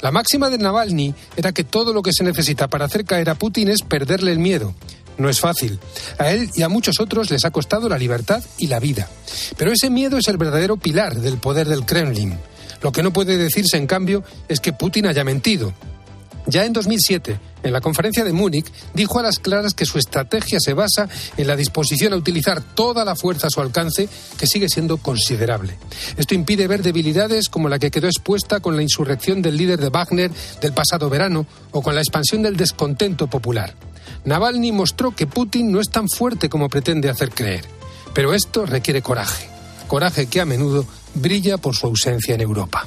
La 0.00 0.10
máxima 0.10 0.48
de 0.48 0.56
Navalny 0.56 1.14
era 1.36 1.52
que 1.52 1.64
todo 1.64 1.92
lo 1.92 2.00
que 2.00 2.14
se 2.14 2.24
necesita 2.24 2.68
para 2.68 2.86
hacer 2.86 3.04
caer 3.04 3.28
a 3.28 3.34
Putin 3.34 3.68
es 3.68 3.82
perderle 3.82 4.32
el 4.32 4.38
miedo. 4.38 4.74
No 5.18 5.28
es 5.28 5.38
fácil. 5.38 5.78
A 6.16 6.30
él 6.30 6.48
y 6.54 6.62
a 6.62 6.70
muchos 6.70 6.98
otros 6.98 7.30
les 7.30 7.44
ha 7.44 7.50
costado 7.50 7.90
la 7.90 7.98
libertad 7.98 8.42
y 8.56 8.68
la 8.68 8.80
vida. 8.80 9.10
Pero 9.58 9.70
ese 9.70 9.90
miedo 9.90 10.16
es 10.16 10.28
el 10.28 10.38
verdadero 10.38 10.78
pilar 10.78 11.16
del 11.16 11.36
poder 11.36 11.68
del 11.68 11.84
Kremlin. 11.84 12.38
Lo 12.80 12.90
que 12.90 13.02
no 13.02 13.12
puede 13.12 13.36
decirse, 13.36 13.76
en 13.76 13.86
cambio, 13.86 14.24
es 14.48 14.60
que 14.60 14.72
Putin 14.72 15.04
haya 15.04 15.24
mentido. 15.24 15.74
Ya 16.46 16.64
en 16.64 16.72
2007, 16.72 17.38
en 17.62 17.72
la 17.72 17.80
conferencia 17.80 18.24
de 18.24 18.32
Múnich, 18.32 18.66
dijo 18.94 19.18
a 19.18 19.22
las 19.22 19.38
claras 19.38 19.74
que 19.74 19.86
su 19.86 19.98
estrategia 19.98 20.58
se 20.60 20.74
basa 20.74 21.08
en 21.36 21.46
la 21.46 21.56
disposición 21.56 22.12
a 22.12 22.16
utilizar 22.16 22.62
toda 22.62 23.04
la 23.04 23.14
fuerza 23.14 23.46
a 23.46 23.50
su 23.50 23.60
alcance, 23.60 24.08
que 24.38 24.46
sigue 24.46 24.68
siendo 24.68 24.96
considerable. 24.96 25.76
Esto 26.16 26.34
impide 26.34 26.66
ver 26.66 26.82
debilidades 26.82 27.48
como 27.48 27.68
la 27.68 27.78
que 27.78 27.90
quedó 27.90 28.08
expuesta 28.08 28.60
con 28.60 28.76
la 28.76 28.82
insurrección 28.82 29.40
del 29.40 29.56
líder 29.56 29.78
de 29.78 29.90
Wagner 29.90 30.30
del 30.60 30.72
pasado 30.72 31.08
verano 31.08 31.46
o 31.70 31.82
con 31.82 31.94
la 31.94 32.00
expansión 32.00 32.42
del 32.42 32.56
descontento 32.56 33.28
popular. 33.28 33.74
Navalny 34.24 34.72
mostró 34.72 35.12
que 35.12 35.26
Putin 35.26 35.72
no 35.72 35.80
es 35.80 35.90
tan 35.90 36.08
fuerte 36.08 36.48
como 36.48 36.68
pretende 36.68 37.08
hacer 37.08 37.30
creer. 37.30 37.64
Pero 38.14 38.34
esto 38.34 38.66
requiere 38.66 39.02
coraje. 39.02 39.48
Coraje 39.88 40.26
que 40.26 40.40
a 40.40 40.44
menudo 40.44 40.86
brilla 41.14 41.56
por 41.58 41.74
su 41.74 41.86
ausencia 41.86 42.34
en 42.34 42.40
Europa. 42.40 42.86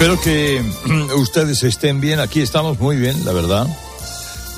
Espero 0.00 0.18
que 0.18 0.62
ustedes 1.18 1.62
estén 1.62 2.00
bien. 2.00 2.20
Aquí 2.20 2.40
estamos 2.40 2.80
muy 2.80 2.96
bien, 2.96 3.22
la 3.26 3.34
verdad. 3.34 3.66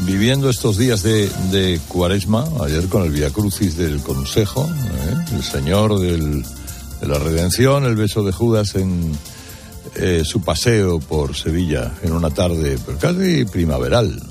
Viviendo 0.07 0.49
estos 0.49 0.79
días 0.79 1.03
de, 1.03 1.81
cuaresma, 1.89 2.47
ayer 2.65 2.87
con 2.89 3.03
el 3.03 3.11
Via 3.11 3.31
Crucis 3.31 3.77
del 3.77 4.01
Consejo, 4.05 4.71
¿eh? 4.71 5.35
el 5.35 5.43
Señor 5.43 5.99
de 5.99 6.45
la 7.01 7.19
Redención, 7.19 7.87
el 7.87 7.97
beso 7.97 8.23
de 8.23 8.31
Judas 8.31 8.77
en 8.77 9.11
eh, 9.97 10.23
su 10.25 10.43
paseo 10.43 11.01
por 11.01 11.35
Sevilla 11.35 11.91
en 12.05 12.13
una 12.13 12.31
tarde 12.31 12.79
casi 13.01 13.45
primaveral. 13.45 14.23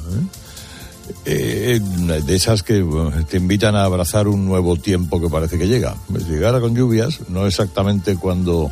¿eh? 1.25 1.81
de 2.25 2.35
esas 2.35 2.63
que 2.63 2.85
te 3.29 3.35
invitan 3.35 3.75
a 3.75 3.83
abrazar 3.83 4.29
un 4.29 4.45
nuevo 4.45 4.77
tiempo 4.77 5.19
que 5.19 5.27
parece 5.27 5.57
que 5.57 5.67
llega. 5.67 5.93
Pues 6.09 6.25
llegara 6.25 6.61
con 6.61 6.73
lluvias, 6.73 7.19
no 7.27 7.47
exactamente 7.47 8.15
cuando 8.15 8.71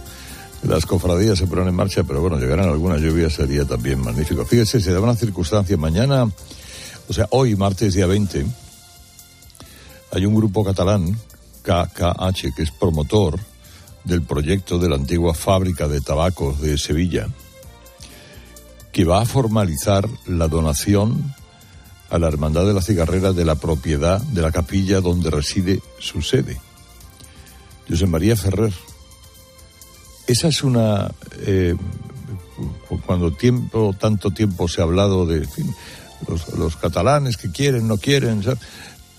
las 0.63 0.85
cofradías 0.85 1.37
se 1.37 1.47
ponen 1.47 1.69
en 1.69 1.75
marcha, 1.75 2.03
pero 2.03 2.21
bueno, 2.21 2.37
llegarán 2.37 2.69
algunas 2.69 3.01
lluvias 3.01 3.33
sería 3.33 3.65
también 3.65 3.99
magnífico. 4.01 4.45
Fíjese, 4.45 4.81
se 4.81 4.91
da 4.91 4.99
una 4.99 5.15
circunstancia. 5.15 5.77
Mañana, 5.77 6.29
o 7.07 7.13
sea, 7.13 7.27
hoy, 7.31 7.55
martes 7.55 7.93
día 7.93 8.07
20, 8.07 8.45
hay 10.11 10.25
un 10.25 10.35
grupo 10.35 10.63
catalán, 10.63 11.17
KKH, 11.63 12.55
que 12.55 12.63
es 12.63 12.71
promotor 12.71 13.39
del 14.03 14.23
proyecto 14.23 14.79
de 14.79 14.89
la 14.89 14.95
antigua 14.95 15.33
fábrica 15.33 15.87
de 15.87 16.01
tabacos 16.01 16.59
de 16.61 16.77
Sevilla, 16.77 17.27
que 18.91 19.05
va 19.05 19.21
a 19.21 19.25
formalizar 19.25 20.09
la 20.25 20.47
donación 20.47 21.35
a 22.09 22.17
la 22.17 22.27
Hermandad 22.27 22.65
de 22.65 22.73
la 22.73 22.81
Cigarrera 22.81 23.33
de 23.33 23.45
la 23.45 23.55
propiedad 23.55 24.19
de 24.19 24.41
la 24.41 24.51
capilla 24.51 24.99
donde 24.99 25.29
reside 25.29 25.81
su 25.99 26.21
sede. 26.21 26.59
José 27.87 28.07
María 28.07 28.35
Ferrer, 28.35 28.73
esa 30.29 30.47
es 30.47 30.63
una... 30.63 31.11
Eh, 31.45 31.75
cuando 33.05 33.31
tiempo, 33.31 33.95
tanto 33.97 34.31
tiempo 34.31 34.67
se 34.67 34.81
ha 34.81 34.83
hablado 34.83 35.25
de 35.25 35.47
los, 36.57 36.75
catalanes 36.75 37.37
que 37.37 37.51
quieren, 37.51 37.87
no 37.87 37.97
quieren, 37.97 38.43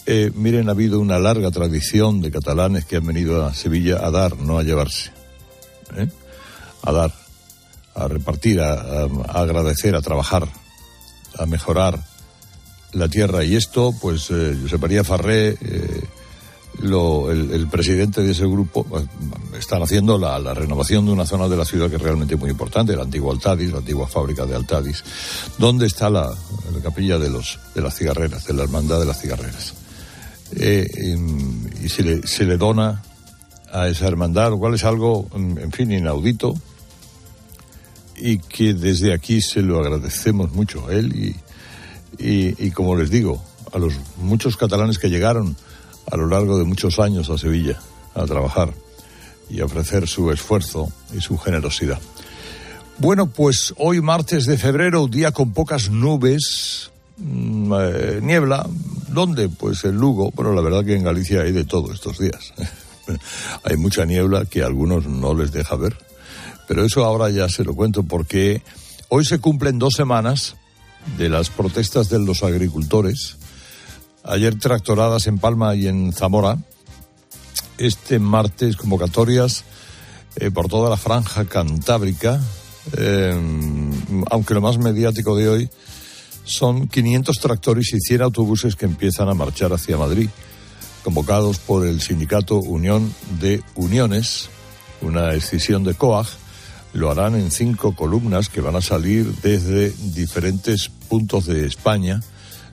eh, 0.06 0.30
miren, 0.34 0.68
ha 0.68 0.72
habido 0.72 1.00
una 1.00 1.18
larga 1.18 1.50
tradición 1.50 2.20
de 2.20 2.30
catalanes 2.30 2.84
que 2.84 2.96
han 2.96 3.06
venido 3.06 3.44
a 3.44 3.54
Sevilla 3.54 3.98
a 4.04 4.10
dar, 4.10 4.36
no 4.38 4.58
a 4.58 4.62
llevarse. 4.62 5.10
¿eh? 5.96 6.08
A 6.82 6.92
dar, 6.92 7.12
a 7.94 8.06
repartir, 8.06 8.60
a, 8.60 9.08
agradecer, 9.28 9.96
a 9.96 10.02
trabajar, 10.02 10.46
a 11.38 11.46
mejorar 11.46 11.98
la 12.92 13.08
tierra. 13.08 13.42
Y 13.44 13.56
esto, 13.56 13.92
pues, 14.00 14.26
José 14.28 14.78
María 14.78 15.02
Farré 15.02 15.56
lo, 16.82 17.30
el, 17.30 17.68
presidente 17.68 18.22
de 18.22 18.32
ese 18.32 18.46
grupo 18.46 18.86
están 19.58 19.82
haciendo 19.82 20.18
la, 20.18 20.38
renovación 20.54 21.06
de 21.06 21.12
una 21.12 21.26
zona 21.26 21.48
de 21.48 21.56
la 21.56 21.64
ciudad 21.64 21.90
que 21.90 21.96
es 21.96 22.02
realmente 22.02 22.36
muy 22.36 22.50
importante, 22.50 22.92
el 22.92 23.00
antiguo 23.00 23.32
Altadis, 23.32 23.70
la 23.70 23.78
antigua 23.78 24.06
fábrica 24.06 24.46
de 24.46 24.56
Altadis, 24.56 25.04
donde 25.58 25.86
está 25.86 26.08
la, 26.08 26.32
capilla 26.82 27.18
de 27.18 27.28
los 27.28 27.58
de 27.74 27.82
las 27.82 27.94
cigarreras, 27.94 28.46
de 28.46 28.54
la 28.54 28.62
hermandad 28.62 28.98
de 28.98 29.06
las 29.06 29.20
cigarreras. 29.20 29.74
Eh, 30.52 31.16
y, 31.82 31.88
se, 31.88 32.02
le, 32.02 32.26
se 32.26 32.44
le 32.44 32.56
dona 32.56 33.02
a 33.72 33.88
esa 33.88 34.08
hermandad, 34.08 34.50
lo 34.50 34.58
cual 34.58 34.74
es 34.74 34.84
algo, 34.84 35.28
en 35.34 35.70
fin, 35.72 35.92
inaudito, 35.92 36.54
y 38.16 38.38
que 38.38 38.74
desde 38.74 39.14
aquí 39.14 39.40
se 39.40 39.62
lo 39.62 39.80
agradecemos 39.80 40.52
mucho 40.52 40.88
a 40.88 40.92
él 40.92 41.14
y, 41.14 41.36
y, 42.22 42.66
y 42.66 42.70
como 42.70 42.96
les 42.96 43.10
digo, 43.10 43.42
a 43.72 43.78
los 43.78 43.94
muchos 44.16 44.56
catalanes 44.56 44.98
que 44.98 45.08
llegaron 45.08 45.56
a 46.10 46.16
lo 46.16 46.26
largo 46.26 46.58
de 46.58 46.64
muchos 46.64 46.98
años 46.98 47.30
a 47.30 47.38
Sevilla 47.38 47.78
a 48.14 48.24
trabajar 48.24 48.72
y 49.48 49.60
a 49.60 49.64
ofrecer 49.64 50.06
su 50.06 50.30
esfuerzo 50.30 50.92
y 51.16 51.20
su 51.20 51.36
generosidad. 51.38 52.00
Bueno, 52.98 53.28
pues 53.28 53.72
hoy 53.78 54.00
martes 54.00 54.44
de 54.44 54.58
febrero, 54.58 55.06
día 55.06 55.32
con 55.32 55.52
pocas 55.52 55.90
nubes, 55.90 56.90
mm, 57.16 57.72
eh, 57.74 58.20
niebla. 58.22 58.66
¿Dónde? 59.08 59.48
Pues 59.48 59.84
en 59.84 59.96
Lugo. 59.96 60.30
Bueno, 60.32 60.52
la 60.52 60.60
verdad 60.60 60.84
que 60.84 60.94
en 60.94 61.04
Galicia 61.04 61.42
hay 61.42 61.52
de 61.52 61.64
todo 61.64 61.92
estos 61.92 62.18
días. 62.18 62.52
hay 63.64 63.76
mucha 63.76 64.04
niebla 64.04 64.44
que 64.44 64.62
a 64.62 64.66
algunos 64.66 65.06
no 65.06 65.34
les 65.34 65.50
deja 65.50 65.76
ver. 65.76 65.96
Pero 66.68 66.84
eso 66.84 67.04
ahora 67.04 67.30
ya 67.30 67.48
se 67.48 67.64
lo 67.64 67.74
cuento 67.74 68.02
porque 68.02 68.62
hoy 69.08 69.24
se 69.24 69.38
cumplen 69.38 69.78
dos 69.78 69.94
semanas 69.94 70.56
de 71.16 71.28
las 71.28 71.48
protestas 71.48 72.10
de 72.10 72.18
los 72.18 72.42
agricultores 72.42 73.38
Ayer 74.22 74.58
tractoradas 74.58 75.26
en 75.26 75.38
Palma 75.38 75.74
y 75.74 75.88
en 75.88 76.12
Zamora. 76.12 76.58
Este 77.78 78.18
martes 78.18 78.76
convocatorias 78.76 79.64
eh, 80.36 80.50
por 80.50 80.68
toda 80.68 80.90
la 80.90 80.98
franja 80.98 81.46
cantábrica. 81.46 82.38
Eh, 82.98 83.34
aunque 84.30 84.54
lo 84.54 84.60
más 84.60 84.76
mediático 84.78 85.36
de 85.36 85.48
hoy 85.48 85.70
son 86.44 86.86
500 86.88 87.38
tractores 87.38 87.94
y 87.94 88.00
100 88.00 88.22
autobuses 88.22 88.76
que 88.76 88.84
empiezan 88.84 89.28
a 89.28 89.34
marchar 89.34 89.72
hacia 89.72 89.96
Madrid, 89.96 90.28
convocados 91.02 91.58
por 91.58 91.86
el 91.86 92.02
sindicato 92.02 92.56
Unión 92.56 93.14
de 93.40 93.62
Uniones, 93.74 94.50
una 95.00 95.32
escisión 95.32 95.82
de 95.82 95.94
COAG. 95.94 96.26
Lo 96.92 97.10
harán 97.10 97.36
en 97.36 97.50
cinco 97.50 97.94
columnas 97.94 98.48
que 98.48 98.60
van 98.60 98.76
a 98.76 98.82
salir 98.82 99.32
desde 99.42 99.90
diferentes 100.12 100.90
puntos 101.08 101.46
de 101.46 101.64
España 101.64 102.20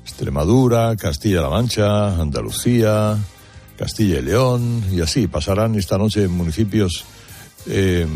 Extremadura, 0.08 0.96
Castilla-La 0.96 1.50
Mancha, 1.50 2.20
Andalucía, 2.20 3.18
Castilla 3.78 4.20
y 4.20 4.22
León, 4.22 4.84
y 4.90 5.02
así 5.02 5.28
pasarán 5.28 5.76
esta 5.76 5.98
noche 5.98 6.24
en 6.24 6.32
municipios, 6.32 7.04
em, 7.68 8.08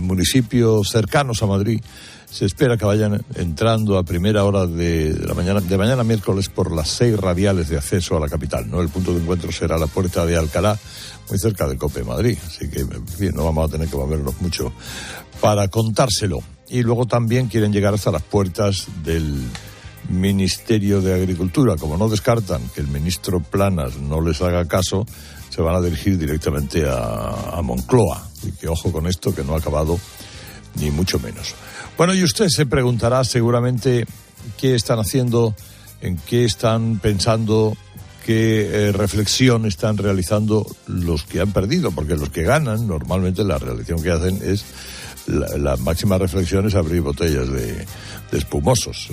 municipios 0.00 0.88
cercanos 0.88 1.42
a 1.42 1.46
Madrid. 1.46 1.82
Se 2.30 2.46
espera 2.46 2.76
que 2.76 2.84
vayan 2.84 3.24
entrando 3.34 3.98
a 3.98 4.04
primera 4.04 4.44
hora 4.44 4.66
de, 4.66 5.12
la 5.26 5.34
mañana, 5.34 5.60
de 5.60 5.76
mañana 5.76 6.04
miércoles 6.04 6.48
por 6.48 6.70
las 6.70 6.88
seis 6.88 7.18
radiales 7.18 7.68
de 7.68 7.76
acceso 7.76 8.16
a 8.16 8.20
la 8.20 8.28
capital. 8.28 8.70
¿no? 8.70 8.80
El 8.80 8.88
punto 8.88 9.12
de 9.12 9.20
encuentro 9.20 9.50
será 9.50 9.76
la 9.78 9.88
puerta 9.88 10.24
de 10.24 10.36
Alcalá, 10.36 10.78
muy 11.28 11.38
cerca 11.38 11.66
de 11.66 11.76
Cope 11.76 12.04
Madrid. 12.04 12.38
Así 12.46 12.70
que, 12.70 12.84
no 13.32 13.44
vamos 13.44 13.68
a 13.68 13.72
tener 13.72 13.88
que 13.88 13.96
movernos 13.96 14.40
mucho 14.40 14.72
para 15.40 15.66
contárselo. 15.66 16.38
Y 16.68 16.82
luego 16.82 17.06
también 17.06 17.48
quieren 17.48 17.72
llegar 17.72 17.94
hasta 17.94 18.12
las 18.12 18.22
puertas 18.22 18.86
del 19.04 19.46
Ministerio 20.08 21.00
de 21.00 21.14
Agricultura. 21.14 21.76
Como 21.76 21.96
no 21.96 22.08
descartan 22.08 22.62
que 22.74 22.80
el 22.80 22.88
ministro 22.88 23.40
Planas 23.40 23.96
no 23.96 24.20
les 24.20 24.40
haga 24.42 24.66
caso, 24.66 25.06
se 25.50 25.62
van 25.62 25.74
a 25.74 25.80
dirigir 25.80 26.18
directamente 26.18 26.84
a, 26.88 27.60
Moncloa. 27.62 28.28
Y 28.42 28.52
que 28.52 28.68
ojo 28.68 28.92
con 28.92 29.06
esto, 29.06 29.34
que 29.34 29.42
no 29.42 29.54
ha 29.54 29.58
acabado 29.58 29.98
ni 30.76 30.90
mucho 30.90 31.18
menos. 31.18 31.54
Bueno, 31.96 32.14
y 32.14 32.22
usted 32.22 32.48
se 32.48 32.66
preguntará 32.66 33.24
seguramente 33.24 34.06
qué 34.58 34.74
están 34.74 34.98
haciendo 34.98 35.54
en 36.02 36.16
qué 36.18 36.44
están 36.44 36.98
pensando, 36.98 37.76
qué 38.24 38.88
eh, 38.88 38.92
reflexión 38.92 39.64
están 39.64 39.96
realizando 39.96 40.66
los 40.86 41.24
que 41.24 41.40
han 41.40 41.52
perdido, 41.52 41.90
porque 41.90 42.16
los 42.16 42.28
que 42.28 42.42
ganan, 42.42 42.86
normalmente 42.86 43.42
la 43.44 43.58
realización 43.58 44.02
que 44.02 44.10
hacen 44.10 44.40
es, 44.44 44.64
la, 45.26 45.76
máxima 45.76 46.18
reflexión 46.18 46.66
es 46.66 46.74
abrir 46.74 47.02
botellas 47.02 47.48
de, 47.50 47.86
de 48.30 48.38
espumosos. 48.38 49.08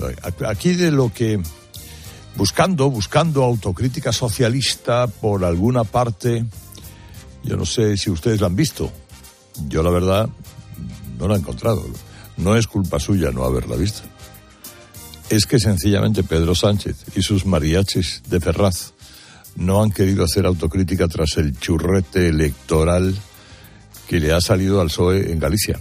Aquí 0.45 0.73
de 0.73 0.91
lo 0.91 1.11
que 1.13 1.39
buscando, 2.35 2.89
buscando 2.89 3.43
autocrítica 3.43 4.11
socialista 4.11 5.07
por 5.07 5.43
alguna 5.43 5.83
parte. 5.83 6.45
Yo 7.43 7.57
no 7.57 7.65
sé 7.65 7.97
si 7.97 8.09
ustedes 8.09 8.41
la 8.41 8.47
han 8.47 8.55
visto. 8.55 8.91
Yo 9.67 9.83
la 9.83 9.89
verdad 9.89 10.29
no 11.19 11.27
la 11.27 11.35
he 11.35 11.39
encontrado. 11.39 11.85
No 12.37 12.55
es 12.55 12.67
culpa 12.67 12.99
suya 12.99 13.31
no 13.31 13.43
haberla 13.43 13.75
visto. 13.75 14.01
Es 15.29 15.45
que 15.45 15.59
sencillamente 15.59 16.23
Pedro 16.23 16.55
Sánchez 16.55 16.97
y 17.15 17.21
sus 17.21 17.45
mariachis 17.45 18.23
de 18.27 18.39
Ferraz 18.39 18.93
no 19.55 19.81
han 19.81 19.91
querido 19.91 20.23
hacer 20.23 20.45
autocrítica 20.45 21.07
tras 21.07 21.37
el 21.37 21.57
churrete 21.57 22.27
electoral 22.27 23.15
que 24.07 24.19
le 24.19 24.33
ha 24.33 24.41
salido 24.41 24.81
al 24.81 24.87
PSOE 24.87 25.31
en 25.31 25.39
Galicia. 25.39 25.79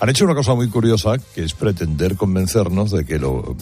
Han 0.00 0.08
hecho 0.08 0.24
una 0.24 0.34
cosa 0.34 0.54
muy 0.54 0.68
curiosa, 0.68 1.16
que 1.18 1.44
es 1.44 1.54
pretender 1.54 2.16
convencernos 2.16 2.90
de 2.90 3.04
que 3.04 3.18
lo, 3.18 3.56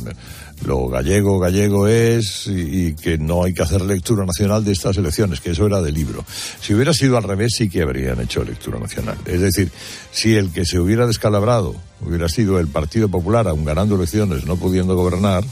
lo 0.64 0.88
gallego 0.88 1.38
gallego 1.38 1.88
es 1.88 2.46
y, 2.46 2.94
que 2.94 3.18
no 3.18 3.44
hay 3.44 3.54
que 3.54 3.62
hacer 3.62 3.82
lectura 3.82 4.24
nacional 4.24 4.64
de 4.64 4.72
estas 4.72 4.96
elecciones, 4.96 5.40
que 5.40 5.50
eso 5.50 5.66
era 5.66 5.80
de 5.80 5.92
libro. 5.92 6.24
Si 6.60 6.74
hubiera 6.74 6.92
sido 6.92 7.16
al 7.16 7.22
revés, 7.22 7.54
sí 7.56 7.68
que 7.68 7.82
habrían 7.82 8.20
hecho 8.20 8.44
lectura 8.44 8.78
nacional. 8.78 9.18
Es 9.26 9.40
decir, 9.40 9.70
si 10.10 10.34
el 10.34 10.52
que 10.52 10.64
se 10.64 10.78
hubiera 10.78 11.06
descalabrado 11.06 11.74
hubiera 12.00 12.28
sido 12.28 12.58
el 12.58 12.68
Partido 12.68 13.08
Popular, 13.08 13.48
aun 13.48 13.64
ganando 13.64 13.96
elecciones, 13.96 14.44
no 14.44 14.56
pudiendo 14.56 14.96
gobernar, 14.96 15.44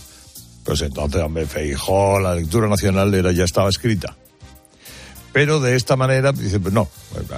pues 0.65 0.81
entonces, 0.83 1.23
hombre, 1.23 1.47
Feijó, 1.47 2.19
la 2.19 2.35
lectura 2.35 2.69
nacional 2.69 3.13
era, 3.15 3.33
ya 3.33 3.45
estaba 3.45 3.69
escrita. 3.69 4.17
Pero 5.33 5.59
de 5.59 5.75
esta 5.75 5.97
manera, 5.97 6.33
dice, 6.33 6.61
pues 6.61 6.73
no, 6.73 6.89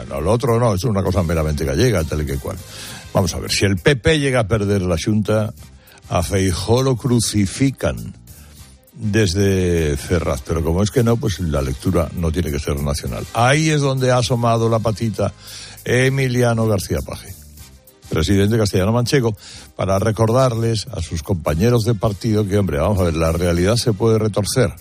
lo 0.07 0.31
otro 0.31 0.61
no, 0.61 0.75
es 0.75 0.85
una 0.85 1.03
cosa 1.03 1.23
meramente 1.23 1.65
gallega, 1.65 2.05
tal 2.05 2.23
y 2.23 2.27
que 2.27 2.37
cual. 2.37 2.59
Vamos 3.17 3.33
a 3.33 3.39
ver, 3.39 3.51
si 3.51 3.65
el 3.65 3.79
PP 3.79 4.19
llega 4.19 4.41
a 4.41 4.47
perder 4.47 4.83
la 4.83 4.99
Junta, 5.03 5.55
a 6.11 6.23
Feijó 6.23 6.83
lo 6.83 6.97
crucifican 6.97 8.15
desde 8.93 9.97
Ferraz, 9.97 10.43
pero 10.43 10.63
como 10.63 10.83
es 10.83 10.91
que 10.91 11.03
no, 11.03 11.17
pues 11.17 11.41
la 11.41 11.63
lectura 11.63 12.11
no 12.15 12.31
tiene 12.31 12.51
que 12.51 12.59
ser 12.59 12.79
nacional. 12.79 13.25
Ahí 13.33 13.71
es 13.71 13.81
donde 13.81 14.11
ha 14.11 14.19
asomado 14.19 14.69
la 14.69 14.81
patita 14.81 15.33
Emiliano 15.83 16.67
García 16.67 16.99
Paje, 17.01 17.35
presidente 18.11 18.59
castellano 18.59 18.93
manchego, 18.93 19.35
para 19.77 19.99
recordarles 19.99 20.87
a 20.93 21.01
sus 21.01 21.23
compañeros 21.23 21.87
de 21.87 21.95
partido 21.95 22.47
que, 22.47 22.59
hombre, 22.59 22.77
vamos 22.77 23.01
a 23.01 23.05
ver, 23.05 23.17
la 23.17 23.33
realidad 23.33 23.77
se 23.77 23.95
puede 23.95 24.19
retorcer, 24.19 24.75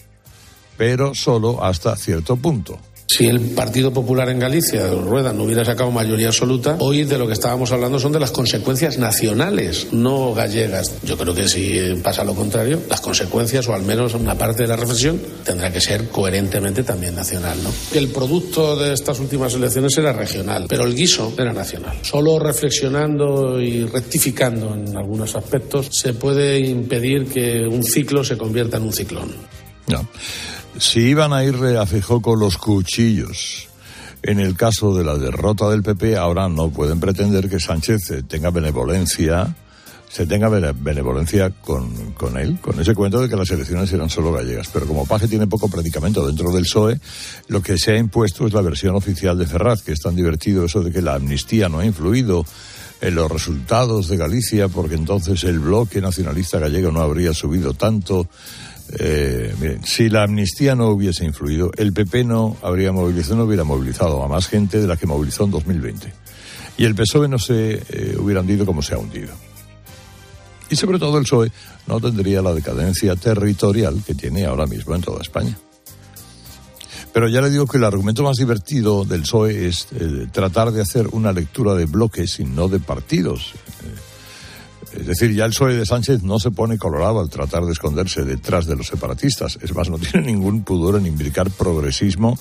pero 0.76 1.16
solo 1.16 1.64
hasta 1.64 1.96
cierto 1.96 2.36
punto. 2.36 2.78
Si 3.08 3.28
el 3.28 3.40
Partido 3.40 3.94
Popular 3.94 4.30
en 4.30 4.40
Galicia, 4.40 4.88
Rueda, 4.88 5.32
no 5.32 5.44
hubiera 5.44 5.64
sacado 5.64 5.92
mayoría 5.92 6.28
absoluta, 6.28 6.78
hoy 6.80 7.04
de 7.04 7.18
lo 7.18 7.28
que 7.28 7.34
estábamos 7.34 7.72
hablando 7.72 8.00
son 8.00 8.12
de 8.12 8.20
las 8.20 8.32
consecuencias 8.32 8.98
nacionales, 8.98 9.88
no 9.92 10.34
gallegas. 10.34 10.92
Yo 11.04 11.16
creo 11.16 11.34
que 11.34 11.48
si 11.48 11.96
pasa 12.04 12.24
lo 12.24 12.34
contrario, 12.34 12.82
las 12.90 13.02
consecuencias, 13.02 13.68
o 13.68 13.74
al 13.74 13.84
menos 13.84 14.16
una 14.16 14.36
parte 14.36 14.64
de 14.64 14.70
la 14.70 14.76
reflexión, 14.76 15.22
tendrá 15.44 15.72
que 15.72 15.80
ser 15.80 16.10
coherentemente 16.10 16.84
también 16.84 17.16
nacional. 17.16 17.58
El 17.94 18.10
producto 18.10 18.76
de 18.76 18.94
estas 18.94 19.20
últimas 19.20 19.54
elecciones 19.54 19.96
era 19.98 20.12
regional, 20.12 20.66
pero 20.68 20.84
el 20.84 20.96
guiso 20.96 21.34
era 21.38 21.54
nacional. 21.54 21.98
Solo 22.02 22.40
reflexionando 22.40 23.62
y 23.62 23.86
rectificando 23.86 24.74
en 24.74 24.98
algunos 24.98 25.36
aspectos 25.36 25.90
se 25.92 26.14
puede 26.14 26.60
impedir 26.60 27.28
que 27.28 27.62
un 27.62 27.84
ciclo 27.84 28.24
se 28.24 28.38
convierta 28.38 28.78
en 28.78 28.84
un 28.84 28.94
ciclón. 28.94 29.32
No 29.88 30.10
si 30.78 31.02
iban 31.02 31.34
a 31.34 31.44
ir 31.44 31.56
a 31.78 31.86
Fijó 31.86 32.22
con 32.22 32.40
los 32.40 32.58
cuchillos 32.58 33.68
en 34.24 34.40
el 34.40 34.56
caso 34.56 34.96
de 34.96 35.04
la 35.04 35.18
derrota 35.18 35.70
del 35.70 35.84
PP, 35.84 36.18
ahora 36.18 36.50
no 36.50 36.70
pueden 36.70 37.00
pretender 37.00 37.48
que 37.48 37.60
Sánchez 37.60 38.10
eh, 38.10 38.24
tenga 38.24 38.50
benevolencia, 38.50 39.56
se 40.10 40.26
tenga 40.26 40.50
benevolencia 40.50 41.52
con, 41.52 42.14
con, 42.14 42.38
él, 42.38 42.58
con 42.60 42.80
ese 42.80 42.96
cuento 42.96 43.22
de 43.22 43.30
que 43.30 43.36
las 43.36 43.52
elecciones 43.52 43.94
eran 43.94 44.10
solo 44.10 44.32
gallegas. 44.32 44.70
Pero 44.74 44.88
como 44.88 45.06
Paje 45.06 45.28
tiene 45.28 45.46
poco 45.46 45.70
predicamento 45.70 46.26
dentro 46.26 46.52
del 46.52 46.64
PSOE, 46.64 47.00
lo 47.50 47.62
que 47.62 47.78
se 47.78 47.92
ha 47.92 47.98
impuesto 47.98 48.48
es 48.48 48.54
la 48.54 48.62
versión 48.62 48.96
oficial 48.96 49.38
de 49.38 49.46
Ferraz, 49.46 49.84
que 49.84 49.92
es 49.92 50.00
tan 50.00 50.16
divertido 50.16 50.66
eso 50.66 50.82
de 50.82 50.92
que 50.92 51.04
la 51.04 51.16
amnistía 51.16 51.70
no 51.70 51.80
ha 51.80 51.86
influido 51.86 52.46
en 53.02 53.14
los 53.14 53.32
resultados 53.32 54.08
de 54.08 54.18
Galicia, 54.18 54.70
porque 54.70 54.96
entonces 54.96 55.44
el 55.44 55.60
bloque 55.60 56.02
nacionalista 56.02 56.58
gallego 56.58 56.92
no 56.92 57.02
habría 57.02 57.34
subido 57.34 57.74
tanto 57.74 58.28
eh, 59.00 59.80
si 59.84 60.10
la 60.10 60.24
amnistía 60.24 60.76
no 60.76 60.90
hubiese 60.90 61.26
influido, 61.26 61.72
el 61.78 61.92
PP 61.94 62.24
no 62.24 62.56
habría 62.62 62.92
movilizado, 62.92 63.38
no 63.38 63.44
hubiera 63.46 63.64
movilizado 63.64 64.24
a 64.24 64.28
más 64.28 64.48
gente 64.48 64.80
de 64.80 64.88
la 64.88 64.98
que 64.98 65.08
movilizó 65.08 65.46
en 65.46 65.52
2020. 65.52 66.14
Y 66.78 66.86
el 66.86 66.94
PSOE 66.94 67.28
no 67.28 67.40
se 67.40 67.82
eh, 67.90 68.18
hubiera 68.20 68.42
hundido 68.42 68.66
como 68.66 68.82
se 68.82 68.94
ha 68.94 68.98
hundido. 68.98 69.34
Y 70.70 70.76
sobre 70.76 71.00
todo 71.00 71.18
el 71.18 71.24
PSOE 71.24 71.52
no 71.88 72.00
tendría 72.00 72.42
la 72.42 72.54
decadencia 72.54 73.16
territorial 73.16 74.04
que 74.06 74.14
tiene 74.14 74.46
ahora 74.46 74.66
mismo 74.66 74.94
en 74.94 75.02
toda 75.02 75.22
España. 75.22 75.58
Pero 77.14 77.30
ya 77.30 77.40
le 77.40 77.50
digo 77.50 77.66
que 77.66 77.78
el 77.78 77.86
argumento 77.86 78.24
más 78.24 78.38
divertido 78.38 79.06
del 79.06 79.22
PSOE 79.22 79.68
es 79.68 79.88
eh, 79.94 80.28
tratar 80.32 80.72
de 80.72 80.82
hacer 80.82 81.08
una 81.08 81.32
lectura 81.32 81.74
de 81.74 81.86
bloques 81.86 82.40
y 82.40 82.44
no 82.44 82.68
de 82.68 82.80
partidos. 82.80 83.54
Es 84.94 85.08
decir, 85.08 85.34
ya 85.34 85.46
el 85.46 85.52
PSOE 85.52 85.76
de 85.76 85.86
Sánchez 85.86 86.24
no 86.24 86.40
se 86.40 86.52
pone 86.52 86.78
colorado 86.78 87.20
al 87.20 87.30
tratar 87.30 87.66
de 87.66 87.72
esconderse 87.72 88.24
detrás 88.24 88.66
de 88.66 88.76
los 88.76 88.88
separatistas. 88.88 89.58
Es 89.62 89.74
más, 89.76 89.90
no 89.90 89.98
tiene 90.00 90.28
ningún 90.28 90.64
pudor 90.64 90.98
en 90.98 91.06
imbricar 91.06 91.50
progresismo 91.50 92.38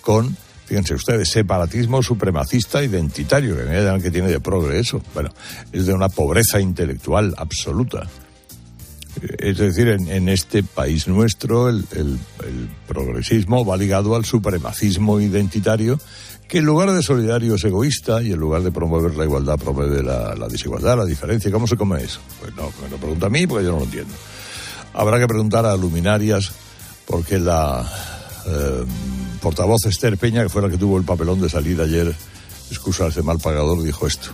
con, 0.00 0.36
fíjense 0.66 0.94
ustedes, 0.94 1.30
separatismo 1.30 2.02
supremacista 2.02 2.82
identitario, 2.82 3.56
que 3.56 4.02
que 4.02 4.10
tiene 4.10 4.28
de 4.28 4.40
progreso. 4.40 5.02
Bueno, 5.14 5.30
es 5.72 5.86
de 5.86 5.92
una 5.92 6.08
pobreza 6.08 6.60
intelectual 6.60 7.34
absoluta. 7.36 8.08
Es 9.38 9.58
decir, 9.58 9.88
en, 9.88 10.28
este 10.28 10.62
país 10.62 11.08
nuestro 11.08 11.68
el 11.68 11.84
progresismo 12.86 13.64
va 13.64 13.76
ligado 13.76 14.14
al 14.14 14.24
supremacismo 14.24 15.20
identitario 15.20 15.98
que 16.48 16.58
en 16.58 16.64
lugar 16.64 16.90
de 16.90 17.02
solidario 17.02 17.56
es 17.56 17.64
egoísta 17.64 18.22
y 18.22 18.32
en 18.32 18.38
lugar 18.38 18.62
de 18.62 18.72
promover 18.72 19.14
la 19.14 19.24
igualdad 19.24 19.58
promueve 19.58 20.02
la, 20.02 20.34
desigualdad, 20.48 20.96
la 20.96 21.04
diferencia. 21.04 21.50
¿Cómo 21.52 21.66
se 21.66 21.76
come 21.76 22.02
eso? 22.02 22.20
Pues 22.40 22.56
no, 22.56 22.72
me 22.82 22.88
lo 22.88 22.96
pregunta 22.96 23.26
a 23.26 23.30
mí 23.30 23.46
porque 23.46 23.66
yo 23.66 23.72
no 23.72 23.78
lo 23.80 23.84
entiendo. 23.84 24.14
Habrá 24.94 25.18
que 25.18 25.28
preguntar 25.28 25.66
a 25.66 25.76
luminarias 25.76 26.50
porque 27.06 27.38
la 27.38 27.86
eh, 28.46 28.84
portavoz 29.42 29.84
Esther 29.84 30.16
Peña, 30.16 30.42
que 30.42 30.48
fue 30.48 30.62
la 30.62 30.70
que 30.70 30.78
tuvo 30.78 30.96
el 30.96 31.04
papelón 31.04 31.38
de 31.38 31.50
salir 31.50 31.78
ayer, 31.82 32.14
excusarse 32.70 33.20
mal 33.22 33.38
pagador, 33.38 33.82
dijo 33.82 34.06
esto. 34.06 34.30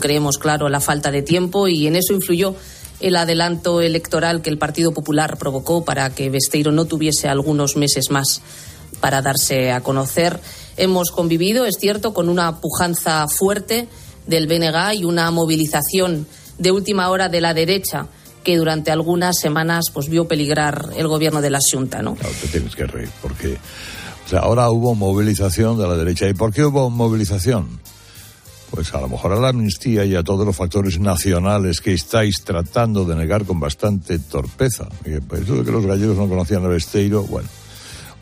Creemos, 0.00 0.38
claro, 0.38 0.68
la 0.68 0.80
falta 0.80 1.12
de 1.12 1.22
tiempo 1.22 1.68
y 1.68 1.86
en 1.86 1.94
eso 1.94 2.14
influyó 2.14 2.56
el 2.98 3.14
adelanto 3.14 3.80
electoral 3.80 4.42
que 4.42 4.50
el 4.50 4.58
Partido 4.58 4.92
Popular 4.92 5.38
provocó 5.38 5.84
para 5.84 6.10
que 6.10 6.30
Besteiro 6.30 6.72
no 6.72 6.84
tuviese 6.86 7.28
algunos 7.28 7.76
meses 7.76 8.10
más 8.10 8.42
para 9.00 9.22
darse 9.22 9.72
a 9.72 9.80
conocer. 9.80 10.40
Hemos 10.76 11.10
convivido, 11.10 11.66
es 11.66 11.76
cierto, 11.78 12.14
con 12.14 12.28
una 12.28 12.60
pujanza 12.60 13.26
fuerte 13.28 13.88
del 14.26 14.46
BNG 14.46 15.00
y 15.00 15.04
una 15.04 15.30
movilización 15.30 16.26
de 16.58 16.72
última 16.72 17.10
hora 17.10 17.28
de 17.28 17.40
la 17.40 17.54
derecha 17.54 18.06
que 18.42 18.56
durante 18.56 18.90
algunas 18.90 19.38
semanas 19.38 19.86
pues 19.92 20.08
vio 20.08 20.28
peligrar 20.28 20.90
el 20.96 21.08
gobierno 21.08 21.40
de 21.40 21.50
la 21.50 21.58
Junta, 21.60 22.02
¿no? 22.02 22.14
Claro, 22.14 22.34
te 22.40 22.48
tienes 22.48 22.76
que 22.76 22.86
reír, 22.86 23.10
porque 23.22 23.56
ahora 24.38 24.70
hubo 24.70 24.94
movilización 24.94 25.78
de 25.78 25.88
la 25.88 25.96
derecha. 25.96 26.28
¿Y 26.28 26.34
por 26.34 26.52
qué 26.52 26.64
hubo 26.64 26.90
movilización? 26.90 27.80
Pues 28.70 28.92
a 28.92 29.00
lo 29.00 29.08
mejor 29.08 29.32
a 29.32 29.36
la 29.36 29.48
amnistía 29.48 30.04
y 30.04 30.14
a 30.14 30.22
todos 30.22 30.44
los 30.44 30.56
factores 30.56 30.98
nacionales 30.98 31.80
que 31.80 31.94
estáis 31.94 32.42
tratando 32.44 33.04
de 33.04 33.14
negar 33.14 33.44
con 33.44 33.60
bastante 33.60 34.18
torpeza. 34.18 34.88
Pues 35.28 35.42
eso 35.42 35.56
de 35.56 35.64
que 35.64 35.70
los 35.70 35.86
gallegos 35.86 36.16
no 36.16 36.28
conocían 36.28 36.64
a 36.64 36.68
Besteiro, 36.68 37.22
bueno, 37.22 37.48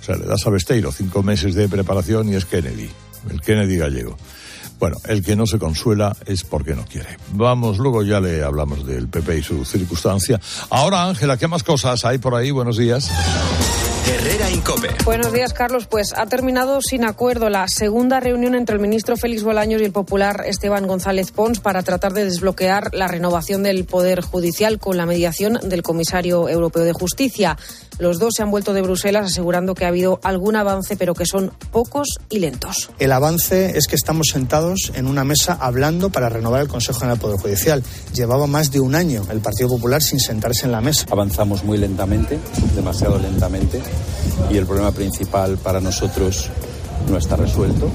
o 0.03 0.05
sea, 0.05 0.17
le 0.17 0.27
das 0.27 0.45
a 0.47 0.51
Besteiro 0.51 0.91
cinco 0.91 1.23
meses 1.23 1.55
de 1.55 1.69
preparación 1.69 2.29
y 2.29 2.35
es 2.35 2.45
Kennedy, 2.45 2.91
el 3.31 3.41
Kennedy 3.41 3.79
gallego. 3.79 4.17
Bueno, 4.81 4.97
el 5.07 5.23
que 5.23 5.37
no 5.37 5.47
se 5.47 5.61
consuela 5.61 6.17
es 6.27 6.43
porque 6.43 6.75
no 6.75 6.85
quiere. 6.85 7.17
Vamos, 7.35 7.79
luego 7.79 8.03
ya 8.03 8.19
le 8.19 8.43
hablamos 8.43 8.85
del 8.85 9.07
PP 9.07 9.39
y 9.39 9.43
su 9.45 9.65
circunstancia. 9.65 10.41
Ahora, 10.71 11.07
Ángela, 11.07 11.37
¿qué 11.37 11.47
más 11.47 11.63
cosas 11.63 12.05
hay 12.05 12.19
por 12.19 12.35
ahí? 12.35 12.51
Buenos 12.51 12.79
días. 12.79 13.09
Herrera 14.07 14.51
Incope. 14.51 14.89
Buenos 15.05 15.33
días, 15.33 15.53
Carlos. 15.53 15.87
Pues 15.87 16.13
ha 16.17 16.27
terminado 16.27 16.81
sin 16.83 17.05
acuerdo 17.05 17.49
la 17.49 17.69
segunda 17.69 18.19
reunión 18.21 18.55
entre 18.55 18.75
el 18.75 18.83
ministro 18.83 19.17
Félix 19.17 19.43
Bolaños 19.43 19.81
y 19.81 19.85
el 19.85 19.93
popular 19.93 20.45
Esteban 20.47 20.87
González 20.87 21.31
Pons 21.31 21.61
para 21.61 21.83
tratar 21.83 22.13
de 22.13 22.25
desbloquear 22.25 22.95
la 22.95 23.07
renovación 23.07 23.63
del 23.63 23.85
Poder 23.85 24.21
Judicial 24.21 24.79
con 24.79 24.97
la 24.97 25.07
mediación 25.07 25.59
del 25.63 25.83
comisario 25.83 26.49
europeo 26.49 26.85
de 26.85 26.93
Justicia. 26.93 27.57
Los 27.99 28.19
dos 28.19 28.35
se 28.37 28.43
han 28.43 28.51
vuelto 28.51 28.73
de 28.73 28.83
Bruselas 28.83 29.27
asegurando 29.27 29.75
que 29.75 29.85
ha 29.85 29.89
habido 29.89 30.19
algún 30.25 30.57
avance, 30.57 30.97
pero 30.97 31.15
que 31.15 31.27
son 31.27 31.53
pocos 31.71 32.19
y 32.29 32.41
lentos. 32.41 32.91
El 32.99 33.13
avance 33.13 33.79
es 33.79 33.87
que 33.87 33.95
estamos 33.95 34.29
sentados 34.29 34.91
en 34.95 35.07
una 35.07 35.25
mesa 35.25 35.57
hablando 35.61 36.11
para 36.11 36.29
renovar 36.29 36.63
el 36.63 36.69
Consejo 36.69 36.99
General 36.99 37.19
del 37.19 37.23
Poder 37.23 37.41
Judicial. 37.41 37.83
Llevaba 38.13 38.47
más 38.47 38.73
de 38.73 38.81
un 38.81 38.95
año 38.95 39.25
el 39.31 39.41
Partido 39.41 39.69
Popular 39.69 40.03
sin 40.03 40.19
sentarse 40.19 40.67
en 40.67 40.73
la 40.73 40.81
mesa. 40.81 41.07
Avanzamos 41.11 41.63
muy 41.65 41.79
lentamente, 41.79 42.39
demasiado 42.75 43.19
lentamente, 43.19 43.81
y 44.51 44.57
el 44.57 44.67
problema 44.67 44.93
principal 44.93 45.59
para 45.59 45.81
nosotros 45.81 46.51
no 47.09 47.17
está 47.17 47.37
resuelto. 47.37 47.91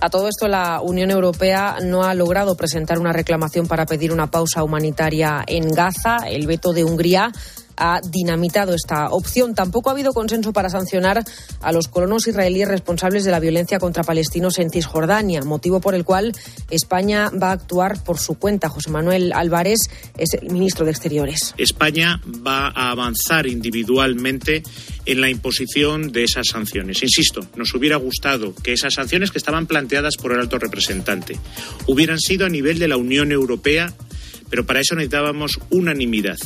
A 0.00 0.10
todo 0.10 0.28
esto, 0.28 0.46
la 0.46 0.80
Unión 0.82 1.10
Europea 1.10 1.78
no 1.82 2.04
ha 2.04 2.14
logrado 2.14 2.54
presentar 2.54 2.98
una 2.98 3.12
reclamación 3.12 3.66
para 3.66 3.86
pedir 3.86 4.12
una 4.12 4.30
pausa 4.30 4.62
humanitaria 4.62 5.42
en 5.46 5.68
Gaza. 5.70 6.18
El 6.28 6.46
veto 6.46 6.72
de 6.72 6.84
Hungría 6.84 7.32
ha 7.76 8.00
dinamitado 8.00 8.74
esta 8.74 9.10
opción. 9.10 9.54
Tampoco 9.54 9.90
ha 9.90 9.92
habido 9.92 10.12
consenso 10.12 10.52
para 10.52 10.70
sancionar 10.70 11.22
a 11.60 11.72
los 11.72 11.88
colonos 11.88 12.26
israelíes 12.26 12.68
responsables 12.68 13.24
de 13.24 13.30
la 13.30 13.40
violencia 13.40 13.78
contra 13.78 14.02
palestinos 14.02 14.58
en 14.58 14.70
Cisjordania, 14.70 15.42
motivo 15.42 15.80
por 15.80 15.94
el 15.94 16.04
cual 16.04 16.32
España 16.70 17.30
va 17.30 17.50
a 17.50 17.52
actuar 17.52 18.02
por 18.02 18.18
su 18.18 18.34
cuenta. 18.34 18.68
José 18.68 18.90
Manuel 18.90 19.32
Álvarez 19.32 19.78
es 20.16 20.34
el 20.34 20.50
ministro 20.50 20.84
de 20.84 20.90
Exteriores. 20.90 21.54
España 21.58 22.20
va 22.46 22.68
a 22.68 22.90
avanzar 22.90 23.46
individualmente 23.46 24.62
en 25.04 25.20
la 25.20 25.30
imposición 25.30 26.12
de 26.12 26.24
esas 26.24 26.48
sanciones. 26.48 27.02
Insisto, 27.02 27.46
nos 27.56 27.74
hubiera 27.74 27.96
gustado 27.96 28.54
que 28.54 28.72
esas 28.72 28.94
sanciones 28.94 29.30
que 29.30 29.38
estaban 29.38 29.66
planteadas 29.66 30.16
por 30.16 30.32
el 30.32 30.40
alto 30.40 30.58
representante 30.58 31.38
hubieran 31.86 32.18
sido 32.18 32.46
a 32.46 32.48
nivel 32.48 32.78
de 32.78 32.88
la 32.88 32.96
Unión 32.96 33.32
Europea, 33.32 33.92
pero 34.50 34.66
para 34.66 34.80
eso 34.80 34.94
necesitábamos 34.94 35.60
unanimidad. 35.70 36.38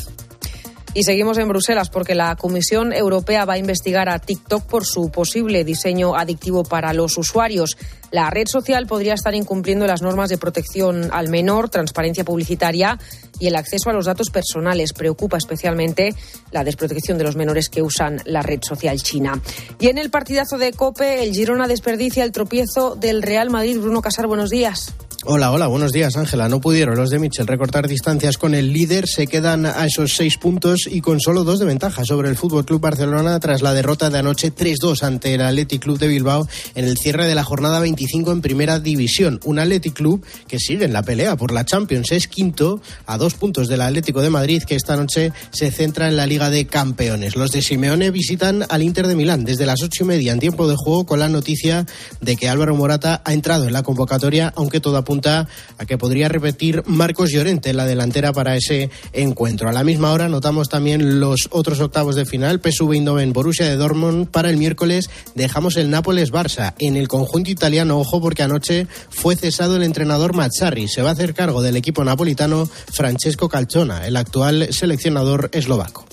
Y 0.93 1.05
seguimos 1.05 1.39
en 1.39 1.49
Bruselas 1.49 1.89
porque 1.89 2.17
la 2.17 2.35
Comisión 2.35 2.93
Europea 2.93 3.45
va 3.45 3.53
a 3.53 3.59
investigar 3.59 4.09
a 4.09 4.19
TikTok 4.19 4.65
por 4.65 4.85
su 4.85 5.11
posible 5.11 5.63
diseño 5.63 6.17
adictivo 6.17 6.65
para 6.65 6.93
los 6.93 7.17
usuarios. 7.17 7.77
La 8.11 8.29
red 8.29 8.49
social 8.49 8.89
podría 8.89 9.15
estar 9.15 9.33
incumpliendo 9.37 9.87
las 9.87 10.03
normas 10.03 10.31
de 10.31 10.39
protección 10.39 11.11
al 11.13 11.29
menor, 11.29 11.69
transparencia 11.69 12.25
publicitaria 12.25 12.99
y 13.39 13.47
el 13.47 13.55
acceso 13.55 13.89
a 13.89 13.93
los 13.93 14.07
datos 14.07 14.31
personales. 14.31 14.93
Preocupa 14.93 15.37
especialmente 15.37 16.13
la 16.51 16.65
desprotección 16.65 17.19
de 17.19 17.25
los 17.25 17.37
menores 17.37 17.69
que 17.69 17.83
usan 17.83 18.21
la 18.25 18.43
red 18.43 18.59
social 18.61 19.01
china. 19.01 19.41
Y 19.79 19.89
en 19.89 19.99
el 19.99 20.11
partidazo 20.11 20.59
de 20.59 20.73
Cope, 20.73 21.23
el 21.23 21.33
Girona 21.33 21.69
desperdicia 21.69 22.25
el 22.25 22.33
tropiezo 22.33 22.97
del 22.97 23.23
Real 23.23 23.49
Madrid. 23.49 23.79
Bruno 23.79 24.03
Casar, 24.03 24.27
buenos 24.27 24.51
días. 24.51 24.93
Hola, 25.27 25.53
hola, 25.53 25.67
buenos 25.67 25.93
días, 25.93 26.17
Ángela. 26.17 26.49
No 26.49 26.63
pudieron 26.63 26.97
los 26.97 27.11
de 27.11 27.19
Michel 27.19 27.47
recortar 27.47 27.87
distancias 27.87 28.39
con 28.39 28.55
el 28.55 28.73
líder, 28.73 29.07
se 29.07 29.27
quedan 29.27 29.67
a 29.67 29.85
esos 29.85 30.15
seis 30.15 30.39
puntos 30.39 30.89
y 30.91 31.03
con 31.03 31.21
solo 31.21 31.45
dos 31.45 31.59
de 31.59 31.67
ventaja 31.67 32.07
sobre 32.07 32.31
el 32.31 32.37
Fútbol 32.37 32.65
Club 32.65 32.81
Barcelona 32.81 33.39
tras 33.39 33.61
la 33.61 33.75
derrota 33.75 34.09
de 34.09 34.17
anoche 34.17 34.51
3-2 34.51 35.03
ante 35.03 35.35
el 35.35 35.43
Athletic 35.43 35.83
Club 35.83 35.99
de 35.99 36.09
Bilbao 36.09 36.49
en 36.75 36.87
el 36.87 36.97
cierre 36.97 37.27
de 37.27 37.35
la 37.35 37.45
jornada 37.45 37.81
25 37.81 38.33
en 38.33 38.41
Primera 38.41 38.81
División. 38.81 39.41
Un 39.45 39.59
Athletic 39.59 39.93
Club 39.93 40.25
que 40.49 40.59
sigue 40.59 40.87
en 40.87 40.95
la 40.95 41.03
pelea 41.03 41.37
por 41.37 41.53
la 41.53 41.67
Champions, 41.67 42.13
es 42.13 42.27
quinto 42.27 42.81
a 43.05 43.19
dos 43.19 43.35
puntos 43.35 43.69
del 43.69 43.83
Atlético 43.83 44.23
de 44.23 44.31
Madrid 44.31 44.63
que 44.63 44.75
esta 44.75 44.97
noche 44.97 45.35
se 45.51 45.71
centra 45.71 46.09
en 46.09 46.17
la 46.17 46.25
Liga 46.25 46.49
de 46.49 46.67
Campeones. 46.67 47.37
Los 47.37 47.51
de 47.51 47.61
Simeone 47.61 48.11
visitan 48.11 48.65
al 48.71 48.83
Inter 48.83 49.07
de 49.07 49.17
Milán 49.17 49.45
desde 49.45 49.67
las 49.67 49.83
ocho 49.83 50.05
y 50.05 50.07
media 50.07 50.33
en 50.33 50.41
tiempo 50.41 50.67
de 50.67 50.77
juego 50.77 51.05
con 51.05 51.19
la 51.19 51.29
noticia 51.29 51.85
de 52.23 52.37
que 52.37 52.49
Álvaro 52.49 52.75
Morata 52.75 53.21
ha 53.27 53.35
entrado 53.35 53.67
en 53.67 53.75
la 53.75 53.83
convocatoria, 53.83 54.51
aunque 54.57 54.81
todo 54.81 54.97
apunta 55.11 55.49
a 55.77 55.87
que 55.87 55.99
podría 55.99 56.29
repetir 56.29 56.85
Marcos 56.87 57.33
Llorente 57.33 57.71
en 57.71 57.77
la 57.77 57.85
delantera 57.85 58.33
para 58.33 58.55
ese 58.55 58.91
encuentro. 59.13 59.69
A 59.69 59.73
la 59.73 59.83
misma 59.83 60.13
hora 60.13 60.29
notamos 60.29 60.69
también 60.69 61.19
los 61.19 61.49
otros 61.51 61.81
octavos 61.81 62.15
de 62.15 62.25
final, 62.25 62.61
PSV 62.61 62.93
Eindhoven 62.93 63.33
Borussia 63.33 63.67
de 63.67 63.75
Dortmund 63.75 64.29
para 64.29 64.51
el 64.51 64.57
miércoles 64.57 65.11
dejamos 65.35 65.77
el 65.77 65.91
Nápoles 65.91 66.31
Barça 66.31 66.75
en 66.79 66.97
el 66.97 67.09
conjunto 67.09 67.51
italiano, 67.51 67.99
ojo 67.99 68.21
porque 68.21 68.45
anoche 68.45 68.87
fue 69.09 69.35
cesado 69.35 69.75
el 69.75 69.83
entrenador 69.83 70.33
Mazzarri, 70.33 70.87
se 70.87 71.03
va 71.03 71.09
a 71.09 71.13
hacer 71.15 71.35
cargo 71.35 71.61
del 71.61 71.77
equipo 71.77 72.05
napolitano 72.05 72.67
Francesco 72.93 73.49
Calzona, 73.49 74.07
el 74.07 74.17
actual 74.17 74.69
seleccionador 74.71 75.51
eslovaco. 75.53 76.07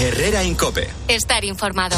Herrera 0.00 0.42
Incope. 0.42 0.88
Estar 1.08 1.44
informado. 1.44 1.96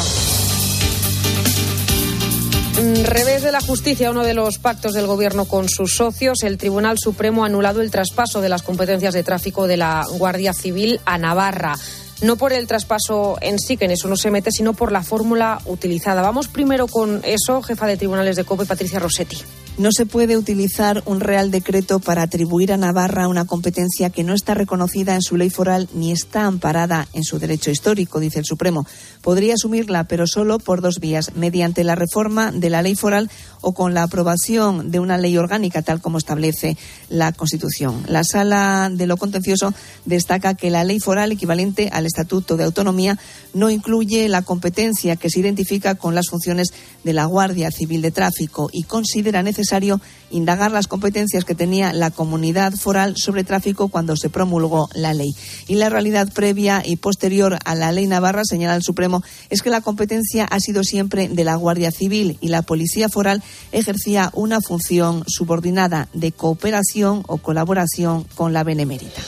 Mm, 3.01 3.05
Revés 3.05 3.41
de 3.43 3.51
la 3.51 3.61
justicia, 3.61 4.11
uno 4.11 4.23
de 4.23 4.33
los 4.33 4.59
pactos 4.59 4.93
del 4.93 5.07
gobierno 5.07 5.45
con 5.45 5.69
sus 5.69 5.95
socios, 5.95 6.43
el 6.43 6.57
Tribunal 6.57 6.97
Supremo 6.99 7.43
ha 7.43 7.47
anulado 7.47 7.81
el 7.81 7.91
traspaso 7.91 8.41
de 8.41 8.49
las 8.49 8.61
competencias 8.61 9.13
de 9.13 9.23
tráfico 9.23 9.67
de 9.67 9.77
la 9.77 10.05
Guardia 10.17 10.53
Civil 10.53 10.99
a 11.05 11.17
Navarra. 11.17 11.75
No 12.21 12.35
por 12.35 12.53
el 12.53 12.67
traspaso 12.67 13.37
en 13.41 13.57
sí, 13.57 13.77
que 13.77 13.85
en 13.85 13.91
eso 13.91 14.07
no 14.07 14.15
se 14.15 14.29
mete, 14.29 14.51
sino 14.51 14.73
por 14.73 14.91
la 14.91 15.01
fórmula 15.01 15.59
utilizada. 15.65 16.21
Vamos 16.21 16.47
primero 16.47 16.87
con 16.87 17.21
eso, 17.23 17.63
jefa 17.63 17.87
de 17.87 17.97
tribunales 17.97 18.35
de 18.35 18.43
COPE, 18.43 18.65
Patricia 18.65 18.99
Rossetti. 18.99 19.37
No 19.79 19.91
se 19.91 20.05
puede 20.05 20.37
utilizar 20.37 21.01
un 21.05 21.21
Real 21.21 21.49
Decreto 21.49 21.99
para 21.99 22.21
atribuir 22.21 22.71
a 22.73 22.77
Navarra 22.77 23.27
una 23.27 23.45
competencia 23.45 24.11
que 24.11 24.23
no 24.23 24.35
está 24.35 24.53
reconocida 24.53 25.15
en 25.15 25.23
su 25.23 25.37
ley 25.37 25.49
foral 25.49 25.89
ni 25.93 26.11
está 26.11 26.45
amparada 26.45 27.07
en 27.13 27.23
su 27.23 27.39
derecho 27.39 27.71
histórico, 27.71 28.19
dice 28.19 28.37
el 28.37 28.45
Supremo. 28.45 28.85
Podría 29.21 29.53
asumirla, 29.53 30.05
pero 30.05 30.25
solo 30.25 30.57
por 30.57 30.81
dos 30.81 30.99
vías, 30.99 31.31
mediante 31.35 31.83
la 31.83 31.95
reforma 31.95 32.51
de 32.51 32.69
la 32.69 32.81
ley 32.81 32.95
foral 32.95 33.29
o 33.61 33.73
con 33.73 33.93
la 33.93 34.03
aprobación 34.03 34.89
de 34.89 34.99
una 34.99 35.17
ley 35.17 35.37
orgánica, 35.37 35.83
tal 35.83 36.01
como 36.01 36.17
establece 36.17 36.75
la 37.09 37.31
Constitución. 37.31 38.03
La 38.07 38.23
Sala 38.23 38.89
de 38.91 39.05
lo 39.05 39.17
Contencioso 39.17 39.73
destaca 40.05 40.55
que 40.55 40.71
la 40.71 40.83
ley 40.83 40.99
foral 40.99 41.31
equivalente 41.31 41.89
al 41.91 42.07
Estatuto 42.07 42.57
de 42.57 42.63
Autonomía 42.63 43.19
no 43.53 43.69
incluye 43.69 44.27
la 44.27 44.41
competencia 44.41 45.15
que 45.15 45.29
se 45.29 45.39
identifica 45.39 45.95
con 45.95 46.15
las 46.15 46.27
funciones 46.29 46.73
de 47.03 47.13
la 47.13 47.25
Guardia 47.25 47.69
Civil 47.69 48.01
de 48.01 48.11
Tráfico 48.11 48.69
y 48.73 48.83
considera 48.83 49.43
necesario 49.43 50.01
indagar 50.31 50.71
las 50.71 50.87
competencias 50.87 51.45
que 51.45 51.55
tenía 51.55 51.93
la 51.93 52.11
comunidad 52.11 52.73
foral 52.73 53.17
sobre 53.17 53.43
tráfico 53.43 53.89
cuando 53.89 54.15
se 54.15 54.29
promulgó 54.29 54.89
la 54.93 55.13
ley. 55.13 55.35
Y 55.67 55.75
la 55.75 55.89
realidad 55.89 56.31
previa 56.33 56.81
y 56.85 56.95
posterior 56.95 57.59
a 57.65 57.75
la 57.75 57.91
ley 57.91 58.07
navarra, 58.07 58.43
señala 58.45 58.75
el 58.75 58.83
Supremo, 58.83 59.23
es 59.49 59.61
que 59.61 59.69
la 59.69 59.81
competencia 59.81 60.45
ha 60.45 60.59
sido 60.59 60.83
siempre 60.83 61.27
de 61.27 61.43
la 61.43 61.55
Guardia 61.55 61.91
Civil 61.91 62.37
y 62.41 62.47
la 62.49 62.61
Policía 62.61 63.09
Foral 63.09 63.43
ejercía 63.71 64.31
una 64.33 64.61
función 64.61 65.23
subordinada 65.27 66.09
de 66.13 66.31
cooperación 66.31 67.23
o 67.27 67.37
colaboración 67.37 68.25
con 68.35 68.53
la 68.53 68.63
Benemérita. 68.63 69.21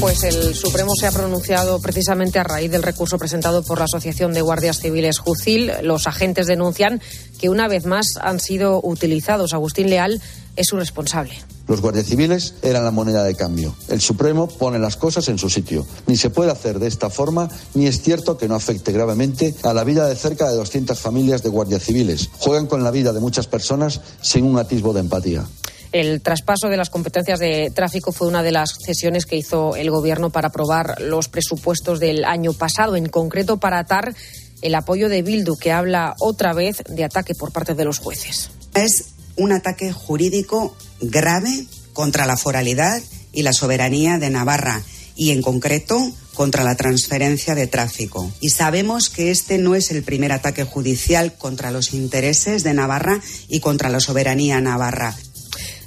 Pues 0.00 0.24
el 0.24 0.54
Supremo 0.54 0.92
se 0.94 1.06
ha 1.06 1.10
pronunciado 1.10 1.80
precisamente 1.80 2.38
a 2.38 2.44
raíz 2.44 2.70
del 2.70 2.82
recurso 2.82 3.16
presentado 3.18 3.62
por 3.62 3.78
la 3.78 3.86
Asociación 3.86 4.34
de 4.34 4.42
Guardias 4.42 4.78
Civiles 4.80 5.18
Jucil. 5.18 5.72
Los 5.82 6.06
agentes 6.06 6.46
denuncian 6.46 7.00
que 7.38 7.48
una 7.48 7.66
vez 7.66 7.86
más 7.86 8.06
han 8.20 8.38
sido 8.38 8.80
utilizados. 8.82 9.54
Agustín 9.54 9.88
Leal 9.88 10.20
es 10.54 10.66
su 10.66 10.76
responsable. 10.76 11.32
Los 11.66 11.80
guardias 11.80 12.06
civiles 12.06 12.54
eran 12.62 12.84
la 12.84 12.90
moneda 12.90 13.24
de 13.24 13.34
cambio. 13.34 13.74
El 13.88 14.00
Supremo 14.02 14.48
pone 14.48 14.78
las 14.78 14.96
cosas 14.96 15.28
en 15.28 15.38
su 15.38 15.48
sitio. 15.48 15.86
Ni 16.06 16.16
se 16.16 16.30
puede 16.30 16.52
hacer 16.52 16.78
de 16.78 16.88
esta 16.88 17.08
forma, 17.08 17.48
ni 17.74 17.86
es 17.86 18.02
cierto 18.02 18.36
que 18.36 18.48
no 18.48 18.54
afecte 18.54 18.92
gravemente 18.92 19.54
a 19.62 19.72
la 19.72 19.82
vida 19.82 20.06
de 20.08 20.14
cerca 20.14 20.48
de 20.48 20.56
200 20.56 20.98
familias 20.98 21.42
de 21.42 21.48
guardias 21.48 21.82
civiles. 21.82 22.28
Juegan 22.38 22.66
con 22.66 22.84
la 22.84 22.90
vida 22.90 23.12
de 23.12 23.20
muchas 23.20 23.46
personas 23.46 24.00
sin 24.20 24.44
un 24.44 24.58
atisbo 24.58 24.92
de 24.92 25.00
empatía. 25.00 25.46
El 25.92 26.20
traspaso 26.20 26.68
de 26.68 26.76
las 26.76 26.90
competencias 26.90 27.38
de 27.38 27.70
tráfico 27.74 28.12
fue 28.12 28.28
una 28.28 28.42
de 28.42 28.52
las 28.52 28.76
cesiones 28.84 29.26
que 29.26 29.36
hizo 29.36 29.76
el 29.76 29.90
Gobierno 29.90 30.30
para 30.30 30.48
aprobar 30.48 31.00
los 31.00 31.28
presupuestos 31.28 32.00
del 32.00 32.24
año 32.24 32.52
pasado, 32.52 32.96
en 32.96 33.06
concreto 33.06 33.58
para 33.58 33.78
atar 33.78 34.14
el 34.62 34.74
apoyo 34.74 35.08
de 35.08 35.22
Bildu, 35.22 35.56
que 35.56 35.72
habla 35.72 36.14
otra 36.18 36.52
vez 36.52 36.82
de 36.88 37.04
ataque 37.04 37.34
por 37.34 37.52
parte 37.52 37.74
de 37.74 37.84
los 37.84 37.98
jueces. 37.98 38.50
Es 38.74 39.06
un 39.36 39.52
ataque 39.52 39.92
jurídico 39.92 40.76
grave 41.00 41.66
contra 41.92 42.26
la 42.26 42.36
foralidad 42.36 43.00
y 43.32 43.42
la 43.42 43.52
soberanía 43.52 44.18
de 44.18 44.30
Navarra 44.30 44.82
y, 45.14 45.30
en 45.30 45.42
concreto, 45.42 45.98
contra 46.34 46.62
la 46.62 46.76
transferencia 46.76 47.54
de 47.54 47.66
tráfico. 47.66 48.30
Y 48.40 48.50
sabemos 48.50 49.08
que 49.08 49.30
este 49.30 49.56
no 49.58 49.74
es 49.74 49.90
el 49.90 50.02
primer 50.02 50.32
ataque 50.32 50.64
judicial 50.64 51.34
contra 51.34 51.70
los 51.70 51.94
intereses 51.94 52.62
de 52.62 52.74
Navarra 52.74 53.20
y 53.48 53.60
contra 53.60 53.88
la 53.88 54.00
soberanía 54.00 54.60
navarra. 54.60 55.16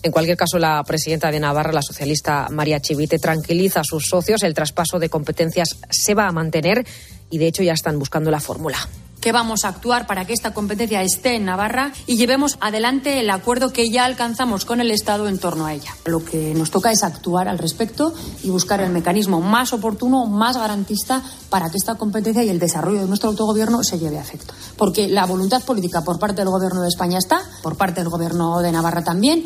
En 0.01 0.11
cualquier 0.11 0.37
caso, 0.37 0.57
la 0.59 0.81
presidenta 0.83 1.29
de 1.29 1.39
Navarra, 1.39 1.73
la 1.73 1.81
socialista 1.81 2.47
María 2.49 2.79
Chivite, 2.79 3.19
tranquiliza 3.19 3.81
a 3.81 3.83
sus 3.83 4.05
socios. 4.07 4.43
El 4.43 4.53
traspaso 4.53 4.97
de 4.97 5.09
competencias 5.09 5.77
se 5.89 6.13
va 6.13 6.27
a 6.27 6.31
mantener 6.31 6.85
y, 7.29 7.37
de 7.37 7.47
hecho, 7.47 7.63
ya 7.63 7.73
están 7.73 7.99
buscando 7.99 8.31
la 8.31 8.39
fórmula. 8.39 8.77
que 9.19 9.31
vamos 9.31 9.65
a 9.65 9.69
actuar 9.69 10.07
para 10.07 10.25
que 10.25 10.33
esta 10.33 10.53
competencia 10.53 11.01
esté 11.01 11.35
en 11.35 11.45
Navarra 11.45 11.91
y 12.07 12.17
llevemos 12.17 12.57
adelante 12.61 13.19
el 13.19 13.29
acuerdo 13.29 13.73
que 13.73 13.89
ya 13.89 14.05
alcanzamos 14.05 14.65
con 14.65 14.79
el 14.81 14.91
Estado 14.91 15.27
en 15.27 15.39
torno 15.39 15.65
a 15.65 15.73
ella. 15.73 15.93
Lo 16.05 16.23
que 16.23 16.53
nos 16.55 16.71
toca 16.71 16.91
es 16.91 17.03
actuar 17.03 17.47
al 17.47 17.57
respecto 17.57 18.13
y 18.43 18.49
buscar 18.49 18.81
el 18.81 18.91
mecanismo 18.91 19.41
más 19.41 19.73
oportuno, 19.73 20.25
más 20.25 20.57
garantista 20.57 21.21
para 21.49 21.69
que 21.69 21.77
esta 21.77 21.95
competencia 21.95 22.43
y 22.43 22.49
el 22.49 22.59
desarrollo 22.59 23.01
de 23.01 23.07
nuestro 23.07 23.29
autogobierno 23.29 23.83
se 23.83 23.99
lleve 23.99 24.17
a 24.17 24.21
efecto. 24.21 24.53
Porque 24.77 25.07
la 25.07 25.25
voluntad 25.25 25.63
política 25.63 26.01
por 26.01 26.19
parte 26.19 26.41
del 26.41 26.49
Gobierno 26.49 26.81
de 26.81 26.87
España 26.87 27.17
está, 27.17 27.41
por 27.61 27.75
parte 27.75 28.01
del 28.01 28.09
Gobierno 28.09 28.61
de 28.61 28.71
Navarra 28.71 29.03
también. 29.03 29.45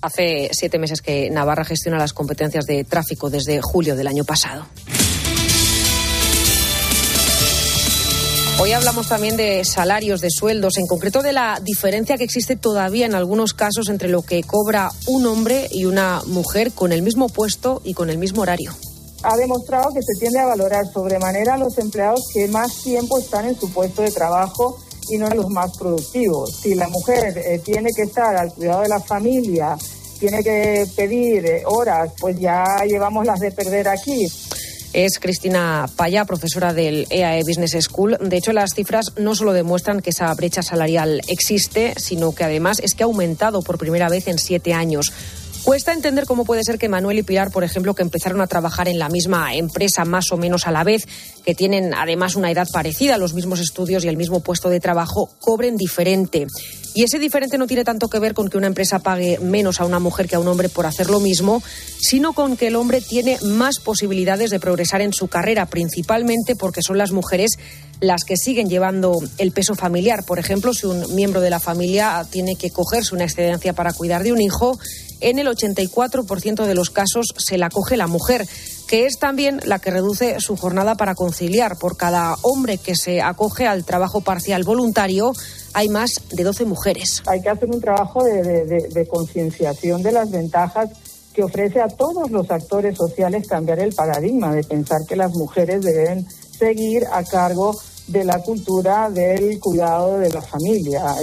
Hace 0.00 0.50
siete 0.52 0.78
meses 0.78 1.02
que 1.02 1.28
Navarra 1.30 1.64
gestiona 1.64 1.98
las 1.98 2.12
competencias 2.12 2.66
de 2.66 2.84
tráfico 2.84 3.30
desde 3.30 3.60
julio 3.60 3.96
del 3.96 4.06
año 4.06 4.24
pasado. 4.24 4.66
Hoy 8.60 8.72
hablamos 8.72 9.08
también 9.08 9.36
de 9.36 9.64
salarios, 9.64 10.20
de 10.20 10.30
sueldos, 10.30 10.78
en 10.78 10.86
concreto 10.86 11.22
de 11.22 11.32
la 11.32 11.60
diferencia 11.62 12.16
que 12.16 12.24
existe 12.24 12.56
todavía 12.56 13.06
en 13.06 13.14
algunos 13.14 13.54
casos 13.54 13.88
entre 13.88 14.08
lo 14.08 14.22
que 14.22 14.42
cobra 14.42 14.90
un 15.06 15.26
hombre 15.26 15.68
y 15.70 15.84
una 15.84 16.22
mujer 16.26 16.72
con 16.72 16.92
el 16.92 17.02
mismo 17.02 17.28
puesto 17.28 17.80
y 17.84 17.94
con 17.94 18.10
el 18.10 18.18
mismo 18.18 18.42
horario. 18.42 18.72
Ha 19.22 19.36
demostrado 19.36 19.92
que 19.94 20.02
se 20.02 20.18
tiende 20.18 20.40
a 20.40 20.46
valorar 20.46 20.86
sobremanera 20.92 21.54
a 21.54 21.58
los 21.58 21.76
empleados 21.78 22.20
que 22.32 22.48
más 22.48 22.82
tiempo 22.82 23.18
están 23.18 23.46
en 23.46 23.58
su 23.58 23.72
puesto 23.72 24.02
de 24.02 24.10
trabajo 24.10 24.78
y 25.10 25.18
no 25.18 25.28
los 25.30 25.48
más 25.48 25.76
productivos. 25.76 26.60
Si 26.62 26.74
la 26.74 26.88
mujer 26.88 27.36
eh, 27.38 27.60
tiene 27.64 27.90
que 27.94 28.02
estar 28.02 28.36
al 28.36 28.52
cuidado 28.52 28.82
de 28.82 28.88
la 28.88 29.00
familia, 29.00 29.76
tiene 30.18 30.42
que 30.42 30.86
pedir 30.96 31.46
eh, 31.46 31.62
horas, 31.64 32.12
pues 32.20 32.38
ya 32.38 32.64
llevamos 32.86 33.24
las 33.24 33.40
de 33.40 33.50
perder 33.52 33.88
aquí 33.88 34.26
es 34.92 35.18
Cristina 35.18 35.88
Paya, 35.96 36.24
profesora 36.24 36.72
del 36.72 37.06
EAE 37.10 37.40
e 37.40 37.44
Business 37.44 37.76
School. 37.84 38.16
De 38.20 38.36
hecho, 38.36 38.52
las 38.52 38.74
cifras 38.74 39.12
no 39.16 39.34
solo 39.34 39.52
demuestran 39.52 40.00
que 40.00 40.10
esa 40.10 40.32
brecha 40.34 40.62
salarial 40.62 41.20
existe, 41.28 41.94
sino 41.98 42.32
que 42.32 42.44
además 42.44 42.80
es 42.80 42.94
que 42.94 43.02
ha 43.02 43.06
aumentado 43.06 43.62
por 43.62 43.78
primera 43.78 44.08
vez 44.08 44.28
en 44.28 44.38
siete 44.38 44.72
años. 44.72 45.12
Cuesta 45.68 45.92
entender 45.92 46.24
cómo 46.24 46.46
puede 46.46 46.64
ser 46.64 46.78
que 46.78 46.88
Manuel 46.88 47.18
y 47.18 47.22
Pilar, 47.22 47.50
por 47.50 47.62
ejemplo, 47.62 47.94
que 47.94 48.00
empezaron 48.00 48.40
a 48.40 48.46
trabajar 48.46 48.88
en 48.88 48.98
la 48.98 49.10
misma 49.10 49.54
empresa 49.54 50.06
más 50.06 50.32
o 50.32 50.38
menos 50.38 50.66
a 50.66 50.70
la 50.70 50.82
vez, 50.82 51.06
que 51.44 51.54
tienen 51.54 51.92
además 51.92 52.36
una 52.36 52.50
edad 52.50 52.66
parecida, 52.72 53.18
los 53.18 53.34
mismos 53.34 53.60
estudios 53.60 54.02
y 54.02 54.08
el 54.08 54.16
mismo 54.16 54.40
puesto 54.40 54.70
de 54.70 54.80
trabajo, 54.80 55.28
cobren 55.40 55.76
diferente. 55.76 56.46
Y 56.94 57.02
ese 57.02 57.18
diferente 57.18 57.58
no 57.58 57.66
tiene 57.66 57.84
tanto 57.84 58.08
que 58.08 58.18
ver 58.18 58.32
con 58.32 58.48
que 58.48 58.56
una 58.56 58.66
empresa 58.66 59.00
pague 59.00 59.38
menos 59.40 59.78
a 59.78 59.84
una 59.84 59.98
mujer 59.98 60.26
que 60.26 60.36
a 60.36 60.40
un 60.40 60.48
hombre 60.48 60.70
por 60.70 60.86
hacer 60.86 61.10
lo 61.10 61.20
mismo, 61.20 61.62
sino 62.00 62.32
con 62.32 62.56
que 62.56 62.68
el 62.68 62.76
hombre 62.76 63.02
tiene 63.02 63.38
más 63.42 63.78
posibilidades 63.78 64.48
de 64.48 64.60
progresar 64.60 65.02
en 65.02 65.12
su 65.12 65.28
carrera, 65.28 65.66
principalmente 65.66 66.56
porque 66.56 66.80
son 66.80 66.96
las 66.96 67.12
mujeres 67.12 67.58
las 68.00 68.24
que 68.24 68.36
siguen 68.36 68.70
llevando 68.70 69.18
el 69.36 69.52
peso 69.52 69.74
familiar. 69.74 70.24
Por 70.24 70.38
ejemplo, 70.38 70.72
si 70.72 70.86
un 70.86 71.14
miembro 71.14 71.42
de 71.42 71.50
la 71.50 71.60
familia 71.60 72.24
tiene 72.30 72.56
que 72.56 72.70
cogerse 72.70 73.14
una 73.14 73.24
excedencia 73.24 73.74
para 73.74 73.92
cuidar 73.92 74.22
de 74.22 74.32
un 74.32 74.40
hijo, 74.40 74.78
en 75.20 75.38
el 75.38 75.48
84% 75.48 76.64
de 76.66 76.74
los 76.74 76.90
casos 76.90 77.34
se 77.36 77.58
la 77.58 77.70
coge 77.70 77.96
la 77.96 78.06
mujer, 78.06 78.46
que 78.86 79.06
es 79.06 79.18
también 79.18 79.60
la 79.64 79.78
que 79.78 79.90
reduce 79.90 80.40
su 80.40 80.56
jornada 80.56 80.94
para 80.94 81.14
conciliar. 81.14 81.76
Por 81.78 81.96
cada 81.96 82.36
hombre 82.42 82.78
que 82.78 82.96
se 82.96 83.20
acoge 83.20 83.66
al 83.66 83.84
trabajo 83.84 84.20
parcial 84.20 84.64
voluntario, 84.64 85.32
hay 85.74 85.88
más 85.88 86.22
de 86.30 86.44
12 86.44 86.64
mujeres. 86.64 87.22
Hay 87.26 87.42
que 87.42 87.50
hacer 87.50 87.68
un 87.70 87.80
trabajo 87.80 88.24
de, 88.24 89.06
concienciación 89.08 90.02
de 90.02 90.12
las 90.12 90.30
ventajas 90.30 90.90
que 91.32 91.42
ofrece 91.42 91.80
a 91.80 91.88
todos 91.88 92.30
los 92.30 92.50
actores 92.50 92.96
sociales 92.96 93.46
cambiar 93.46 93.78
el 93.78 93.94
paradigma 93.94 94.54
de 94.54 94.64
pensar 94.64 94.98
que 95.08 95.16
las 95.16 95.32
mujeres 95.34 95.82
deben 95.82 96.26
seguir 96.58 97.04
a 97.12 97.22
cargo 97.22 97.78
de 98.08 98.24
la 98.24 98.38
cultura 98.40 99.10
del 99.10 99.60
cuidado 99.60 100.18
de 100.18 100.30
la 100.30 100.42
familia. 100.42 101.14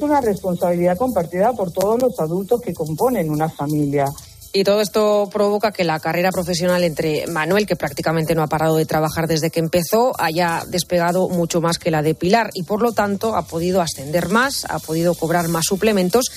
Una 0.00 0.20
responsabilidad 0.20 0.96
compartida 0.96 1.52
por 1.52 1.72
todos 1.72 2.00
los 2.00 2.18
adultos 2.20 2.60
que 2.60 2.74
componen 2.74 3.30
una 3.30 3.48
familia. 3.48 4.06
Y 4.52 4.64
todo 4.64 4.80
esto 4.80 5.28
provoca 5.30 5.72
que 5.72 5.84
la 5.84 6.00
carrera 6.00 6.30
profesional 6.30 6.82
entre 6.82 7.26
Manuel, 7.26 7.66
que 7.66 7.76
prácticamente 7.76 8.34
no 8.34 8.42
ha 8.42 8.46
parado 8.46 8.76
de 8.76 8.86
trabajar 8.86 9.26
desde 9.26 9.50
que 9.50 9.60
empezó, 9.60 10.12
haya 10.18 10.62
despegado 10.68 11.28
mucho 11.28 11.60
más 11.60 11.78
que 11.78 11.90
la 11.90 12.02
de 12.02 12.14
Pilar 12.14 12.50
y 12.54 12.62
por 12.62 12.80
lo 12.80 12.92
tanto 12.92 13.36
ha 13.36 13.42
podido 13.42 13.82
ascender 13.82 14.30
más, 14.30 14.64
ha 14.68 14.78
podido 14.78 15.14
cobrar 15.14 15.48
más 15.48 15.66
suplementos 15.66 16.30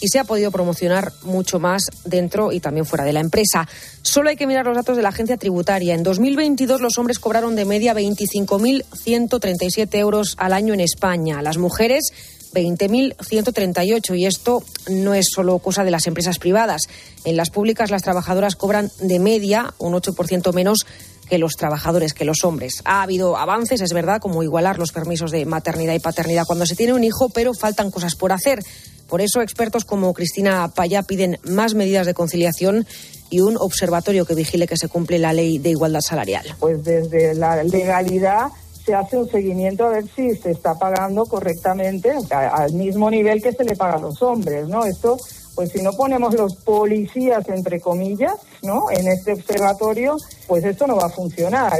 y 0.00 0.08
se 0.08 0.18
ha 0.18 0.24
podido 0.24 0.50
promocionar 0.50 1.12
mucho 1.22 1.58
más 1.58 1.82
dentro 2.04 2.52
y 2.52 2.60
también 2.60 2.86
fuera 2.86 3.04
de 3.04 3.12
la 3.12 3.20
empresa. 3.20 3.68
Solo 4.02 4.30
hay 4.30 4.36
que 4.36 4.46
mirar 4.46 4.64
los 4.64 4.76
datos 4.76 4.96
de 4.96 5.02
la 5.02 5.10
agencia 5.10 5.36
tributaria. 5.36 5.94
En 5.94 6.02
2022 6.02 6.80
los 6.80 6.96
hombres 6.98 7.18
cobraron 7.18 7.56
de 7.56 7.64
media 7.64 7.94
25.137 7.94 9.98
euros 9.98 10.36
al 10.38 10.52
año 10.52 10.72
en 10.74 10.80
España. 10.80 11.42
Las 11.42 11.58
mujeres 11.58 12.12
20.138 12.52 14.18
y 14.18 14.26
esto 14.26 14.62
no 14.90 15.14
es 15.14 15.28
solo 15.32 15.58
cosa 15.58 15.84
de 15.84 15.90
las 15.90 16.06
empresas 16.06 16.38
privadas. 16.38 16.82
En 17.24 17.36
las 17.36 17.50
públicas 17.50 17.90
las 17.90 18.02
trabajadoras 18.02 18.56
cobran 18.56 18.90
de 19.00 19.18
media 19.18 19.74
un 19.78 19.94
8% 19.94 20.52
menos 20.52 20.86
que 21.28 21.38
los 21.38 21.52
trabajadores, 21.52 22.14
que 22.14 22.24
los 22.24 22.44
hombres. 22.44 22.80
Ha 22.84 23.02
habido 23.02 23.36
avances, 23.36 23.80
es 23.80 23.92
verdad, 23.92 24.20
como 24.20 24.42
igualar 24.42 24.78
los 24.78 24.92
permisos 24.92 25.30
de 25.30 25.44
maternidad 25.44 25.94
y 25.94 26.00
paternidad 26.00 26.46
cuando 26.46 26.66
se 26.66 26.74
tiene 26.74 26.94
un 26.94 27.04
hijo, 27.04 27.28
pero 27.28 27.54
faltan 27.54 27.90
cosas 27.90 28.14
por 28.14 28.32
hacer. 28.32 28.60
Por 29.08 29.20
eso 29.20 29.40
expertos 29.40 29.84
como 29.84 30.12
Cristina 30.12 30.68
Payá 30.74 31.02
piden 31.02 31.38
más 31.42 31.74
medidas 31.74 32.06
de 32.06 32.14
conciliación 32.14 32.86
y 33.30 33.40
un 33.40 33.56
observatorio 33.58 34.24
que 34.24 34.34
vigile 34.34 34.66
que 34.66 34.76
se 34.76 34.88
cumple 34.88 35.18
la 35.18 35.32
ley 35.32 35.58
de 35.58 35.70
igualdad 35.70 36.00
salarial. 36.00 36.46
Pues 36.58 36.82
desde 36.84 37.34
la 37.34 37.62
legalidad 37.62 38.48
se 38.88 38.94
hace 38.94 39.18
un 39.18 39.28
seguimiento 39.28 39.84
a 39.84 39.90
ver 39.90 40.04
si 40.16 40.34
se 40.34 40.52
está 40.52 40.74
pagando 40.78 41.26
correctamente 41.26 42.10
al 42.30 42.72
mismo 42.72 43.10
nivel 43.10 43.42
que 43.42 43.52
se 43.52 43.62
le 43.62 43.76
paga 43.76 43.96
a 43.96 44.00
los 44.00 44.22
hombres, 44.22 44.66
¿no? 44.66 44.86
Esto, 44.86 45.18
pues 45.54 45.72
si 45.72 45.82
no 45.82 45.92
ponemos 45.92 46.34
los 46.34 46.56
policías 46.56 47.46
entre 47.50 47.80
comillas, 47.80 48.32
¿no? 48.62 48.90
En 48.90 49.06
este 49.08 49.34
observatorio, 49.34 50.16
pues 50.46 50.64
esto 50.64 50.86
no 50.86 50.96
va 50.96 51.04
a 51.04 51.10
funcionar. 51.10 51.74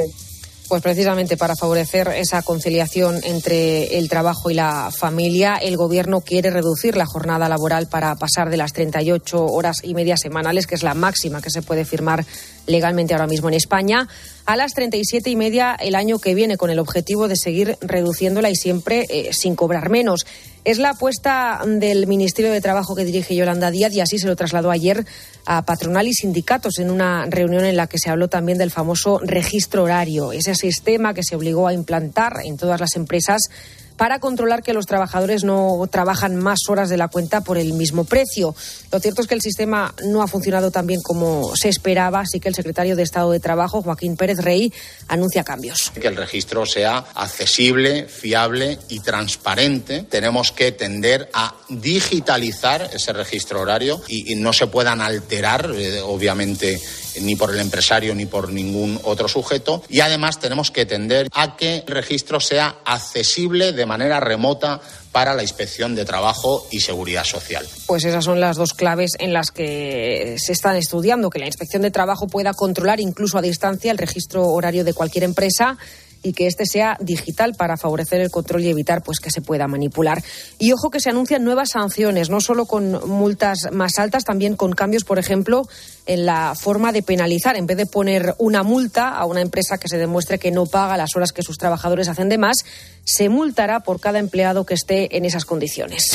Pues 0.69 0.83
precisamente 0.83 1.39
para 1.39 1.57
favorecer 1.57 2.09
esa 2.09 2.43
conciliación 2.43 3.21
entre 3.25 3.97
el 3.97 4.11
trabajo 4.11 4.51
y 4.51 4.55
la 4.55 4.91
familia, 4.95 5.57
el 5.57 5.79
Gobierno 5.79 6.21
quiere 6.21 6.51
reducir 6.51 6.95
la 6.95 7.07
jornada 7.07 7.49
laboral 7.49 7.89
para 7.89 8.15
pasar 8.17 8.51
de 8.51 8.59
las 8.59 8.75
38 8.75 9.47
horas 9.47 9.79
y 9.83 9.95
media 9.95 10.19
semanales, 10.19 10.67
que 10.67 10.75
es 10.75 10.83
la 10.83 10.93
máxima 10.93 11.41
que 11.41 11.49
se 11.49 11.63
puede 11.63 11.87
firmar 11.87 12.27
legalmente 12.67 13.15
ahora 13.15 13.27
mismo 13.27 13.49
en 13.49 13.55
España, 13.55 14.09
a 14.49 14.57
las 14.57 14.73
37 14.73 15.29
y 15.29 15.37
media 15.37 15.77
el 15.79 15.95
año 15.95 16.19
que 16.19 16.35
viene, 16.35 16.57
con 16.57 16.71
el 16.71 16.79
objetivo 16.79 17.29
de 17.29 17.37
seguir 17.37 17.77
reduciéndola 17.83 18.49
y 18.49 18.57
siempre 18.57 19.05
eh, 19.11 19.35
sin 19.35 19.55
cobrar 19.55 19.91
menos. 19.91 20.25
Es 20.65 20.79
la 20.79 20.93
apuesta 20.93 21.61
del 21.67 22.07
Ministerio 22.07 22.51
de 22.51 22.63
Trabajo 22.63 22.97
que 22.97 23.05
dirige 23.05 23.37
Yolanda 23.37 23.71
Díaz 23.71 23.93
y 23.93 24.01
así 24.01 24.19
se 24.19 24.27
lo 24.27 24.37
trasladó 24.37 24.71
ayer 24.71 25.05
a 25.45 25.67
patronal 25.67 26.09
y 26.09 26.15
sindicatos 26.15 26.79
en 26.79 26.91
una 26.91 27.27
reunión 27.27 27.67
en 27.67 27.77
la 27.77 27.89
que 27.89 27.99
se 27.99 28.09
habló 28.09 28.29
también 28.29 28.57
del 28.57 28.71
famoso 28.71 29.19
registro 29.19 29.83
horario, 29.83 30.33
ese 30.33 30.55
sistema 30.55 31.13
que 31.13 31.25
se 31.25 31.37
obligó 31.37 31.69
a 31.69 31.75
implantar 31.75 32.37
en 32.43 32.57
todas 32.57 32.81
las 32.81 32.97
empresas 32.97 33.51
para 33.99 34.21
controlar 34.21 34.63
que 34.63 34.73
los 34.73 34.87
trabajadores 34.87 35.45
no 35.45 35.87
trabajan 35.91 36.37
más 36.37 36.61
horas 36.69 36.89
de 36.89 36.97
la 36.97 37.09
cuenta 37.09 37.43
por 37.43 37.59
el 37.59 37.75
mismo 37.75 38.05
precio. 38.05 38.55
Lo 38.91 39.01
cierto 39.01 39.21
es 39.21 39.27
que 39.27 39.35
el 39.35 39.43
sistema 39.43 39.93
no 40.07 40.23
ha 40.23 40.29
funcionado 40.29 40.71
tan 40.71 40.87
bien 40.87 41.03
como 41.03 41.55
se 41.57 41.69
esperaba, 41.69 42.21
así 42.21 42.41
que 42.41 42.49
el 42.49 42.55
secretario 42.55 42.97
de 42.97 43.03
Estado 43.03 43.33
de 43.33 43.41
Trabajo, 43.41 43.83
Joaquín 43.83 44.17
Pérez 44.17 44.39
Rey, 44.39 44.73
anuncia 45.09 45.43
cambios. 45.43 45.91
Que 45.91 46.07
el 46.07 46.17
registro 46.17 46.65
sea 46.65 46.99
accesible, 47.15 48.07
fiable 48.07 48.79
y 48.89 49.01
transparente. 49.01 50.05
Tenemos 50.09 50.53
que 50.53 50.71
tender 50.71 51.29
a 51.35 51.57
digitalizar 51.69 52.91
ese 52.95 53.13
registro 53.13 53.61
horario 53.61 54.01
y, 54.07 54.37
no 54.39 54.53
se 54.53 54.69
puedan 54.69 55.01
alterar, 55.01 55.73
eh, 55.75 56.01
obviamente, 56.01 56.81
ni 57.21 57.37
por 57.37 57.53
el 57.53 57.61
empresario 57.61 58.15
ni 58.15 58.27
por 58.27 58.53
ningún 58.53 59.01
otro 59.05 59.29
sujeto. 59.29 59.83
Y 59.89 60.01
además 60.01 60.39
tenemos 60.41 60.71
que 60.71 60.87
tender 60.87 61.29
a 61.33 61.57
que 61.57 61.85
el 61.87 61.95
registro 61.95 62.41
sea 62.41 62.77
accesible 62.85 63.73
de 63.73 63.87
manera 63.87 64.21
remota 64.21 64.81
para 65.13 65.35
la 65.35 65.43
inspección 65.43 65.95
de 65.95 66.05
trabajo 66.05 66.67
y 66.71 66.81
seguridad 66.81 67.25
social. 67.25 67.67
Pues 67.87 68.05
esas 68.05 68.25
son 68.25 68.41
las 68.41 68.57
dos 68.57 68.75
claves 68.75 69.13
en 69.19 69.33
las 69.33 69.51
que 69.51 70.37
se 70.39 70.53
están 70.53 70.77
estudiando, 70.77 71.31
que 71.31 71.39
la 71.39 71.47
inspección 71.47 71.83
de 71.83 71.91
trabajo 71.91 72.27
pueda 72.27 72.53
controlar 72.55 73.01
incluso 73.01 73.39
a 73.39 73.43
distancia 73.43 73.91
el 73.91 73.99
registro 73.99 74.47
horario 74.47 74.85
de 74.85 74.95
cualquier 74.95 75.25
empresa 75.25 75.79
y 76.23 76.33
que 76.33 76.47
este 76.47 76.67
sea 76.67 76.97
digital 77.01 77.55
para 77.55 77.77
favorecer 77.77 78.21
el 78.21 78.31
control 78.31 78.63
y 78.63 78.69
evitar 78.69 79.03
pues 79.03 79.21
que 79.21 79.31
se 79.31 79.41
pueda 79.41 79.69
manipular. 79.69 80.23
Y 80.59 80.73
ojo 80.73 80.91
que 80.91 81.01
se 81.01 81.11
anuncian 81.11 81.45
nuevas 81.45 81.71
sanciones, 81.71 82.31
no 82.31 82.41
solo 82.41 82.67
con 82.67 83.09
multas 83.09 83.69
más 83.73 83.99
altas, 83.99 84.25
también 84.25 84.57
con 84.57 84.73
cambios, 84.73 85.05
por 85.05 85.19
ejemplo, 85.19 85.69
en 86.07 86.27
la 86.27 86.55
forma 86.55 86.93
de 86.93 87.03
penalizar. 87.03 87.57
En 87.57 87.67
vez 87.67 87.77
de 87.77 87.87
poner 87.87 88.35
una 88.39 88.63
multa 88.63 89.11
a 89.11 89.25
una 89.27 89.41
empresa 89.41 89.79
que 89.79 89.89
se 89.89 89.99
demuestre 89.99 90.39
que 90.39 90.51
no 90.51 90.67
paga 90.67 90.97
las 90.97 91.17
horas 91.17 91.33
que 91.33 91.43
sus 91.43 91.59
trabajadores 91.59 92.09
hacen 92.09 92.29
de 92.29 92.39
más, 92.39 92.59
se 93.05 93.29
multará 93.29 93.81
por 93.81 94.01
cada 94.01 94.19
empleado 94.19 94.65
que 94.65 94.75
esté 94.75 95.17
en 95.17 95.25
esas 95.25 95.45
condiciones. 95.45 96.13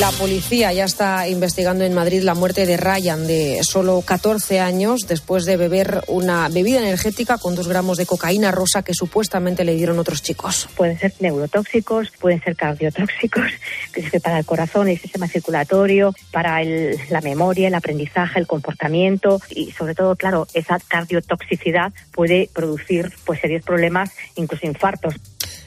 La 0.00 0.10
policía 0.10 0.72
ya 0.72 0.84
está 0.84 1.28
investigando 1.28 1.84
en 1.84 1.94
Madrid 1.94 2.22
la 2.22 2.34
muerte 2.34 2.66
de 2.66 2.76
Ryan, 2.76 3.26
de 3.26 3.60
solo 3.62 4.02
14 4.02 4.58
años, 4.60 5.06
después 5.06 5.44
de 5.44 5.56
beber 5.56 6.02
una 6.08 6.48
bebida 6.48 6.78
energética 6.80 7.38
con 7.38 7.54
dos 7.54 7.68
gramos 7.68 7.96
de 7.96 8.04
cocaína 8.04 8.50
rosa 8.50 8.82
que 8.82 8.92
supuestamente 8.94 9.64
le 9.64 9.74
dieron 9.74 9.98
otros 9.98 10.22
chicos. 10.22 10.68
Pueden 10.76 10.98
ser 10.98 11.14
neurotóxicos, 11.20 12.10
pueden 12.20 12.42
ser 12.42 12.56
cardiotóxicos, 12.56 13.44
que 13.92 14.00
es 14.00 14.10
que 14.10 14.20
para 14.20 14.38
el 14.38 14.44
corazón, 14.44 14.88
el 14.88 14.98
sistema 14.98 15.28
circulatorio, 15.28 16.14
para 16.30 16.60
el- 16.62 16.98
la 17.08 17.20
memoria, 17.20 17.68
el 17.68 17.74
aprendizaje, 17.74 18.38
el 18.40 18.46
comportamiento 18.46 19.40
y 19.50 19.70
sobre 19.72 19.94
todo, 19.94 20.16
claro, 20.16 20.46
esa 20.52 20.78
cardiotoxicidad 20.88 21.92
puede 22.12 22.50
producir 22.52 23.12
pues 23.24 23.40
serios 23.40 23.64
problemas, 23.64 24.10
incluso 24.34 24.66
infartos. 24.66 25.14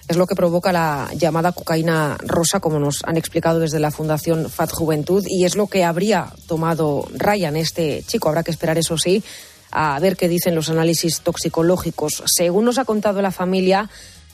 Es 0.10 0.18
lo 0.18 0.26
que 0.26 0.34
provoca 0.34 0.72
la 0.72 1.08
llamada 1.16 1.52
cocaína 1.52 2.18
rosa, 2.26 2.60
como 2.60 2.80
nos 2.80 3.04
han 3.04 3.16
explicado 3.16 3.60
desde 3.60 3.80
la 3.80 3.92
Fundación 3.92 4.50
FAT 4.50 4.72
Juventud, 4.72 5.24
y 5.28 5.46
es 5.46 5.56
lo 5.56 5.68
que 5.68 5.84
habría 5.84 6.34
tomado 6.48 7.08
Ryan, 7.14 7.56
este 7.56 8.04
chico. 8.08 8.28
Habrá 8.28 8.42
que 8.42 8.50
esperar, 8.50 8.80
eso 8.80 8.98
sí, 8.98 9.24
a 9.70 10.00
ver 10.00 10.18
qué 10.18 10.28
dicen 10.28 10.56
los 10.56 10.72
análisis 10.72 11.22
toxicológicos. 11.22 12.24
Según 12.26 12.66
nos 12.66 12.80
ha 12.80 12.86
contado 12.86 13.22
la 13.22 13.30
familia, 13.30 13.88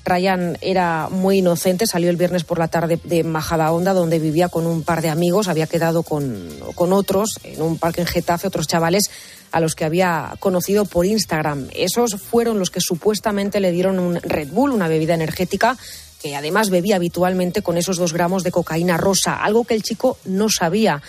Ryan 0.05 0.57
era 0.61 1.09
muy 1.09 1.39
inocente, 1.39 1.88
salió 1.88 2.09
el 2.09 2.15
viernes 2.15 2.45
por 2.45 2.57
la 2.57 2.69
tarde 2.69 2.97
de 3.03 3.25
Majadahonda, 3.25 3.91
donde 3.91 4.19
vivía 4.19 4.47
con 4.47 4.67
un 4.67 4.81
par 4.83 5.01
de 5.01 5.09
amigos, 5.09 5.49
había 5.49 5.67
quedado 5.67 6.03
con, 6.03 6.47
con 6.75 6.93
otros 6.93 7.38
en 7.43 7.61
un 7.61 7.77
parque 7.77 7.99
en 7.99 8.07
Getafe, 8.07 8.47
otros 8.47 8.67
chavales 8.67 9.09
a 9.55 9.61
los 9.61 9.73
que 9.73 9.85
había 9.85 10.33
conocido 10.39 10.83
por 10.83 11.05
Instagram. 11.05 11.69
Esos 11.73 12.15
fueron 12.15 12.59
los 12.59 12.69
que 12.69 12.81
supuestamente 12.81 13.61
le 13.61 13.71
dieron 13.71 13.99
un 13.99 14.15
Red 14.15 14.49
Bull, 14.49 14.71
una 14.71 14.89
bebida 14.89 15.13
energética 15.13 15.77
que 16.21 16.35
además 16.35 16.69
bebía 16.69 16.97
habitualmente 16.97 17.61
con 17.61 17.77
esos 17.77 17.95
dos 17.95 18.11
gramos 18.11 18.43
de 18.43 18.51
cocaína 18.51 18.97
rosa, 18.97 19.41
algo 19.41 19.63
que 19.63 19.73
el 19.73 19.81
chico 19.81 20.17
no 20.25 20.49
sabía. 20.49 21.01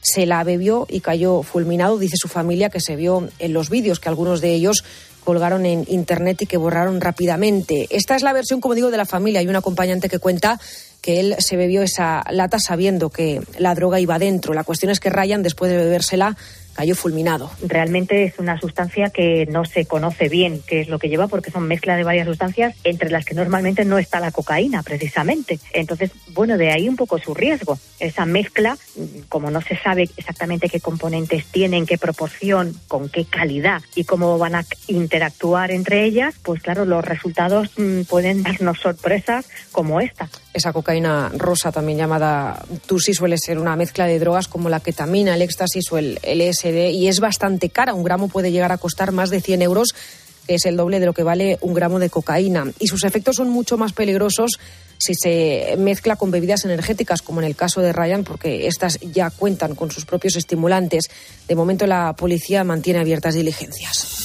Se 0.00 0.26
la 0.26 0.42
bebió 0.42 0.84
y 0.90 0.98
cayó 0.98 1.44
fulminado, 1.44 1.96
dice 1.96 2.16
su 2.16 2.26
familia, 2.26 2.70
que 2.70 2.80
se 2.80 2.96
vio 2.96 3.28
en 3.38 3.52
los 3.52 3.70
vídeos 3.70 4.00
que 4.00 4.08
algunos 4.08 4.40
de 4.40 4.52
ellos 4.52 4.82
colgaron 5.22 5.64
en 5.64 5.84
internet 5.86 6.42
y 6.42 6.46
que 6.46 6.56
borraron 6.56 7.00
rápidamente. 7.00 7.86
Esta 7.90 8.16
es 8.16 8.22
la 8.22 8.32
versión, 8.32 8.60
como 8.60 8.74
digo, 8.74 8.90
de 8.90 8.96
la 8.96 9.06
familia. 9.06 9.38
Hay 9.38 9.46
un 9.46 9.54
acompañante 9.54 10.08
que 10.08 10.18
cuenta 10.18 10.58
que 11.00 11.20
él 11.20 11.36
se 11.38 11.56
bebió 11.56 11.82
esa 11.82 12.24
lata 12.30 12.58
sabiendo 12.58 13.10
que 13.10 13.42
la 13.58 13.76
droga 13.76 14.00
iba 14.00 14.18
dentro. 14.18 14.54
La 14.54 14.64
cuestión 14.64 14.90
es 14.90 14.98
que 14.98 15.10
Ryan, 15.10 15.44
después 15.44 15.70
de 15.70 15.76
bebérsela, 15.76 16.36
cayó 16.74 16.94
fulminado. 16.94 17.50
Realmente 17.66 18.24
es 18.24 18.38
una 18.38 18.58
sustancia 18.58 19.10
que 19.10 19.46
no 19.46 19.64
se 19.64 19.86
conoce 19.86 20.28
bien 20.28 20.62
qué 20.66 20.80
es 20.80 20.88
lo 20.88 20.98
que 20.98 21.08
lleva 21.08 21.28
porque 21.28 21.50
son 21.50 21.68
mezcla 21.68 21.96
de 21.96 22.04
varias 22.04 22.26
sustancias 22.26 22.74
entre 22.84 23.10
las 23.10 23.24
que 23.24 23.34
normalmente 23.34 23.84
no 23.84 23.98
está 23.98 24.20
la 24.20 24.30
cocaína 24.30 24.82
precisamente. 24.82 25.58
Entonces, 25.72 26.10
bueno, 26.28 26.56
de 26.56 26.70
ahí 26.70 26.88
un 26.88 26.96
poco 26.96 27.18
su 27.18 27.34
riesgo. 27.34 27.78
Esa 28.00 28.26
mezcla, 28.26 28.76
como 29.28 29.50
no 29.50 29.60
se 29.60 29.76
sabe 29.76 30.08
exactamente 30.16 30.68
qué 30.68 30.80
componentes 30.80 31.46
tienen, 31.46 31.86
qué 31.86 31.98
proporción, 31.98 32.74
con 32.88 33.08
qué 33.08 33.24
calidad 33.24 33.82
y 33.94 34.04
cómo 34.04 34.38
van 34.38 34.54
a 34.54 34.64
interactuar 34.88 35.70
entre 35.70 36.04
ellas, 36.04 36.34
pues 36.42 36.62
claro, 36.62 36.84
los 36.84 37.04
resultados 37.04 37.70
mm, 37.76 38.02
pueden 38.02 38.42
darnos 38.42 38.78
sorpresas 38.78 39.46
como 39.70 40.00
esta. 40.00 40.28
Esa 40.54 40.72
cocaína 40.72 41.30
rosa, 41.34 41.72
también 41.72 41.98
llamada 41.98 42.62
Tusi, 42.86 43.14
suele 43.14 43.38
ser 43.38 43.58
una 43.58 43.74
mezcla 43.74 44.06
de 44.06 44.18
drogas 44.18 44.48
como 44.48 44.68
la 44.68 44.80
ketamina, 44.80 45.34
el 45.34 45.42
éxtasis 45.42 45.90
o 45.92 45.98
el 45.98 46.18
LSD 46.22 46.90
y 46.90 47.08
es 47.08 47.20
bastante 47.20 47.70
cara. 47.70 47.94
Un 47.94 48.04
gramo 48.04 48.28
puede 48.28 48.52
llegar 48.52 48.70
a 48.70 48.78
costar 48.78 49.12
más 49.12 49.30
de 49.30 49.40
100 49.40 49.62
euros, 49.62 49.94
que 50.46 50.56
es 50.56 50.66
el 50.66 50.76
doble 50.76 51.00
de 51.00 51.06
lo 51.06 51.14
que 51.14 51.22
vale 51.22 51.58
un 51.62 51.72
gramo 51.72 51.98
de 51.98 52.10
cocaína. 52.10 52.70
Y 52.78 52.88
sus 52.88 53.04
efectos 53.04 53.36
son 53.36 53.48
mucho 53.48 53.78
más 53.78 53.94
peligrosos 53.94 54.58
si 54.98 55.14
se 55.14 55.74
mezcla 55.78 56.16
con 56.16 56.30
bebidas 56.30 56.64
energéticas, 56.64 57.22
como 57.22 57.40
en 57.40 57.46
el 57.46 57.56
caso 57.56 57.80
de 57.80 57.92
Ryan, 57.92 58.22
porque 58.22 58.68
estas 58.68 59.00
ya 59.00 59.30
cuentan 59.30 59.74
con 59.74 59.90
sus 59.90 60.04
propios 60.04 60.36
estimulantes. 60.36 61.10
De 61.48 61.56
momento 61.56 61.86
la 61.86 62.12
policía 62.12 62.62
mantiene 62.62 63.00
abiertas 63.00 63.34
diligencias. 63.34 64.22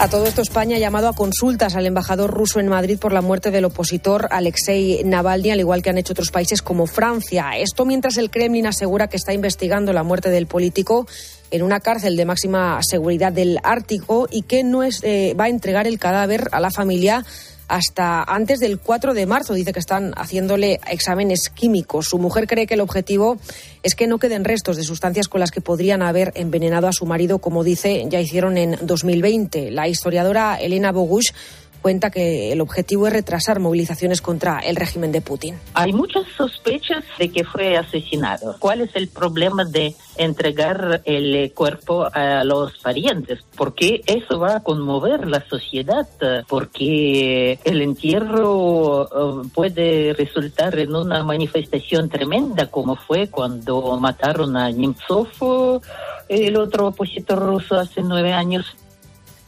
A 0.00 0.06
todo 0.06 0.26
esto, 0.26 0.42
España 0.42 0.76
ha 0.76 0.78
llamado 0.78 1.08
a 1.08 1.12
consultas 1.12 1.74
al 1.74 1.84
embajador 1.84 2.30
ruso 2.30 2.60
en 2.60 2.68
Madrid 2.68 3.00
por 3.00 3.12
la 3.12 3.20
muerte 3.20 3.50
del 3.50 3.64
opositor 3.64 4.28
Alexei 4.30 5.02
Navalny, 5.04 5.50
al 5.50 5.58
igual 5.58 5.82
que 5.82 5.90
han 5.90 5.98
hecho 5.98 6.12
otros 6.12 6.30
países 6.30 6.62
como 6.62 6.86
Francia. 6.86 7.50
Esto 7.56 7.84
mientras 7.84 8.16
el 8.16 8.30
Kremlin 8.30 8.68
asegura 8.68 9.08
que 9.08 9.16
está 9.16 9.32
investigando 9.32 9.92
la 9.92 10.04
muerte 10.04 10.30
del 10.30 10.46
político 10.46 11.08
en 11.50 11.64
una 11.64 11.80
cárcel 11.80 12.16
de 12.16 12.24
máxima 12.26 12.78
seguridad 12.82 13.32
del 13.32 13.58
Ártico 13.64 14.28
y 14.30 14.42
que 14.42 14.62
no 14.62 14.84
eh, 14.84 15.34
va 15.38 15.44
a 15.44 15.48
entregar 15.48 15.88
el 15.88 15.98
cadáver 15.98 16.48
a 16.52 16.60
la 16.60 16.70
familia 16.70 17.24
hasta 17.68 18.22
antes 18.22 18.58
del 18.58 18.78
4 18.78 19.14
de 19.14 19.26
marzo. 19.26 19.54
Dice 19.54 19.72
que 19.72 19.78
están 19.78 20.12
haciéndole 20.16 20.80
exámenes 20.90 21.50
químicos. 21.50 22.06
Su 22.06 22.18
mujer 22.18 22.46
cree 22.46 22.66
que 22.66 22.74
el 22.74 22.80
objetivo 22.80 23.38
es 23.82 23.94
que 23.94 24.06
no 24.06 24.18
queden 24.18 24.44
restos 24.44 24.76
de 24.76 24.84
sustancias 24.84 25.28
con 25.28 25.40
las 25.40 25.50
que 25.50 25.60
podrían 25.60 26.02
haber 26.02 26.32
envenenado 26.34 26.88
a 26.88 26.92
su 26.92 27.06
marido, 27.06 27.38
como 27.38 27.62
dice, 27.62 28.06
ya 28.08 28.20
hicieron 28.20 28.58
en 28.58 28.78
2020. 28.82 29.70
La 29.70 29.88
historiadora 29.88 30.56
Elena 30.56 30.92
Bogush 30.92 31.32
cuenta 31.80 32.10
que 32.10 32.52
el 32.52 32.60
objetivo 32.60 33.06
es 33.06 33.12
retrasar 33.12 33.60
movilizaciones 33.60 34.20
contra 34.20 34.58
el 34.60 34.76
régimen 34.76 35.12
de 35.12 35.20
Putin. 35.20 35.56
Hay 35.74 35.92
muchas 35.92 36.24
sospechas 36.36 37.04
de 37.18 37.30
que 37.30 37.44
fue 37.44 37.76
asesinado. 37.76 38.56
¿Cuál 38.58 38.82
es 38.82 38.94
el 38.94 39.08
problema 39.08 39.64
de 39.64 39.94
entregar 40.16 41.02
el 41.04 41.52
cuerpo 41.52 42.08
a 42.12 42.44
los 42.44 42.78
parientes? 42.78 43.40
Porque 43.56 44.02
eso 44.06 44.38
va 44.38 44.56
a 44.56 44.60
conmover 44.60 45.26
la 45.26 45.44
sociedad, 45.48 46.08
porque 46.48 47.58
el 47.64 47.82
entierro 47.82 49.04
eh, 49.44 49.48
puede 49.54 50.14
resultar 50.14 50.78
en 50.78 50.94
una 50.94 51.22
manifestación 51.22 52.08
tremenda, 52.08 52.66
como 52.66 52.96
fue 52.96 53.28
cuando 53.28 53.98
mataron 53.98 54.56
a 54.56 54.70
Nemtsov, 54.70 55.80
el 56.28 56.56
otro 56.56 56.88
opositor 56.88 57.38
ruso, 57.38 57.76
hace 57.76 58.02
nueve 58.02 58.32
años. 58.32 58.76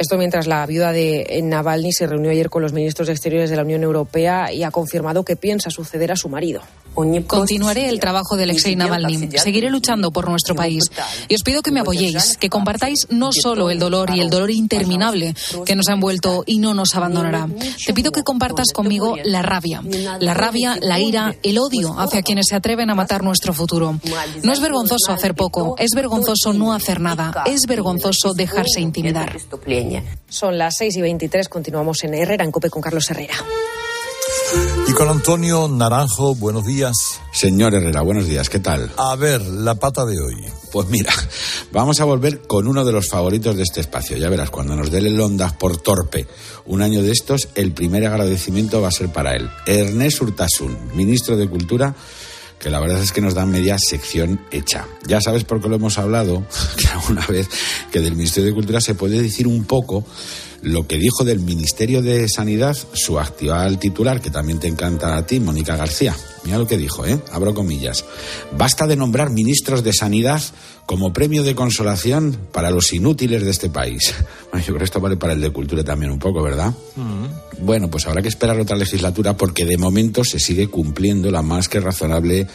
Esto 0.00 0.16
mientras 0.16 0.46
la 0.46 0.64
viuda 0.64 0.92
de 0.92 1.38
Navalny 1.44 1.92
se 1.92 2.06
reunió 2.06 2.30
ayer 2.30 2.48
con 2.48 2.62
los 2.62 2.72
ministros 2.72 3.06
de 3.06 3.12
Exteriores 3.12 3.50
de 3.50 3.56
la 3.56 3.64
Unión 3.64 3.82
Europea 3.82 4.50
y 4.50 4.62
ha 4.62 4.70
confirmado 4.70 5.26
que 5.26 5.36
piensa 5.36 5.68
suceder 5.68 6.10
a 6.10 6.16
su 6.16 6.30
marido. 6.30 6.62
Continuaré 6.94 7.88
el 7.88 8.00
trabajo 8.00 8.36
de 8.36 8.44
Alexei 8.44 8.76
Navalny. 8.76 9.30
Seguiré 9.38 9.70
luchando 9.70 10.10
por 10.10 10.28
nuestro 10.28 10.54
país. 10.54 10.84
Y 11.28 11.34
os 11.34 11.42
pido 11.42 11.62
que 11.62 11.70
me 11.70 11.80
apoyéis, 11.80 12.36
que 12.36 12.48
compartáis 12.48 13.06
no 13.10 13.30
solo 13.32 13.70
el 13.70 13.78
dolor 13.78 14.10
y 14.14 14.20
el 14.20 14.30
dolor 14.30 14.50
interminable 14.50 15.34
que 15.64 15.76
nos 15.76 15.88
ha 15.88 15.92
envuelto 15.92 16.42
y 16.46 16.58
no 16.58 16.74
nos 16.74 16.94
abandonará. 16.94 17.48
Te 17.84 17.94
pido 17.94 18.12
que 18.12 18.22
compartas 18.22 18.72
conmigo 18.72 19.16
la 19.24 19.42
rabia. 19.42 19.82
La 20.20 20.34
rabia, 20.34 20.76
la 20.80 21.00
ira, 21.00 21.34
el 21.42 21.58
odio 21.58 21.98
hacia 21.98 22.22
quienes 22.22 22.46
se 22.48 22.56
atreven 22.56 22.90
a 22.90 22.94
matar 22.94 23.22
nuestro 23.22 23.52
futuro. 23.52 23.98
No 24.42 24.52
es 24.52 24.60
vergonzoso 24.60 25.12
hacer 25.12 25.34
poco, 25.34 25.76
es 25.78 25.90
vergonzoso 25.94 26.52
no 26.52 26.72
hacer 26.72 27.00
nada, 27.00 27.44
es 27.46 27.66
vergonzoso 27.66 28.34
dejarse 28.34 28.80
intimidar. 28.80 29.36
Son 30.28 30.58
las 30.58 30.76
6 30.78 30.96
y 30.96 31.00
23, 31.02 31.48
continuamos 31.48 32.04
en 32.04 32.14
Herrera, 32.14 32.44
en 32.44 32.52
COPE 32.52 32.70
con 32.70 32.82
Carlos 32.82 33.10
Herrera. 33.10 33.34
Y 34.88 34.92
con 34.92 35.08
Antonio 35.08 35.68
Naranjo, 35.68 36.34
buenos 36.34 36.66
días. 36.66 37.20
Señor 37.32 37.74
Herrera, 37.74 38.00
buenos 38.00 38.26
días, 38.26 38.48
¿qué 38.48 38.58
tal? 38.58 38.90
A 38.96 39.14
ver, 39.14 39.40
la 39.42 39.76
pata 39.76 40.04
de 40.04 40.20
hoy. 40.20 40.44
Pues 40.72 40.88
mira, 40.88 41.12
vamos 41.72 42.00
a 42.00 42.04
volver 42.04 42.42
con 42.42 42.66
uno 42.66 42.84
de 42.84 42.92
los 42.92 43.08
favoritos 43.08 43.56
de 43.56 43.62
este 43.62 43.80
espacio. 43.80 44.16
Ya 44.16 44.28
verás, 44.28 44.50
cuando 44.50 44.74
nos 44.74 44.90
dé 44.90 44.98
el 44.98 45.20
Ondas 45.20 45.52
por 45.52 45.76
torpe 45.76 46.26
un 46.66 46.82
año 46.82 47.02
de 47.02 47.12
estos, 47.12 47.48
el 47.54 47.72
primer 47.72 48.04
agradecimiento 48.06 48.80
va 48.80 48.88
a 48.88 48.92
ser 48.92 49.12
para 49.12 49.36
él. 49.36 49.48
Ernest 49.66 50.22
Urtasun, 50.22 50.76
ministro 50.94 51.36
de 51.36 51.48
Cultura, 51.48 51.94
que 52.58 52.70
la 52.70 52.80
verdad 52.80 53.00
es 53.00 53.12
que 53.12 53.20
nos 53.20 53.34
da 53.34 53.46
media 53.46 53.78
sección 53.78 54.40
hecha. 54.50 54.88
Ya 55.06 55.20
sabes 55.20 55.44
por 55.44 55.60
qué 55.62 55.68
lo 55.68 55.76
hemos 55.76 55.98
hablado, 55.98 56.44
que 56.76 56.88
alguna 56.88 57.24
vez, 57.26 57.48
que 57.92 58.00
del 58.00 58.16
Ministerio 58.16 58.48
de 58.48 58.54
Cultura 58.54 58.80
se 58.80 58.94
puede 58.94 59.22
decir 59.22 59.46
un 59.46 59.64
poco 59.64 60.04
lo 60.62 60.86
que 60.86 60.98
dijo 60.98 61.24
del 61.24 61.40
Ministerio 61.40 62.02
de 62.02 62.28
Sanidad 62.28 62.76
su 62.92 63.18
actual 63.18 63.78
titular, 63.78 64.20
que 64.20 64.30
también 64.30 64.58
te 64.58 64.68
encanta 64.68 65.16
a 65.16 65.26
ti, 65.26 65.40
Mónica 65.40 65.76
García. 65.76 66.16
Mira 66.44 66.58
lo 66.58 66.66
que 66.66 66.78
dijo, 66.78 67.04
¿eh? 67.04 67.18
Abro 67.32 67.54
comillas. 67.54 68.04
Basta 68.56 68.86
de 68.86 68.96
nombrar 68.96 69.30
ministros 69.30 69.84
de 69.84 69.92
Sanidad 69.92 70.42
como 70.86 71.12
premio 71.12 71.44
de 71.44 71.54
consolación 71.54 72.36
para 72.52 72.70
los 72.70 72.92
inútiles 72.92 73.44
de 73.44 73.50
este 73.50 73.70
país. 73.70 74.14
Bueno, 74.50 74.66
yo 74.66 74.72
creo 74.72 74.78
que 74.78 74.84
esto 74.84 75.00
vale 75.00 75.16
para 75.16 75.32
el 75.34 75.40
de 75.40 75.52
Cultura 75.52 75.84
también 75.84 76.10
un 76.10 76.18
poco, 76.18 76.42
¿verdad? 76.42 76.74
Mm. 76.96 77.64
Bueno, 77.64 77.88
pues 77.88 78.08
habrá 78.08 78.20
que 78.20 78.26
esperar 78.26 78.58
otra 78.58 78.76
legislatura 78.76 79.36
porque 79.36 79.64
de 79.64 79.78
momento 79.78 80.24
se 80.24 80.40
sigue 80.40 80.66
cumpliendo 80.66 81.30
la 81.30 81.40
más 81.40 81.68
que 81.68 81.78
razonable 81.78 82.48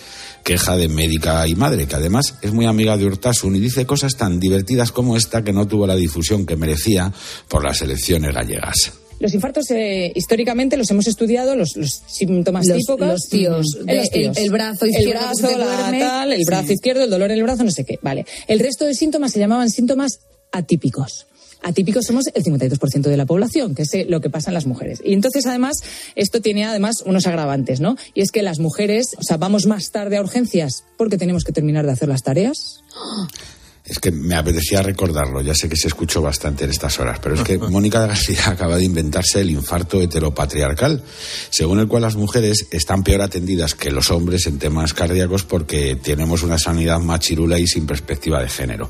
queja 0.46 0.78
de 0.78 0.88
médica 0.88 1.46
y 1.48 1.56
madre, 1.56 1.88
que 1.88 1.96
además 1.96 2.36
es 2.44 2.54
muy 2.54 2.66
amiga 2.68 2.96
de 2.98 3.06
Urtasun 3.06 3.56
y 3.56 3.60
dice 3.60 3.86
cosas 3.88 4.16
tan 4.16 4.40
divertidas 4.40 4.92
como 4.92 5.18
esta 5.18 5.44
que 5.44 5.52
no 5.52 5.68
tuvo 5.68 5.88
la 5.88 5.96
difusión 5.96 6.46
que 6.46 6.56
merecía 6.56 7.12
por 7.50 7.64
las 7.66 7.82
elecciones 7.82 8.32
gallegas. 8.34 8.94
Los 9.20 9.34
infartos 9.34 9.72
eh, 9.72 10.12
históricamente 10.14 10.78
los 10.78 10.92
hemos 10.92 11.08
estudiado, 11.08 11.56
los, 11.56 11.76
los 11.78 12.02
síntomas 12.08 12.68
Los- 12.68 12.78
típicos. 12.78 13.08
los 13.08 13.22
tíos, 13.28 13.66
Mm, 13.82 13.86
de- 13.86 13.96
los 13.96 14.10
tíos. 14.12 14.38
el- 14.38 14.44
el 14.44 14.52
brazo 14.52 14.86
izquierdo 14.86 15.12
El 15.12 15.18
brazo, 15.42 15.58
la 15.58 15.66
duerme. 15.78 16.00
tal, 16.00 16.34
el 16.34 16.44
brazo 16.46 16.68
Sí. 16.68 16.74
izquierdo, 16.74 17.04
el 17.06 17.10
dolor 17.10 17.32
en 17.32 17.38
el 17.38 17.44
brazo, 17.44 17.64
no 17.64 17.72
sé 17.72 17.84
qué. 17.84 17.98
Vale. 18.04 18.26
El 18.48 18.60
resto 18.60 18.86
de 18.86 18.94
síntomas 18.94 19.32
se 19.32 19.40
llamaban 19.40 19.70
síntomas 19.72 20.20
atípicos. 20.52 21.26
Atípicos 21.66 22.06
somos 22.06 22.26
el 22.32 22.44
52% 22.44 23.02
de 23.02 23.18
la 23.18 23.26
población, 23.26 23.74
que 23.74 23.82
es 23.82 23.94
eh, 23.96 24.06
lo 24.08 24.22
que 24.22 24.30
pasa 24.30 24.52
en 24.52 24.54
las 24.54 24.68
mujeres. 24.68 25.02
Y 25.04 25.14
entonces, 25.14 25.48
además, 25.48 25.78
esto 26.16 26.40
tiene 26.40 26.64
además 26.64 27.02
unos 27.04 27.26
agravantes, 27.26 27.80
¿no? 27.80 27.98
Y 28.14 28.22
es 28.22 28.30
que 28.30 28.44
las 28.44 28.60
mujeres, 28.60 29.16
o 29.18 29.24
sea, 29.24 29.38
vamos 29.38 29.66
más 29.66 29.90
tarde 29.90 30.18
a 30.18 30.22
urgencias 30.22 30.84
porque 30.96 31.18
tenemos 31.18 31.44
que 31.44 31.52
terminar 31.52 31.88
de 31.88 31.94
hacer 31.94 32.08
las 32.08 32.22
tareas. 32.22 32.84
Es 33.86 34.00
que 34.00 34.12
me 34.12 34.36
apetecía 34.36 34.82
recordarlo, 34.82 35.42
ya 35.42 35.54
sé 35.54 35.70
que 35.70 35.76
se 35.76 35.88
escuchó 35.88 36.20
bastante 36.20 36.64
en 36.64 36.72
estas 36.72 37.00
horas, 37.00 37.20
pero 37.22 37.36
es 37.36 37.42
que 37.42 37.58
Mónica 37.70 38.06
García 38.06 38.42
acaba 38.48 38.78
de 38.78 38.84
inventarse 38.84 39.42
el 39.42 39.52
infarto 39.52 40.02
heteropatriarcal, 40.02 41.04
según 41.52 41.80
el 41.80 41.88
cual 41.88 42.02
las 42.02 42.16
mujeres 42.16 42.68
están 42.72 43.04
peor 43.04 43.22
atendidas 43.22 43.76
que 43.76 43.92
los 43.92 44.10
hombres 44.10 44.48
en 44.48 44.58
temas 44.58 44.94
cardíacos 44.94 45.44
porque 45.44 45.98
tenemos 45.98 46.42
una 46.42 46.58
sanidad 46.58 47.00
más 47.00 47.20
chirula 47.20 47.60
y 47.60 47.68
sin 47.68 47.86
perspectiva 47.86 48.42
de 48.42 48.50
género. 48.50 48.90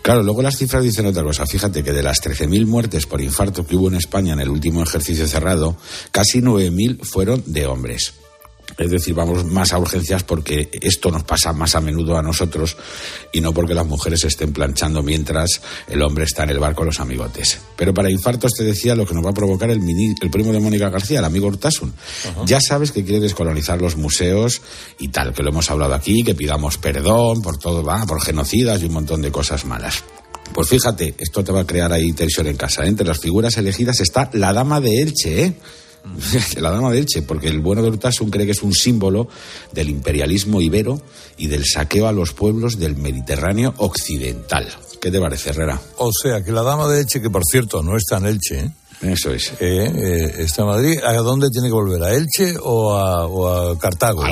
Claro, 0.00 0.22
luego 0.22 0.42
las 0.42 0.58
cifras 0.58 0.82
dicen 0.82 1.06
otra 1.06 1.22
cosa. 1.22 1.46
Fíjate 1.46 1.82
que 1.82 1.92
de 1.92 2.02
las 2.02 2.22
13.000 2.22 2.66
muertes 2.66 3.06
por 3.06 3.22
infarto 3.22 3.66
que 3.66 3.74
hubo 3.74 3.88
en 3.88 3.94
España 3.94 4.34
en 4.34 4.40
el 4.40 4.50
último 4.50 4.82
ejercicio 4.82 5.26
cerrado, 5.26 5.78
casi 6.10 6.40
9.000 6.40 7.04
fueron 7.04 7.42
de 7.46 7.64
hombres. 7.64 8.12
Es 8.76 8.90
decir, 8.90 9.14
vamos 9.14 9.44
más 9.44 9.72
a 9.72 9.78
urgencias 9.78 10.22
porque 10.24 10.68
esto 10.72 11.10
nos 11.10 11.24
pasa 11.24 11.52
más 11.52 11.74
a 11.76 11.80
menudo 11.80 12.16
a 12.16 12.22
nosotros 12.22 12.76
y 13.32 13.40
no 13.40 13.52
porque 13.52 13.74
las 13.74 13.86
mujeres 13.86 14.24
estén 14.24 14.52
planchando 14.52 15.02
mientras 15.02 15.60
el 15.88 16.02
hombre 16.02 16.24
está 16.24 16.44
en 16.44 16.50
el 16.50 16.58
bar 16.58 16.74
con 16.74 16.86
los 16.86 17.00
amigotes. 17.00 17.60
Pero 17.76 17.94
para 17.94 18.10
infartos 18.10 18.52
te 18.52 18.64
decía 18.64 18.94
lo 18.94 19.06
que 19.06 19.14
nos 19.14 19.24
va 19.24 19.30
a 19.30 19.34
provocar 19.34 19.70
el, 19.70 19.80
el 20.20 20.30
primo 20.30 20.52
de 20.52 20.60
Mónica 20.60 20.88
García, 20.90 21.20
el 21.20 21.24
amigo 21.24 21.46
Urtasun. 21.46 21.92
Ya 22.46 22.60
sabes 22.60 22.92
que 22.92 23.04
quiere 23.04 23.20
descolonizar 23.20 23.80
los 23.80 23.96
museos 23.96 24.62
y 24.98 25.08
tal, 25.08 25.32
que 25.32 25.42
lo 25.42 25.50
hemos 25.50 25.70
hablado 25.70 25.94
aquí, 25.94 26.22
que 26.22 26.34
pidamos 26.34 26.78
perdón 26.78 27.42
por 27.42 27.58
todo, 27.58 27.82
va, 27.82 28.04
por 28.06 28.20
genocidas 28.20 28.82
y 28.82 28.86
un 28.86 28.94
montón 28.94 29.22
de 29.22 29.30
cosas 29.30 29.64
malas. 29.64 30.04
Pues 30.52 30.68
fíjate, 30.68 31.14
esto 31.18 31.42
te 31.42 31.52
va 31.52 31.60
a 31.60 31.66
crear 31.66 31.92
ahí 31.92 32.12
tensión 32.12 32.46
en 32.46 32.56
casa. 32.56 32.84
¿eh? 32.84 32.88
Entre 32.88 33.06
las 33.06 33.18
figuras 33.18 33.56
elegidas 33.56 34.00
está 34.00 34.30
la 34.34 34.52
dama 34.52 34.80
de 34.80 35.00
Elche, 35.00 35.44
¿eh? 35.44 35.54
la 36.60 36.70
dama 36.70 36.90
de 36.90 36.98
Elche, 36.98 37.22
porque 37.22 37.48
el 37.48 37.60
bueno 37.60 37.82
de 37.82 37.88
Urtasun 37.88 38.30
cree 38.30 38.46
que 38.46 38.52
es 38.52 38.62
un 38.62 38.72
símbolo 38.72 39.28
del 39.72 39.88
imperialismo 39.90 40.60
ibero 40.60 41.00
y 41.36 41.46
del 41.46 41.64
saqueo 41.64 42.06
a 42.06 42.12
los 42.12 42.32
pueblos 42.32 42.78
del 42.78 42.96
Mediterráneo 42.96 43.74
occidental. 43.78 44.68
¿Qué 45.00 45.10
te 45.10 45.20
parece, 45.20 45.50
Herrera? 45.50 45.80
O 45.98 46.10
sea, 46.12 46.42
que 46.42 46.52
la 46.52 46.62
dama 46.62 46.88
de 46.88 47.00
Elche, 47.00 47.20
que 47.20 47.30
por 47.30 47.42
cierto 47.44 47.82
no 47.82 47.96
está 47.96 48.18
en 48.18 48.26
Elche, 48.26 48.58
¿eh? 48.60 48.70
Eso 49.02 49.32
es. 49.32 49.52
Eh, 49.60 49.92
eh, 49.94 50.34
está 50.38 50.62
en 50.62 50.68
Madrid. 50.68 50.98
¿A 51.04 51.12
dónde 51.14 51.50
tiene 51.50 51.68
que 51.68 51.74
volver? 51.74 52.02
¿A 52.02 52.14
Elche 52.14 52.54
o 52.62 52.94
a, 52.94 53.26
o 53.26 53.48
a 53.48 53.78
Cartago? 53.78 54.22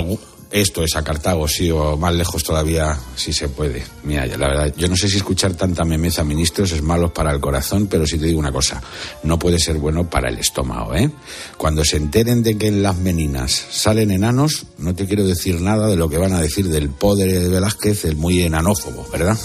Esto 0.53 0.85
es 0.85 0.95
a 0.97 1.03
Cartago, 1.03 1.49
sí, 1.49 1.71
o 1.71 1.97
más 1.97 2.15
lejos 2.15 2.45
todavía, 2.45 2.99
si 3.17 3.33
se 3.33 3.49
puede. 3.49 3.83
Mira, 4.05 4.27
la 4.27 4.49
verdad, 4.49 4.75
yo 4.77 4.87
no 4.87 4.97
sé 4.97 5.09
si 5.09 5.17
escuchar 5.17 5.55
tanta 5.55 5.83
memeza, 5.85 6.25
ministros, 6.25 6.73
es 6.73 6.83
malo 6.83 7.13
para 7.13 7.33
el 7.33 7.41
corazón, 7.41 7.87
pero 7.87 8.07
sí 8.07 8.19
te 8.19 8.27
digo 8.27 8.39
una 8.39 8.53
cosa, 8.53 8.83
no 9.23 9.39
puede 9.39 9.59
ser 9.59 9.79
bueno 9.79 10.11
para 10.11 10.29
el 10.29 10.39
estómago, 10.39 10.95
¿eh? 10.95 11.11
Cuando 11.57 11.83
se 11.85 11.97
enteren 11.97 12.43
de 12.43 12.59
que 12.59 12.67
en 12.67 12.83
las 12.83 12.99
meninas 12.99 13.65
salen 13.71 14.11
enanos, 14.11 14.67
no 14.77 14.95
te 14.95 15.07
quiero 15.07 15.27
decir 15.27 15.59
nada 15.63 15.89
de 15.89 15.97
lo 15.97 16.11
que 16.11 16.19
van 16.19 16.35
a 16.35 16.41
decir 16.41 16.69
del 16.69 16.91
poder 16.91 17.33
de 17.33 17.49
Velázquez, 17.49 18.05
el 18.05 18.17
muy 18.17 18.43
enanófobo, 18.43 19.09
¿verdad? 19.11 19.39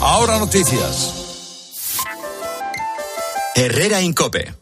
Ahora 0.00 0.38
noticias. 0.38 1.12
Herrera 3.56 4.00
Incope. 4.00 4.61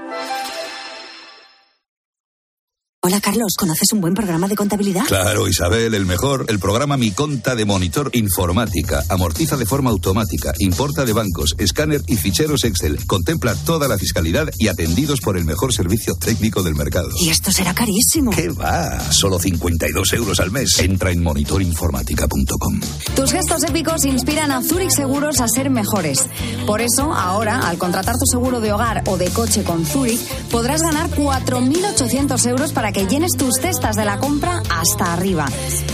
Hola 3.03 3.19
Carlos, 3.19 3.55
¿conoces 3.57 3.93
un 3.93 3.99
buen 3.99 4.13
programa 4.13 4.47
de 4.47 4.55
contabilidad? 4.55 5.05
Claro, 5.07 5.47
Isabel, 5.47 5.95
el 5.95 6.05
mejor. 6.05 6.45
El 6.49 6.59
programa 6.59 6.97
Mi 6.97 7.09
Conta 7.09 7.55
de 7.55 7.65
Monitor 7.65 8.11
Informática. 8.13 9.03
Amortiza 9.09 9.57
de 9.57 9.65
forma 9.65 9.89
automática, 9.89 10.53
importa 10.59 11.03
de 11.03 11.11
bancos, 11.11 11.55
escáner 11.57 12.03
y 12.05 12.15
ficheros 12.15 12.63
Excel. 12.63 13.03
Contempla 13.07 13.55
toda 13.55 13.87
la 13.87 13.97
fiscalidad 13.97 14.51
y 14.59 14.67
atendidos 14.67 15.19
por 15.19 15.35
el 15.35 15.45
mejor 15.45 15.73
servicio 15.73 16.13
técnico 16.13 16.61
del 16.61 16.75
mercado. 16.75 17.09
Y 17.19 17.29
esto 17.29 17.51
será 17.51 17.73
carísimo. 17.73 18.29
¿Qué 18.29 18.49
va? 18.49 18.99
Solo 19.11 19.39
52 19.39 20.13
euros 20.13 20.39
al 20.39 20.51
mes. 20.51 20.77
Entra 20.77 21.09
en 21.09 21.23
monitorinformática.com. 21.23 22.81
Tus 23.15 23.31
gestos 23.31 23.63
épicos 23.63 24.05
inspiran 24.05 24.51
a 24.51 24.61
Zurich 24.61 24.91
Seguros 24.91 25.41
a 25.41 25.47
ser 25.47 25.71
mejores. 25.71 26.27
Por 26.67 26.81
eso, 26.81 27.11
ahora, 27.11 27.67
al 27.67 27.79
contratar 27.79 28.19
tu 28.19 28.27
seguro 28.27 28.59
de 28.59 28.71
hogar 28.71 29.01
o 29.07 29.17
de 29.17 29.31
coche 29.31 29.63
con 29.63 29.87
Zurich, 29.87 30.21
podrás 30.51 30.83
ganar 30.83 31.09
4.800 31.09 32.45
euros 32.45 32.73
para 32.73 32.90
que 32.91 33.07
llenes 33.07 33.31
tus 33.37 33.55
cestas 33.55 33.95
de 33.95 34.05
la 34.05 34.17
compra 34.19 34.61
hasta 34.69 35.13
arriba. 35.13 35.45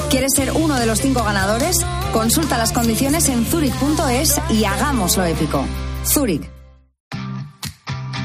¿Quieres 0.09 0.33
ser 0.35 0.51
uno 0.51 0.79
de 0.79 0.85
los 0.85 0.99
cinco 0.99 1.23
ganadores? 1.23 1.77
Consulta 2.11 2.57
las 2.57 2.71
condiciones 2.71 3.29
en 3.29 3.45
zurich.es 3.45 4.41
y 4.49 4.65
hagámoslo 4.65 5.25
épico. 5.25 5.65
Zurich. 6.05 6.49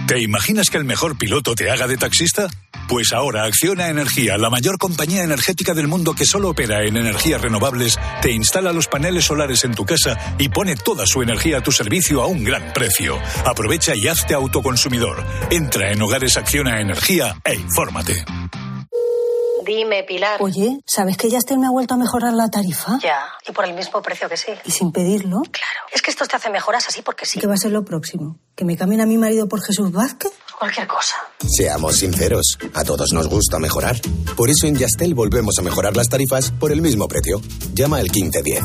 ¿Te 0.07 0.21
imaginas 0.21 0.69
que 0.69 0.79
el 0.79 0.85
mejor 0.85 1.17
piloto 1.17 1.55
te 1.55 1.71
haga 1.71 1.87
de 1.87 1.97
taxista? 1.97 2.49
Pues 2.89 3.13
ahora 3.13 3.45
Acciona 3.45 3.89
Energía, 3.89 4.37
la 4.37 4.51
mayor 4.51 4.79
compañía 4.79 5.23
energética 5.23 5.75
del 5.75 5.89
mundo 5.89 6.15
que 6.15 6.27
solo 6.27 6.51
opera 6.51 6.85
en 6.85 6.97
energías 6.97 7.41
renovables, 7.41 7.99
te 8.21 8.33
instala 8.33 8.73
los 8.73 8.89
paneles 8.89 9.25
solares 9.25 9.65
en 9.65 9.75
tu 9.75 9.85
casa 9.85 10.19
y 10.39 10.49
pone 10.49 10.77
toda 10.77 11.07
su 11.07 11.23
energía 11.23 11.59
a 11.59 11.63
tu 11.63 11.73
servicio 11.73 12.23
a 12.23 12.27
un 12.27 12.45
gran 12.45 12.73
precio. 12.73 13.19
Aprovecha 13.47 13.95
y 13.95 14.09
hazte 14.09 14.35
autoconsumidor. 14.35 15.25
Entra 15.51 15.91
en 15.93 16.03
Hogares 16.03 16.37
Acciona 16.37 16.81
Energía 16.81 17.37
e 17.45 17.55
infórmate. 17.55 18.25
Dime, 19.65 20.03
Pilar. 20.03 20.43
Oye, 20.43 20.81
¿sabes 20.85 21.17
que 21.17 21.31
Yastel 21.31 21.59
me 21.59 21.67
ha 21.67 21.71
vuelto 21.71 21.95
a 21.95 21.97
mejorar 21.97 22.33
la 22.33 22.49
tarifa? 22.51 22.99
Ya, 23.01 23.23
y 23.49 23.53
por 23.53 23.65
el 23.65 23.75
mismo 23.75 24.03
precio 24.03 24.29
que 24.29 24.37
sí. 24.37 24.51
¿Y 24.65 24.73
sin 24.73 24.91
pedirlo? 24.91 25.43
Claro. 25.43 25.87
Es 25.93 26.03
que 26.03 26.11
esto 26.11 26.27
te 26.27 26.35
hace 26.35 26.51
mejoras 26.51 26.89
así 26.89 27.01
porque 27.03 27.27
sí. 27.27 27.39
¿Qué 27.39 27.47
va 27.47 27.55
a 27.55 27.57
ser 27.57 27.71
lo 27.71 27.85
próximo? 27.85 28.39
¿Que 28.57 28.65
me 28.65 28.77
cambien 28.77 29.01
a 29.03 29.07
mi 29.07 29.19
marido 29.19 29.49
por 29.49 29.63
Jesús 29.63 29.93
Vázquez? 29.93 30.33
Cualquier 30.63 30.87
cosa. 30.87 31.17
Seamos 31.45 31.97
sinceros, 31.97 32.57
a 32.73 32.85
todos 32.85 33.13
nos 33.13 33.27
gusta 33.27 33.59
mejorar. 33.59 34.01
Por 34.37 34.49
eso 34.49 34.69
en 34.69 34.77
Yastel 34.77 35.13
volvemos 35.13 35.59
a 35.59 35.63
mejorar 35.63 35.97
las 35.97 36.09
tarifas 36.09 36.53
por 36.53 36.71
el 36.71 36.81
mismo 36.81 37.09
precio. 37.09 37.43
Llama 37.75 37.97
al 37.97 38.05
1510. 38.05 38.63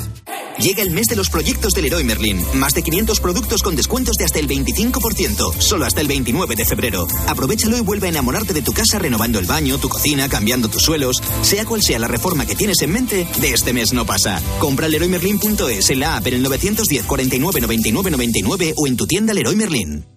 Llega 0.60 0.84
el 0.84 0.92
mes 0.92 1.08
de 1.08 1.16
los 1.16 1.32
proyectos 1.32 1.74
del 1.74 1.86
Leroy 1.86 2.04
Merlin. 2.04 2.46
Más 2.54 2.76
de 2.76 2.84
500 2.84 3.20
productos 3.20 3.64
con 3.64 3.76
descuentos 3.76 4.16
de 4.18 4.26
hasta 4.26 4.38
el 4.38 4.48
25%. 4.48 5.60
Solo 5.60 5.86
hasta 5.88 6.02
el 6.02 6.08
29 6.08 6.56
de 6.56 6.66
febrero. 6.66 7.08
Aprovechalo 7.26 7.78
y 7.78 7.82
vuelve 7.82 8.06
a 8.06 8.10
enamorarte 8.12 8.54
de 8.54 8.62
tu 8.62 8.74
casa 8.74 9.00
renovando 9.00 9.40
el 9.40 9.48
baño, 9.48 9.80
tu 9.80 9.90
cocina, 9.90 10.30
cambiando 10.30 10.70
tus 10.70 10.84
suelos. 10.84 11.24
Sea 11.42 11.66
cual 11.66 11.82
sea 11.82 11.98
la 11.98 12.08
reforma 12.08 12.46
que 12.46 12.56
tienes 12.56 12.80
en 12.84 12.92
mente, 12.92 13.28
de 13.42 13.54
este 13.54 13.74
mes 13.74 13.92
no 13.94 14.06
pasa. 14.06 14.40
Compra 14.60 14.88
leroymerlin.es 14.88 15.90
en 15.90 16.00
la 16.00 16.18
app 16.18 16.28
en 16.28 16.36
el 16.36 16.44
910 16.44 17.08
49 17.08 17.60
99 17.60 18.12
99 18.12 18.74
o 18.78 18.86
en 18.86 18.98
tu 18.98 19.08
tienda 19.08 19.34
Leroy 19.34 19.56
Merlin. 19.56 20.17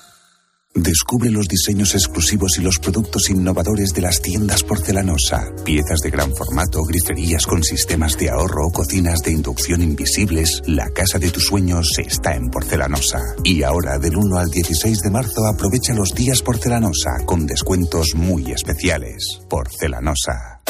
Descubre 0.73 1.29
los 1.29 1.49
diseños 1.49 1.93
exclusivos 1.95 2.57
y 2.57 2.61
los 2.61 2.79
productos 2.79 3.29
innovadores 3.29 3.93
de 3.93 4.01
las 4.01 4.21
tiendas 4.21 4.63
porcelanosa. 4.63 5.51
Piezas 5.65 5.99
de 5.99 6.09
gran 6.09 6.33
formato, 6.33 6.85
griferías 6.85 7.45
con 7.45 7.61
sistemas 7.61 8.17
de 8.17 8.29
ahorro, 8.29 8.71
cocinas 8.71 9.19
de 9.19 9.31
inducción 9.31 9.81
invisibles. 9.81 10.61
La 10.65 10.89
casa 10.91 11.19
de 11.19 11.29
tus 11.29 11.47
sueños 11.47 11.89
está 11.97 12.35
en 12.35 12.49
porcelanosa. 12.49 13.19
Y 13.43 13.63
ahora, 13.63 13.97
del 13.97 14.15
1 14.15 14.37
al 14.37 14.49
16 14.49 15.01
de 15.01 15.09
marzo, 15.09 15.45
aprovecha 15.45 15.93
los 15.93 16.15
días 16.15 16.41
porcelanosa 16.41 17.25
con 17.25 17.45
descuentos 17.45 18.15
muy 18.15 18.53
especiales. 18.53 19.41
Porcelanosa. 19.49 20.61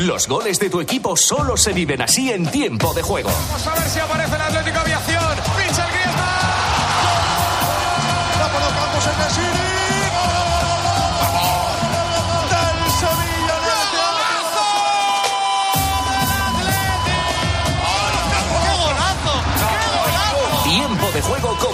Los 0.00 0.28
goles 0.28 0.60
de 0.60 0.68
tu 0.68 0.80
equipo 0.80 1.16
solo 1.16 1.56
se 1.56 1.72
viven 1.72 2.02
así 2.02 2.30
en 2.30 2.46
tiempo 2.50 2.92
de 2.92 3.02
juego. 3.02 3.30
Vamos 3.30 3.66
a 3.66 3.74
ver 3.74 3.88
si 3.88 3.98
aparece 3.98 4.36
el 4.36 4.42
Atlético 4.42 4.78
Aviación. 4.78 4.97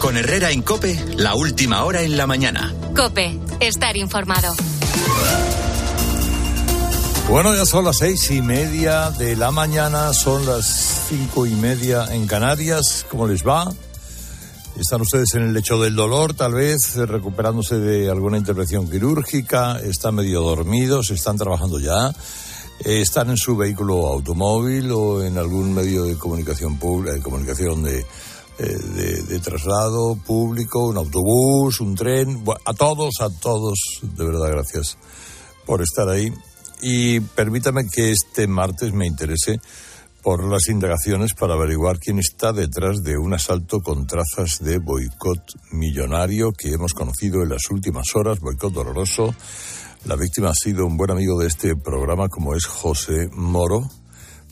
Con 0.00 0.16
Herrera 0.16 0.50
en 0.50 0.62
Cope, 0.62 0.98
la 1.18 1.34
última 1.34 1.84
hora 1.84 2.00
en 2.00 2.16
la 2.16 2.26
mañana. 2.26 2.74
Cope, 2.96 3.38
estar 3.60 3.98
informado. 3.98 4.54
Bueno, 7.28 7.54
ya 7.54 7.66
son 7.66 7.84
las 7.84 7.98
seis 7.98 8.30
y 8.30 8.40
media 8.40 9.10
de 9.10 9.36
la 9.36 9.50
mañana, 9.50 10.14
son 10.14 10.46
las 10.46 11.04
cinco 11.10 11.44
y 11.44 11.50
media 11.50 12.06
en 12.14 12.26
Canarias. 12.26 13.04
¿Cómo 13.10 13.28
les 13.28 13.46
va? 13.46 13.70
Están 14.74 15.02
ustedes 15.02 15.34
en 15.34 15.42
el 15.42 15.52
lecho 15.52 15.78
del 15.78 15.94
dolor, 15.94 16.32
tal 16.32 16.54
vez, 16.54 16.96
recuperándose 16.96 17.78
de 17.78 18.10
alguna 18.10 18.38
intervención 18.38 18.88
quirúrgica, 18.88 19.78
están 19.80 20.14
medio 20.14 20.40
dormidos, 20.40 21.10
están 21.10 21.36
trabajando 21.36 21.78
ya, 21.78 22.08
eh, 22.86 23.02
están 23.02 23.28
en 23.28 23.36
su 23.36 23.54
vehículo 23.54 24.06
automóvil 24.06 24.90
o 24.92 25.22
en 25.22 25.36
algún 25.36 25.74
medio 25.74 26.04
de 26.04 26.16
comunicación 26.16 26.78
pública, 26.78 27.12
de 27.12 27.20
comunicación 27.20 27.82
de, 27.82 28.06
de, 28.62 29.22
de 29.22 29.40
traslado 29.40 30.16
público, 30.16 30.88
un 30.88 30.96
autobús, 30.96 31.80
un 31.80 31.94
tren, 31.94 32.44
a 32.64 32.72
todos, 32.74 33.14
a 33.20 33.28
todos, 33.30 33.78
de 34.02 34.24
verdad, 34.24 34.50
gracias 34.50 34.98
por 35.66 35.82
estar 35.82 36.08
ahí. 36.08 36.32
Y 36.82 37.20
permítame 37.20 37.82
que 37.88 38.10
este 38.10 38.46
martes 38.46 38.92
me 38.92 39.06
interese 39.06 39.60
por 40.22 40.44
las 40.44 40.68
indagaciones 40.68 41.34
para 41.34 41.54
averiguar 41.54 41.98
quién 41.98 42.18
está 42.18 42.52
detrás 42.52 43.02
de 43.02 43.16
un 43.16 43.32
asalto 43.32 43.80
con 43.80 44.06
trazas 44.06 44.58
de 44.60 44.78
boicot 44.78 45.40
millonario 45.72 46.52
que 46.52 46.72
hemos 46.72 46.92
conocido 46.92 47.42
en 47.42 47.50
las 47.50 47.70
últimas 47.70 48.14
horas, 48.14 48.40
boicot 48.40 48.72
doloroso. 48.72 49.34
La 50.04 50.16
víctima 50.16 50.50
ha 50.50 50.54
sido 50.54 50.86
un 50.86 50.96
buen 50.96 51.10
amigo 51.10 51.38
de 51.38 51.46
este 51.46 51.76
programa 51.76 52.28
como 52.28 52.54
es 52.54 52.66
José 52.66 53.28
Moro, 53.32 53.88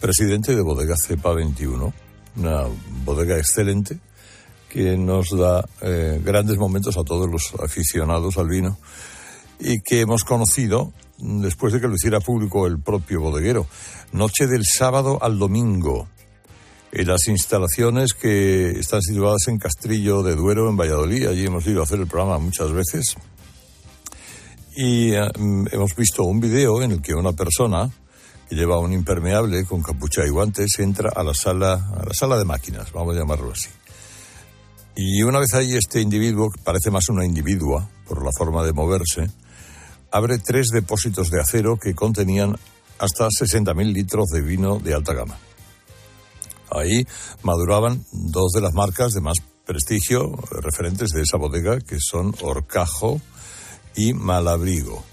presidente 0.00 0.54
de 0.54 0.62
Bodega 0.62 0.94
Cepa 0.96 1.32
21, 1.34 1.92
una 2.36 2.64
bodega 3.04 3.36
excelente 3.36 3.98
que 4.68 4.96
nos 4.96 5.30
da 5.30 5.64
eh, 5.80 6.20
grandes 6.22 6.58
momentos 6.58 6.96
a 6.96 7.04
todos 7.04 7.28
los 7.30 7.54
aficionados 7.62 8.36
al 8.36 8.48
vino 8.48 8.78
y 9.58 9.80
que 9.80 10.00
hemos 10.00 10.24
conocido 10.24 10.92
después 11.18 11.72
de 11.72 11.80
que 11.80 11.88
lo 11.88 11.94
hiciera 11.94 12.20
público 12.20 12.66
el 12.66 12.80
propio 12.80 13.20
bodeguero. 13.20 13.66
Noche 14.12 14.46
del 14.46 14.62
sábado 14.64 15.18
al 15.20 15.38
domingo. 15.38 16.08
En 16.90 17.06
las 17.06 17.26
instalaciones 17.28 18.14
que 18.14 18.70
están 18.70 19.02
situadas 19.02 19.48
en 19.48 19.58
Castrillo 19.58 20.22
de 20.22 20.36
Duero, 20.36 20.70
en 20.70 20.76
Valladolid. 20.76 21.26
Allí 21.26 21.44
hemos 21.44 21.66
ido 21.66 21.80
a 21.80 21.84
hacer 21.84 22.00
el 22.00 22.06
programa 22.06 22.38
muchas 22.38 22.72
veces. 22.72 23.16
Y 24.74 25.12
eh, 25.12 25.28
hemos 25.72 25.94
visto 25.96 26.22
un 26.22 26.40
video 26.40 26.82
en 26.82 26.92
el 26.92 27.02
que 27.02 27.14
una 27.14 27.32
persona 27.32 27.90
lleva 28.50 28.78
un 28.78 28.92
impermeable 28.92 29.64
con 29.64 29.82
capucha 29.82 30.24
y 30.26 30.30
guantes 30.30 30.78
entra 30.78 31.10
a 31.14 31.22
la 31.22 31.34
sala, 31.34 31.74
a 31.74 32.04
la 32.06 32.14
sala 32.14 32.38
de 32.38 32.44
máquinas, 32.44 32.92
vamos 32.92 33.16
a 33.16 33.18
llamarlo 33.18 33.52
así. 33.52 33.68
Y 34.96 35.22
una 35.22 35.38
vez 35.38 35.54
ahí 35.54 35.76
este 35.76 36.00
individuo, 36.00 36.50
que 36.50 36.60
parece 36.60 36.90
más 36.90 37.08
una 37.08 37.24
individua 37.24 37.88
por 38.06 38.24
la 38.24 38.30
forma 38.36 38.64
de 38.64 38.72
moverse, 38.72 39.30
abre 40.10 40.38
tres 40.38 40.68
depósitos 40.72 41.30
de 41.30 41.40
acero 41.40 41.76
que 41.76 41.94
contenían 41.94 42.56
hasta 42.98 43.28
60.000 43.28 43.92
litros 43.92 44.26
de 44.32 44.40
vino 44.40 44.78
de 44.78 44.94
alta 44.94 45.14
gama. 45.14 45.38
Ahí 46.70 47.06
maduraban 47.42 48.04
dos 48.12 48.52
de 48.52 48.60
las 48.60 48.74
marcas 48.74 49.12
de 49.12 49.20
más 49.20 49.36
prestigio 49.64 50.34
referentes 50.50 51.10
de 51.10 51.22
esa 51.22 51.36
bodega, 51.36 51.78
que 51.78 51.98
son 52.00 52.34
Orcajo 52.42 53.20
y 53.94 54.14
Malabrigo. 54.14 55.04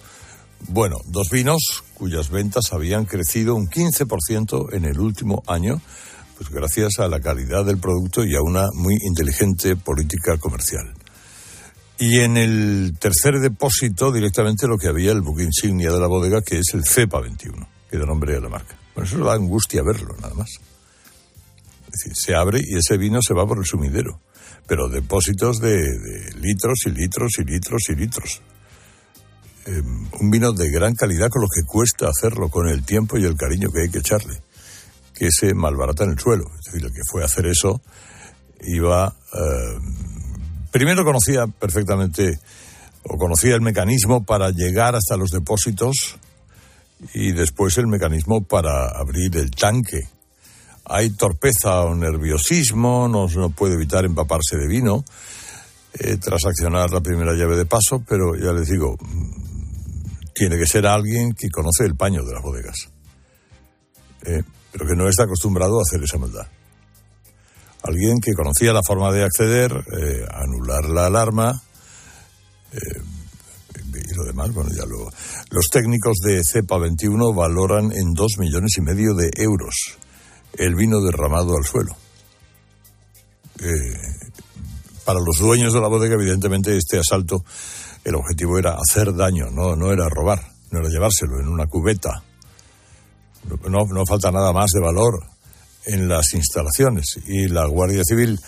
Bueno, 0.67 0.97
dos 1.06 1.30
vinos 1.30 1.84
cuyas 1.93 2.30
ventas 2.30 2.73
habían 2.73 3.06
crecido 3.06 3.56
un 3.56 3.67
15% 3.67 4.73
en 4.73 4.86
el 4.86 4.99
último 4.99 5.43
año, 5.47 5.80
pues 6.38 6.49
gracias 6.49 6.99
a 6.99 7.08
la 7.08 7.19
calidad 7.19 7.65
del 7.65 7.78
producto 7.78 8.25
y 8.25 8.36
a 8.36 8.41
una 8.41 8.67
muy 8.73 8.95
inteligente 9.08 9.75
política 9.75 10.38
comercial. 10.38 10.93
Y 11.97 12.19
en 12.19 12.36
el 12.36 12.97
tercer 12.99 13.39
depósito, 13.39 14.12
directamente 14.12 14.67
lo 14.67 14.78
que 14.78 14.88
había, 14.88 15.12
el 15.12 15.21
buque 15.21 15.43
insignia 15.43 15.91
de 15.91 15.99
la 15.99 16.08
bodega, 16.08 16.41
que 16.41 16.58
es 16.58 16.73
el 16.73 16.84
CEPA 16.84 17.21
21, 17.21 17.67
que 17.89 17.97
da 17.97 18.06
nombre 18.06 18.36
a 18.36 18.41
la 18.41 18.49
marca. 18.49 18.75
Bueno, 18.95 19.08
eso 19.08 19.23
da 19.23 19.34
angustia 19.34 19.82
verlo, 19.84 20.15
nada 20.19 20.34
más. 20.34 20.49
Es 20.49 21.91
decir, 21.91 22.13
se 22.15 22.36
abre 22.36 22.60
y 22.62 22.75
ese 22.75 22.97
vino 22.97 23.19
se 23.21 23.34
va 23.34 23.47
por 23.47 23.60
el 23.60 23.65
sumidero. 23.65 24.19
Pero 24.67 24.89
depósitos 24.89 25.60
de, 25.60 25.78
de 25.78 26.34
litros 26.39 26.80
y 26.88 26.89
litros 26.89 27.32
y 27.38 27.43
litros 27.43 27.82
y 27.88 27.95
litros. 27.95 28.41
Eh, 29.65 29.82
un 30.19 30.30
vino 30.30 30.51
de 30.51 30.69
gran 30.69 30.93
calidad 30.93 31.30
con 31.30 31.41
lo 31.41 31.47
que 31.47 31.65
cuesta 31.65 32.08
hacerlo, 32.08 32.49
con 32.49 32.67
el 32.67 32.86
tiempo 32.86 33.17
y 33.17 33.25
el 33.25 33.36
cariño 33.36 33.69
que 33.71 33.82
hay 33.82 33.89
que 33.89 33.99
echarle. 33.99 34.41
Que 35.13 35.30
se 35.32 35.54
malbarata 35.54 36.04
en 36.04 36.12
el 36.12 36.19
suelo. 36.19 36.45
Es 36.60 36.65
decir, 36.65 36.86
el 36.86 36.93
que 36.93 37.01
fue 37.10 37.23
a 37.23 37.25
hacer 37.25 37.47
eso 37.47 37.82
iba. 38.62 39.15
Eh, 39.34 39.80
primero 40.71 41.04
conocía 41.04 41.47
perfectamente 41.47 42.39
o 43.04 43.17
conocía 43.17 43.56
el 43.56 43.62
mecanismo 43.62 44.23
para 44.23 44.49
llegar 44.51 44.95
hasta 44.95 45.17
los 45.17 45.30
depósitos 45.32 46.17
y 47.13 47.32
después 47.32 47.78
el 47.78 47.88
mecanismo 47.88 48.43
para 48.43 48.89
abrir 48.89 49.36
el 49.38 49.51
tanque. 49.51 50.08
Hay 50.86 51.12
torpeza 51.12 51.82
o 51.82 51.95
nerviosismo, 51.95 53.08
no, 53.08 53.28
no 53.28 53.49
puede 53.49 53.73
evitar 53.73 54.06
empaparse 54.06 54.58
de 54.58 54.67
vino 54.67 55.04
eh, 55.99 56.17
tras 56.17 56.45
accionar 56.45 56.91
la 56.91 57.01
primera 57.01 57.34
llave 57.34 57.56
de 57.56 57.65
paso, 57.65 58.04
pero 58.08 58.36
ya 58.36 58.51
les 58.51 58.67
digo, 58.67 58.97
tiene 60.36 60.58
que 60.58 60.67
ser 60.67 60.86
alguien 60.86 61.32
que 61.32 61.50
conoce 61.50 61.86
el 61.86 61.95
paño 61.95 62.24
de 62.24 62.34
las 62.34 62.43
bodegas, 62.43 62.89
eh, 64.26 64.43
pero 64.71 64.86
que 64.86 64.95
no 64.95 65.08
está 65.08 65.24
acostumbrado 65.24 65.80
a 65.80 65.82
hacer 65.82 66.04
esa 66.04 66.17
maldad. 66.17 66.45
Alguien 67.84 68.19
que 68.19 68.34
conocía 68.34 68.74
la 68.74 68.82
forma 68.86 69.12
de 69.13 69.24
acceder, 69.24 69.71
eh, 69.71 70.26
anular 70.30 70.89
la 70.89 71.06
alarma 71.06 71.62
eh, 72.74 73.02
y 73.93 74.13
lo 74.13 74.26
demás, 74.26 74.52
bueno, 74.54 74.71
ya 74.76 74.86
lo... 74.86 75.10
Los 75.52 75.67
técnicos 75.71 76.17
de 76.17 76.41
CEPA 76.43 76.80
21 76.80 77.34
valoran 77.34 77.93
en 77.93 78.13
dos 78.13 78.34
millones 78.38 78.74
y 78.78 78.82
medio 78.82 79.13
de 79.13 79.30
euros 79.38 79.98
el 80.58 80.76
vino 80.76 81.00
derramado 81.00 81.56
al 81.56 81.63
suelo. 81.63 81.95
Para 85.06 85.19
los 85.19 85.38
dueños 85.38 85.74
de 85.74 85.80
la 85.80 85.88
bodega, 85.88 86.15
evidentemente, 86.15 86.76
este 86.76 87.00
asalto, 87.00 87.45
el 88.05 88.15
objetivo 88.15 88.57
era 88.59 88.77
hacer 88.77 89.13
daño, 89.15 89.49
no, 89.51 89.75
no 89.75 89.91
era 89.91 90.07
robar, 90.07 90.39
no 90.71 90.79
era 90.79 90.89
llevárselo 90.89 91.39
en 91.39 91.47
una 91.47 91.65
cubeta. 91.65 92.23
No, 93.67 93.85
no 93.85 94.05
falta 94.05 94.31
nada 94.31 94.53
más 94.53 94.71
de 94.71 94.79
valor 94.79 95.23
en 95.85 96.07
las 96.07 96.33
instalaciones 96.33 97.05
y 97.27 97.47
la 97.47 97.65
Guardia 97.65 98.03
Civil 98.03 98.39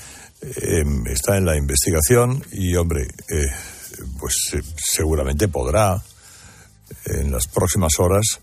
eh, 0.41 0.83
está 1.07 1.37
en 1.37 1.45
la 1.45 1.57
investigación 1.57 2.43
y, 2.51 2.75
hombre, 2.75 3.03
eh, 3.29 3.45
pues 4.19 4.35
eh, 4.53 4.61
seguramente 4.77 5.47
podrá 5.47 6.01
en 7.05 7.31
las 7.31 7.47
próximas 7.47 7.93
horas 7.99 8.39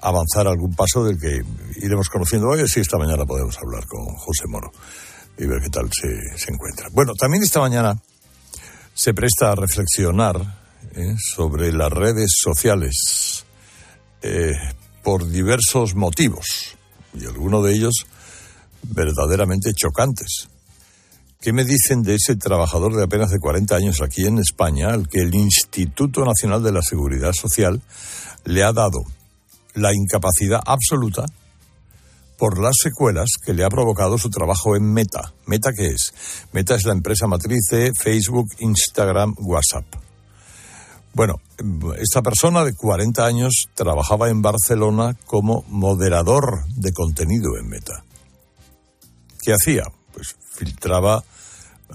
avanzar 0.00 0.48
algún 0.48 0.74
paso 0.74 1.04
del 1.04 1.18
que 1.18 1.42
iremos 1.80 2.08
conociendo 2.08 2.48
hoy. 2.48 2.66
Sí, 2.68 2.80
esta 2.80 2.98
mañana 2.98 3.24
podemos 3.24 3.56
hablar 3.58 3.86
con 3.86 4.04
José 4.16 4.46
Moro 4.48 4.72
y 5.38 5.46
ver 5.46 5.60
qué 5.62 5.70
tal 5.70 5.88
se, 5.92 6.36
se 6.36 6.52
encuentra. 6.52 6.88
Bueno, 6.92 7.12
también 7.14 7.42
esta 7.42 7.60
mañana 7.60 7.96
se 9.02 9.14
presta 9.14 9.50
a 9.50 9.56
reflexionar 9.56 10.36
¿eh? 10.94 11.16
sobre 11.18 11.72
las 11.72 11.90
redes 11.90 12.34
sociales 12.40 13.44
eh, 14.22 14.52
por 15.02 15.28
diversos 15.28 15.96
motivos, 15.96 16.76
y 17.12 17.24
algunos 17.26 17.64
de 17.64 17.72
ellos 17.72 18.06
verdaderamente 18.84 19.72
chocantes. 19.74 20.48
¿Qué 21.40 21.52
me 21.52 21.64
dicen 21.64 22.04
de 22.04 22.14
ese 22.14 22.36
trabajador 22.36 22.94
de 22.94 23.02
apenas 23.02 23.30
de 23.30 23.40
40 23.40 23.74
años 23.74 24.00
aquí 24.02 24.24
en 24.24 24.38
España 24.38 24.90
al 24.90 25.08
que 25.08 25.22
el 25.22 25.34
Instituto 25.34 26.24
Nacional 26.24 26.62
de 26.62 26.70
la 26.70 26.82
Seguridad 26.82 27.32
Social 27.32 27.82
le 28.44 28.62
ha 28.62 28.72
dado 28.72 29.00
la 29.74 29.92
incapacidad 29.92 30.60
absoluta 30.64 31.24
por 32.42 32.58
las 32.58 32.74
secuelas 32.82 33.28
que 33.40 33.54
le 33.54 33.62
ha 33.62 33.68
provocado 33.68 34.18
su 34.18 34.28
trabajo 34.28 34.74
en 34.74 34.92
Meta. 34.92 35.32
¿Meta 35.46 35.70
qué 35.72 35.86
es? 35.86 36.12
Meta 36.50 36.74
es 36.74 36.84
la 36.84 36.92
empresa 36.92 37.28
matriz 37.28 37.60
de 37.70 37.92
Facebook, 37.96 38.48
Instagram, 38.58 39.36
WhatsApp. 39.38 39.84
Bueno, 41.14 41.36
esta 42.00 42.20
persona 42.20 42.64
de 42.64 42.74
40 42.74 43.24
años 43.24 43.66
trabajaba 43.74 44.28
en 44.28 44.42
Barcelona 44.42 45.16
como 45.24 45.64
moderador 45.68 46.66
de 46.74 46.90
contenido 46.90 47.56
en 47.60 47.68
Meta. 47.68 48.04
¿Qué 49.40 49.52
hacía? 49.52 49.84
Pues 50.12 50.34
filtraba 50.50 51.22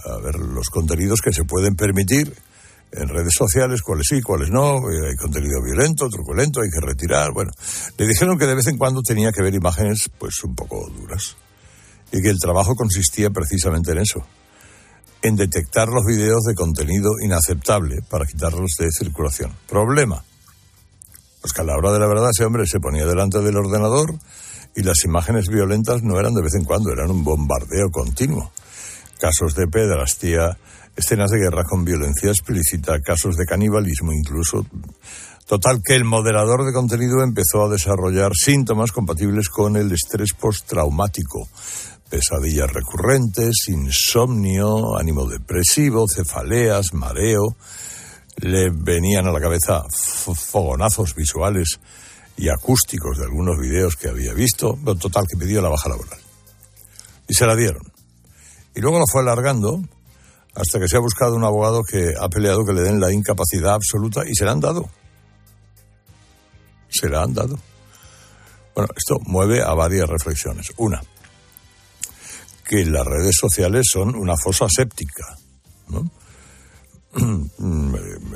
a 0.06 0.18
ver 0.24 0.36
los 0.36 0.70
contenidos 0.70 1.20
que 1.20 1.34
se 1.34 1.44
pueden 1.44 1.76
permitir 1.76 2.34
en 2.92 3.08
redes 3.10 3.34
sociales, 3.38 3.82
cuáles 3.82 4.08
sí, 4.10 4.22
cuáles 4.22 4.50
no, 4.50 4.78
eh, 4.90 5.10
hay 5.10 5.16
contenido 5.16 5.62
violento, 5.62 6.08
truculento, 6.10 6.62
hay 6.62 6.70
que 6.70 6.86
retirar, 6.86 7.32
bueno. 7.32 7.52
Le 7.98 8.08
dijeron 8.08 8.38
que 8.38 8.46
de 8.46 8.56
vez 8.56 8.68
en 8.68 8.78
cuando 8.78 9.02
tenía 9.02 9.32
que 9.32 9.42
ver 9.42 9.54
imágenes 9.54 10.10
pues 10.18 10.44
un 10.44 10.56
poco 10.56 10.90
duras 10.90 11.36
y 12.12 12.22
que 12.22 12.30
el 12.30 12.40
trabajo 12.40 12.76
consistía 12.76 13.30
precisamente 13.30 13.92
en 13.92 14.00
eso, 14.00 14.26
en 15.22 15.36
detectar 15.36 15.90
los 15.90 16.06
vídeos 16.06 16.44
de 16.44 16.56
contenido 16.56 17.12
inaceptable 17.22 17.98
para 18.10 18.26
quitarlos 18.26 18.72
de 18.80 18.90
circulación. 18.92 19.52
Problema, 19.68 20.24
pues 21.42 21.54
que 21.54 21.62
a 21.62 21.66
la 21.66 21.76
hora 21.76 21.92
de 21.92 22.00
la 22.00 22.08
verdad 22.08 22.30
ese 22.32 22.46
hombre 22.46 22.66
se 22.66 22.80
ponía 22.80 23.06
delante 23.06 23.40
del 23.42 23.58
ordenador 23.58 24.16
y 24.76 24.84
las 24.84 25.04
imágenes 25.04 25.50
violentas 25.50 26.04
no 26.04 26.20
eran 26.20 26.34
de 26.34 26.44
vez 26.44 26.54
en 26.54 26.64
cuando, 26.64 26.92
eran 26.92 27.12
un 27.12 27.24
bombardeo 27.24 27.90
continuo 27.92 28.52
casos 29.18 29.56
de 29.56 29.68
pedrastía, 29.68 30.58
escenas 30.98 31.30
de 31.30 31.38
guerra 31.38 31.64
con 31.64 31.86
violencia 31.86 32.30
explícita, 32.30 33.00
casos 33.00 33.38
de 33.38 33.46
canibalismo 33.46 34.12
incluso. 34.12 34.66
Total 35.46 35.80
que 35.82 35.96
el 35.96 36.04
moderador 36.04 36.66
de 36.66 36.74
contenido 36.74 37.24
empezó 37.24 37.64
a 37.64 37.70
desarrollar 37.70 38.32
síntomas 38.36 38.92
compatibles 38.92 39.48
con 39.48 39.78
el 39.78 39.92
estrés 39.94 40.34
postraumático. 40.34 41.48
Pesadillas 42.10 42.74
recurrentes, 42.74 43.68
insomnio, 43.70 44.98
ánimo 44.98 45.26
depresivo, 45.26 46.06
cefaleas, 46.14 46.94
mareo. 46.94 47.56
Le 48.38 48.70
venían 48.72 49.28
a 49.28 49.32
la 49.32 49.40
cabeza 49.40 49.84
fogonazos 49.90 51.16
visuales 51.16 51.80
y 52.36 52.50
acústicos 52.50 53.18
de 53.18 53.26
algunos 53.26 53.58
videos 53.58 53.96
que 53.96 54.10
había 54.10 54.34
visto. 54.34 54.78
Total 55.00 55.26
que 55.30 55.38
pidió 55.38 55.62
la 55.62 55.70
baja 55.70 55.90
laboral. 55.90 56.20
Y 57.28 57.34
se 57.34 57.46
la 57.46 57.56
dieron. 57.56 57.84
Y 58.76 58.82
luego 58.82 59.00
lo 59.00 59.06
fue 59.10 59.22
alargando 59.22 59.82
hasta 60.58 60.80
que 60.80 60.88
se 60.88 60.98
ha 60.98 61.00
buscado 61.00 61.36
un 61.36 61.44
abogado 61.44 61.84
que 61.84 62.14
ha 62.20 62.28
peleado 62.30 62.66
que 62.66 62.74
le 62.74 62.82
den 62.82 63.00
la 63.00 63.14
incapacidad 63.14 63.76
absoluta 63.76 64.24
y 64.28 64.34
se 64.34 64.44
la 64.44 64.54
han 64.54 64.60
dado. 64.60 64.90
Se 66.90 67.08
la 67.08 67.22
han 67.22 67.34
dado. 67.34 67.60
Bueno, 68.74 68.90
esto 68.96 69.18
mueve 69.28 69.62
a 69.62 69.76
varias 69.76 70.10
reflexiones. 70.10 70.72
Una, 70.78 71.00
que 72.66 72.86
las 72.86 73.06
redes 73.06 73.36
sociales 73.40 73.86
son 73.92 74.16
una 74.16 74.36
fosa 74.36 74.68
séptica. 74.70 75.38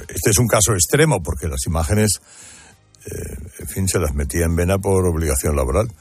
Este 0.10 0.32
es 0.32 0.38
un 0.40 0.48
caso 0.48 0.74
extremo 0.74 1.22
porque 1.24 1.48
las 1.48 1.66
imágenes, 1.68 2.20
eh, 3.06 3.38
en 3.60 3.68
fin, 3.68 3.88
se 3.88 4.00
las 4.00 4.14
metía 4.14 4.46
en 4.46 4.56
vena 4.56 4.78
por 4.78 5.08
obligación 5.08 5.56
laboral. 5.56 5.92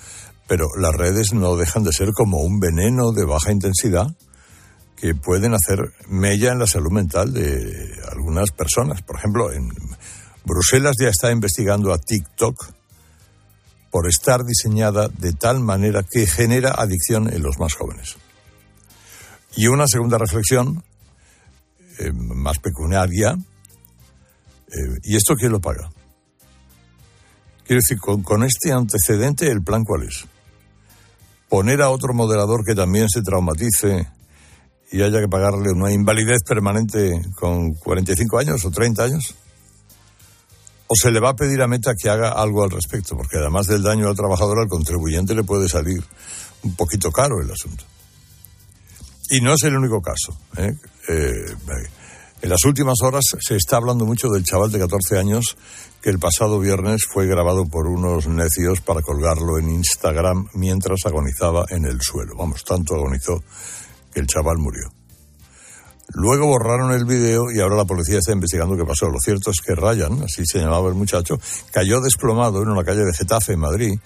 Pero 0.47 0.67
las 0.79 0.95
redes 0.95 1.33
no 1.33 1.57
dejan 1.57 1.85
de 1.85 1.93
ser 1.93 2.11
como 2.13 2.39
un 2.39 2.59
veneno 2.59 3.13
de 3.13 3.25
baja 3.25 3.53
intensidad 3.53 4.09
que 5.01 5.15
pueden 5.15 5.55
hacer 5.55 5.93
mella 6.09 6.53
en 6.53 6.59
la 6.59 6.67
salud 6.67 6.91
mental 6.91 7.33
de 7.33 7.99
algunas 8.13 8.51
personas. 8.51 9.01
Por 9.01 9.17
ejemplo, 9.17 9.51
en 9.51 9.71
Bruselas 10.45 10.97
ya 11.01 11.09
está 11.09 11.33
investigando 11.33 11.93
a 11.95 11.99
TikTok 11.99 12.71
por 13.91 14.07
estar 14.07 14.45
diseñada 14.45 15.09
de 15.09 15.33
tal 15.33 15.61
manera 15.61 16.05
que 16.09 16.27
genera 16.27 16.73
adicción 16.73 17.33
en 17.33 17.43
los 17.43 17.59
más 17.59 17.75
jóvenes. 17.75 18.17
Y 19.57 19.69
una 19.69 19.87
segunda 19.87 20.19
reflexión, 20.19 20.85
eh, 21.99 22.13
más 22.13 22.59
peculiaria, 22.59 23.37
eh, 24.69 24.99
¿y 25.03 25.17
esto 25.17 25.35
quién 25.35 25.53
lo 25.53 25.61
paga? 25.61 25.91
Quiero 27.65 27.81
decir, 27.81 27.99
con 27.99 28.45
este 28.45 28.73
antecedente, 28.73 29.51
¿el 29.51 29.63
plan 29.63 29.85
cuál 29.85 30.03
es? 30.03 30.27
Poner 31.49 31.83
a 31.83 31.91
otro 31.91 32.13
moderador 32.13 32.65
que 32.65 32.75
también 32.75 33.09
se 33.09 33.23
traumatice 33.23 34.09
y 34.93 35.03
haya 35.03 35.21
que 35.21 35.29
pagarle 35.29 35.71
una 35.71 35.93
invalidez 35.93 36.43
permanente 36.47 37.21
con 37.35 37.75
45 37.75 38.39
años 38.39 38.65
o 38.65 38.71
30 38.71 39.05
años? 39.05 39.35
¿O 40.87 40.95
se 41.01 41.13
le 41.13 41.21
va 41.21 41.31
a 41.31 41.37
pedir 41.37 41.63
a 41.63 41.69
Meta 41.69 41.93
que 41.97 42.11
haga 42.11 42.31
algo 42.31 42.65
al 42.65 42.71
respecto? 42.71 43.17
Porque 43.17 43.39
además 43.39 43.67
del 43.69 43.83
daño 43.83 44.09
al 44.09 44.17
trabajador, 44.17 44.59
al 44.59 44.69
contribuyente 44.69 45.37
le 45.37 45.45
puede 45.45 45.69
salir 45.69 46.03
un 46.65 46.75
poquito 46.75 47.13
caro 47.13 47.41
el 47.41 47.51
asunto. 47.51 47.85
Y 49.31 49.41
no 49.41 49.55
es 49.55 49.63
el 49.63 49.77
único 49.77 50.03
caso. 50.03 50.37
¿eh? 50.57 50.75
Eh, 51.09 51.55
en 52.43 52.49
las 52.49 52.65
últimas 52.65 52.97
horas 53.03 53.23
se 53.39 53.55
está 53.55 53.77
hablando 53.77 54.05
mucho 54.05 54.29
del 54.29 54.43
chaval 54.43 54.73
de 54.73 54.81
14 54.81 55.19
años 55.19 55.57
que 56.03 56.11
el 56.11 56.19
pasado 56.19 56.59
viernes 56.59 57.05
fue 57.05 57.27
grabado 57.27 57.67
por 57.67 57.87
unos 57.87 58.27
necios 58.27 58.81
para 58.81 59.03
colgarlo 59.03 59.59
en 59.59 59.69
Instagram 59.69 60.49
mientras 60.55 61.01
agonizaba 61.05 61.67
en 61.69 61.85
el 61.85 62.01
suelo. 62.01 62.35
Vamos, 62.37 62.65
tanto 62.65 62.95
agonizó 62.95 63.45
el 64.15 64.27
chaval 64.27 64.59
murió. 64.59 64.93
Luego 66.13 66.49
borraron 66.49 66.93
el 66.93 67.05
video 67.05 67.53
y 67.53 67.61
ahora 67.61 67.77
la 67.77 67.85
policía 67.85 68.19
está 68.19 68.33
investigando 68.33 68.77
qué 68.77 68.85
pasó. 68.85 69.09
Lo 69.09 69.21
cierto 69.21 69.51
es 69.51 69.61
que 69.61 69.75
Ryan, 69.75 70.25
así 70.25 70.43
se 70.45 70.59
llamaba 70.59 70.89
el 70.89 70.95
muchacho, 70.95 71.39
cayó 71.73 72.01
desplomado 72.01 72.63
en 72.63 72.69
una 72.69 72.83
calle 72.83 73.05
de 73.05 73.15
Getafe, 73.15 73.53
en 73.53 73.61
Madrid, 73.61 73.99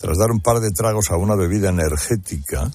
tras 0.00 0.18
dar 0.18 0.32
un 0.32 0.40
par 0.40 0.58
de 0.58 0.70
tragos 0.70 1.10
a 1.10 1.16
una 1.16 1.36
bebida 1.36 1.68
energética 1.68 2.70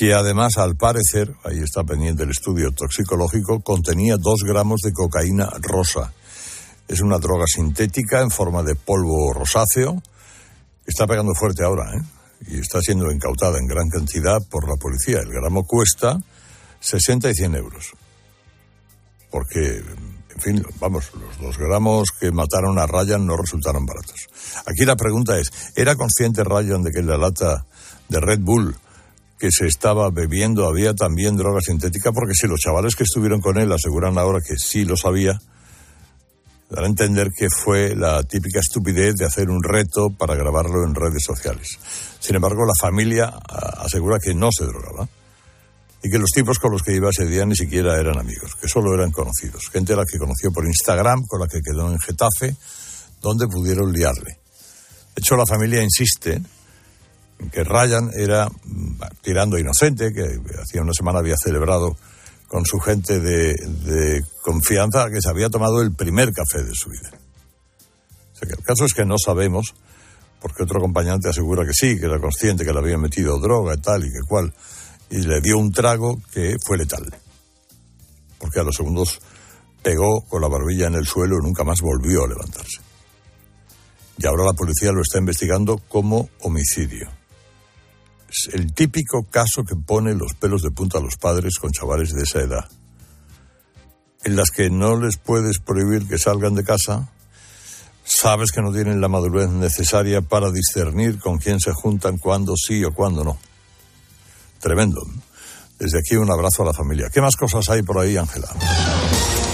que 0.00 0.14
además, 0.14 0.56
al 0.56 0.76
parecer, 0.76 1.34
ahí 1.44 1.58
está 1.58 1.84
pendiente 1.84 2.22
el 2.22 2.30
estudio 2.30 2.72
toxicológico, 2.72 3.60
contenía 3.60 4.16
dos 4.16 4.40
gramos 4.46 4.80
de 4.82 4.94
cocaína 4.94 5.50
rosa. 5.60 6.14
Es 6.88 7.02
una 7.02 7.18
droga 7.18 7.44
sintética 7.46 8.22
en 8.22 8.30
forma 8.30 8.62
de 8.62 8.76
polvo 8.76 9.34
rosáceo. 9.34 10.02
Está 10.86 11.06
pegando 11.06 11.34
fuerte 11.34 11.64
ahora, 11.64 11.94
¿eh? 11.94 12.00
Y 12.46 12.58
está 12.58 12.80
siendo 12.80 13.10
incautada 13.10 13.58
en 13.58 13.66
gran 13.66 13.88
cantidad 13.88 14.38
por 14.48 14.68
la 14.68 14.76
policía. 14.76 15.20
El 15.20 15.30
gramo 15.30 15.64
cuesta 15.64 16.18
60 16.80 17.30
y 17.30 17.34
100 17.34 17.54
euros. 17.54 17.92
Porque, 19.30 19.82
en 20.34 20.40
fin, 20.40 20.62
vamos, 20.80 21.12
los 21.14 21.38
dos 21.38 21.58
gramos 21.58 22.08
que 22.18 22.32
mataron 22.32 22.78
a 22.78 22.86
Ryan 22.86 23.26
no 23.26 23.36
resultaron 23.36 23.86
baratos. 23.86 24.26
Aquí 24.66 24.84
la 24.84 24.96
pregunta 24.96 25.38
es, 25.38 25.50
¿era 25.76 25.94
consciente 25.94 26.42
Ryan 26.44 26.82
de 26.82 26.90
que 26.90 27.02
la 27.02 27.16
lata 27.16 27.66
de 28.08 28.20
Red 28.20 28.40
Bull 28.40 28.76
que 29.38 29.50
se 29.50 29.66
estaba 29.66 30.10
bebiendo 30.10 30.66
había 30.66 30.94
también 30.94 31.36
droga 31.36 31.60
sintética? 31.60 32.12
Porque 32.12 32.34
si 32.34 32.48
los 32.48 32.60
chavales 32.60 32.96
que 32.96 33.04
estuvieron 33.04 33.40
con 33.40 33.58
él 33.58 33.72
aseguran 33.72 34.18
ahora 34.18 34.40
que 34.40 34.56
sí 34.56 34.84
lo 34.84 34.96
sabía, 34.96 35.38
dar 36.70 36.84
a 36.84 36.86
entender 36.86 37.30
que 37.36 37.48
fue 37.50 37.96
la 37.96 38.22
típica 38.22 38.60
estupidez 38.60 39.16
de 39.16 39.26
hacer 39.26 39.50
un 39.50 39.62
reto 39.62 40.10
para 40.10 40.36
grabarlo 40.36 40.84
en 40.84 40.94
redes 40.94 41.24
sociales. 41.24 41.78
Sin 42.20 42.36
embargo, 42.36 42.64
la 42.64 42.80
familia 42.80 43.26
ah, 43.26 43.82
asegura 43.84 44.18
que 44.22 44.34
no 44.34 44.50
se 44.56 44.64
drogaba 44.64 45.08
y 46.02 46.10
que 46.10 46.18
los 46.18 46.30
tipos 46.30 46.58
con 46.58 46.72
los 46.72 46.82
que 46.82 46.94
iba 46.94 47.10
ese 47.10 47.26
día 47.26 47.44
ni 47.44 47.56
siquiera 47.56 47.98
eran 47.98 48.18
amigos, 48.18 48.54
que 48.54 48.68
solo 48.68 48.94
eran 48.94 49.10
conocidos. 49.10 49.68
Gente 49.70 49.92
a 49.92 49.96
la 49.96 50.04
que 50.04 50.18
conoció 50.18 50.52
por 50.52 50.64
Instagram, 50.64 51.26
con 51.26 51.40
la 51.40 51.48
que 51.48 51.60
quedó 51.60 51.90
en 51.90 51.98
Getafe, 51.98 52.56
donde 53.20 53.48
pudieron 53.48 53.92
liarle. 53.92 54.38
De 55.14 55.20
hecho, 55.20 55.36
la 55.36 55.46
familia 55.46 55.82
insiste 55.82 56.40
en 57.40 57.50
que 57.50 57.64
Ryan 57.64 58.10
era 58.14 58.48
mm, 58.48 59.00
tirando 59.20 59.58
inocente, 59.58 60.12
que 60.12 60.40
hacía 60.62 60.82
una 60.82 60.94
semana 60.94 61.18
había 61.18 61.36
celebrado 61.36 61.96
con 62.50 62.66
su 62.66 62.80
gente 62.80 63.20
de, 63.20 64.24
confianza 64.42 65.08
que 65.08 65.20
se 65.22 65.30
había 65.30 65.48
tomado 65.48 65.82
el 65.82 65.94
primer 65.94 66.32
café 66.32 66.64
de 66.64 66.74
su 66.74 66.90
vida. 66.90 67.10
O 67.12 68.36
sea 68.36 68.48
que 68.48 68.56
el 68.58 68.64
caso 68.64 68.84
es 68.84 68.92
que 68.92 69.04
no 69.04 69.14
sabemos, 69.24 69.72
porque 70.40 70.64
otro 70.64 70.78
acompañante 70.78 71.28
asegura 71.28 71.64
que 71.64 71.72
sí, 71.72 71.96
que 71.96 72.06
era 72.06 72.18
consciente 72.18 72.64
que 72.64 72.72
le 72.72 72.80
había 72.80 72.98
metido 72.98 73.38
droga 73.38 73.74
y 73.74 73.80
tal 73.80 74.04
y 74.04 74.08
que 74.08 74.26
cual, 74.26 74.52
y 75.10 75.18
le 75.18 75.40
dio 75.40 75.58
un 75.58 75.70
trago 75.70 76.20
que 76.32 76.56
fue 76.66 76.76
letal. 76.76 77.06
Porque 78.38 78.58
a 78.58 78.64
los 78.64 78.74
segundos 78.74 79.20
pegó 79.80 80.22
con 80.22 80.42
la 80.42 80.48
barbilla 80.48 80.88
en 80.88 80.94
el 80.96 81.06
suelo 81.06 81.36
y 81.36 81.46
nunca 81.46 81.62
más 81.62 81.80
volvió 81.80 82.24
a 82.24 82.28
levantarse. 82.28 82.80
Y 84.18 84.26
ahora 84.26 84.46
la 84.46 84.54
policía 84.54 84.90
lo 84.90 85.02
está 85.02 85.18
investigando 85.18 85.78
como 85.88 86.28
homicidio 86.40 87.19
el 88.52 88.72
típico 88.72 89.24
caso 89.24 89.64
que 89.64 89.76
pone 89.76 90.14
los 90.14 90.34
pelos 90.34 90.62
de 90.62 90.70
punta 90.70 90.98
a 90.98 91.00
los 91.00 91.16
padres 91.16 91.58
con 91.58 91.72
chavales 91.72 92.12
de 92.12 92.22
esa 92.22 92.40
edad. 92.40 92.68
en 94.22 94.36
las 94.36 94.50
que 94.50 94.68
no 94.68 95.00
les 95.00 95.16
puedes 95.16 95.60
prohibir 95.60 96.06
que 96.06 96.18
salgan 96.18 96.54
de 96.54 96.62
casa, 96.62 97.08
sabes 98.04 98.52
que 98.52 98.60
no 98.60 98.70
tienen 98.70 99.00
la 99.00 99.08
madurez 99.08 99.48
necesaria 99.48 100.20
para 100.20 100.50
discernir 100.50 101.18
con 101.18 101.38
quién 101.38 101.58
se 101.58 101.72
juntan, 101.72 102.18
cuándo 102.18 102.54
sí 102.54 102.84
o 102.84 102.92
cuándo 102.92 103.24
no. 103.24 103.38
Tremendo. 104.60 105.00
Desde 105.78 105.98
aquí 106.00 106.16
un 106.16 106.30
abrazo 106.30 106.62
a 106.62 106.66
la 106.66 106.74
familia. 106.74 107.08
¿Qué 107.10 107.22
más 107.22 107.34
cosas 107.36 107.70
hay 107.70 107.82
por 107.82 107.98
ahí, 107.98 108.18
Ángela? 108.18 108.48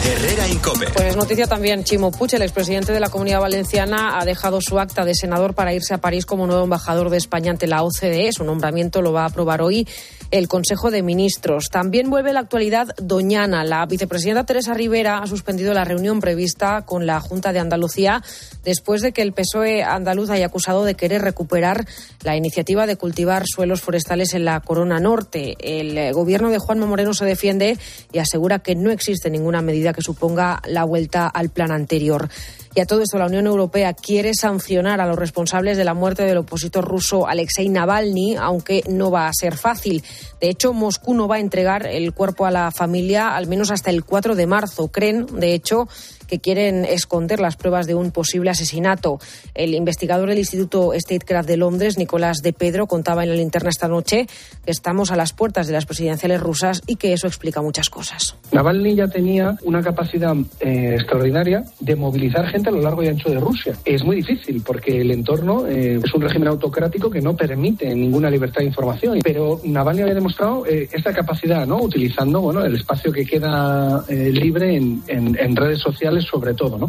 Herrera 0.07 0.47
Incope. 0.49 0.87
Pues 0.93 1.07
es 1.07 1.17
noticia 1.17 1.47
también, 1.47 1.83
Chimo 1.83 2.13
Puig, 2.13 2.33
el 2.35 2.43
expresidente 2.43 2.93
de 2.93 3.01
la 3.01 3.09
Comunidad 3.09 3.41
Valenciana, 3.41 4.21
ha 4.21 4.25
dejado 4.25 4.61
su 4.61 4.79
acta 4.79 5.05
de 5.05 5.15
senador 5.15 5.55
para 5.55 5.75
irse 5.75 5.95
a 5.95 5.99
París 5.99 6.25
como 6.25 6.47
nuevo 6.47 6.63
embajador 6.63 7.11
de 7.11 7.17
España 7.17 7.51
ante 7.51 7.67
la 7.67 7.83
OCDE. 7.83 8.33
Su 8.33 8.45
nombramiento 8.45 9.03
lo 9.03 9.13
va 9.13 9.23
a 9.23 9.27
aprobar 9.27 9.63
hoy 9.63 9.87
el 10.31 10.49
Consejo 10.49 10.91
de 10.91 11.03
Ministros. 11.03 11.69
También 11.71 12.11
vuelve 12.11 12.33
la 12.33 12.41
actualidad 12.41 12.89
Doñana. 12.97 13.65
La 13.65 13.87
vicepresidenta 13.87 14.45
Teresa 14.45 14.75
Rivera 14.75 15.19
ha 15.19 15.27
suspendido 15.27 15.75
la 15.75 15.85
reunión 15.85 16.21
prevista 16.21 16.83
con 16.83 17.07
la 17.07 17.21
Junta 17.21 17.53
de 17.53 17.59
Andalucía 17.59 18.23
después 18.65 19.03
de 19.03 19.13
que 19.13 19.23
el 19.23 19.33
PSOE 19.33 19.83
andaluz 19.83 20.31
haya 20.31 20.47
acusado 20.47 20.85
de 20.85 20.95
querer 20.95 21.23
recuperar 21.23 21.87
la 22.23 22.37
iniciativa 22.37 22.87
de 22.87 22.97
cultivar 22.97 23.45
suelos 23.47 23.81
forestales 23.81 24.35
en 24.35 24.45
la 24.45 24.61
Corona 24.61 25.01
Norte. 25.01 25.57
El 25.61 26.13
gobierno 26.13 26.51
de 26.51 26.59
Juanma 26.59 26.87
Moreno 26.87 27.15
se 27.15 27.25
defiende 27.25 27.79
y 28.13 28.19
asegura 28.19 28.59
que 28.59 28.75
no 28.75 28.91
existe 28.91 29.31
ninguna 29.31 29.63
medida 29.63 29.93
que 29.93 30.03
suponga 30.03 30.61
la 30.67 30.85
vuelta 30.85 31.27
al 31.27 31.51
plan 31.51 31.71
anterior. 31.71 32.29
Y 32.77 32.81
a 32.81 32.85
todo 32.85 33.01
esto, 33.01 33.17
la 33.17 33.25
Unión 33.25 33.47
Europea 33.47 33.95
quiere 33.95 34.35
sancionar 34.35 35.01
a 35.01 35.07
los 35.07 35.19
responsables 35.19 35.79
de 35.79 35.85
la 35.85 35.95
muerte 35.95 36.25
del 36.25 36.37
opositor 36.37 36.85
ruso 36.85 37.27
Alexei 37.27 37.71
Navalny, 37.71 38.37
aunque 38.37 38.83
no 38.87 39.11
va 39.11 39.29
a 39.29 39.33
ser 39.33 39.57
fácil. 39.57 40.05
De 40.43 40.51
hecho, 40.51 40.75
Moscú 40.75 41.15
no 41.15 41.27
va 41.27 41.37
a 41.37 41.41
entregar 41.41 41.87
el 41.87 42.13
cuerpo 42.13 42.45
a 42.45 42.51
la 42.51 42.71
familia 42.71 43.35
al 43.35 43.47
menos 43.47 43.71
hasta 43.71 43.89
el 43.89 44.05
4 44.05 44.35
de 44.35 44.47
marzo. 44.47 44.89
Creen, 44.89 45.25
de 45.25 45.55
hecho, 45.55 45.89
que 46.27 46.39
quieren 46.39 46.85
esconder 46.85 47.41
las 47.41 47.57
pruebas 47.57 47.87
de 47.87 47.95
un 47.95 48.11
posible 48.11 48.51
asesinato. 48.51 49.19
El 49.55 49.75
investigador 49.75 50.29
del 50.29 50.39
Instituto 50.39 50.93
Statecraft 50.95 51.49
de 51.49 51.57
Londres, 51.57 51.99
Nicolás 51.99 52.39
de 52.43 52.53
Pedro, 52.53 52.87
contaba 52.87 53.23
en 53.23 53.31
la 53.31 53.37
linterna 53.37 53.71
esta 53.71 53.89
noche 53.89 54.27
que 54.65 54.71
estamos 54.71 55.11
a 55.11 55.17
las 55.17 55.33
puertas 55.33 55.67
de 55.67 55.73
las 55.73 55.87
presidenciales 55.87 56.41
rusas 56.41 56.83
y 56.87 56.97
que 56.97 57.13
eso 57.13 57.27
explica 57.27 57.63
muchas 57.63 57.91
cosas. 57.91 58.37
Navalny 58.53 58.95
ya 58.95 59.09
tenía 59.09 59.57
una 59.65 59.83
capacidad 59.83 60.35
eh, 60.61 60.95
extraordinaria 60.95 61.65
de 61.81 61.97
movilizar 61.97 62.47
gente 62.49 62.69
a 62.69 62.73
lo 62.73 62.81
largo 62.81 63.03
y 63.03 63.09
ancho 63.09 63.29
de 63.29 63.41
Rusia. 63.41 63.77
Es 63.85 64.05
muy 64.05 64.17
difícil 64.17 64.63
porque 64.65 65.01
el 65.01 65.11
entorno 65.11 65.67
eh, 65.67 66.01
es 66.03 66.15
un 66.15 66.23
régimen 66.23 66.49
autocrático 66.49 67.11
que 67.11 67.21
no 67.21 67.37
permite 67.37 67.95
ninguna 67.95 68.31
libertad 68.31 68.61
de 68.61 68.67
información. 68.67 69.19
Pero 69.23 69.61
Navalny 69.65 70.03
había 70.03 70.15
demostrado 70.15 70.67
eh, 70.67 70.89
esta 70.93 71.13
capacidad, 71.13 71.67
¿no? 71.67 71.83
Utilizando 71.83 72.37
el 72.65 72.75
espacio 72.75 73.13
que 73.13 73.25
queda 73.25 74.05
libre 74.09 74.77
en, 74.77 75.03
en, 75.09 75.37
en 75.39 75.57
redes 75.57 75.81
sociales 75.81 76.16
sobre 76.25 76.55
todo, 76.55 76.79
¿no? 76.79 76.89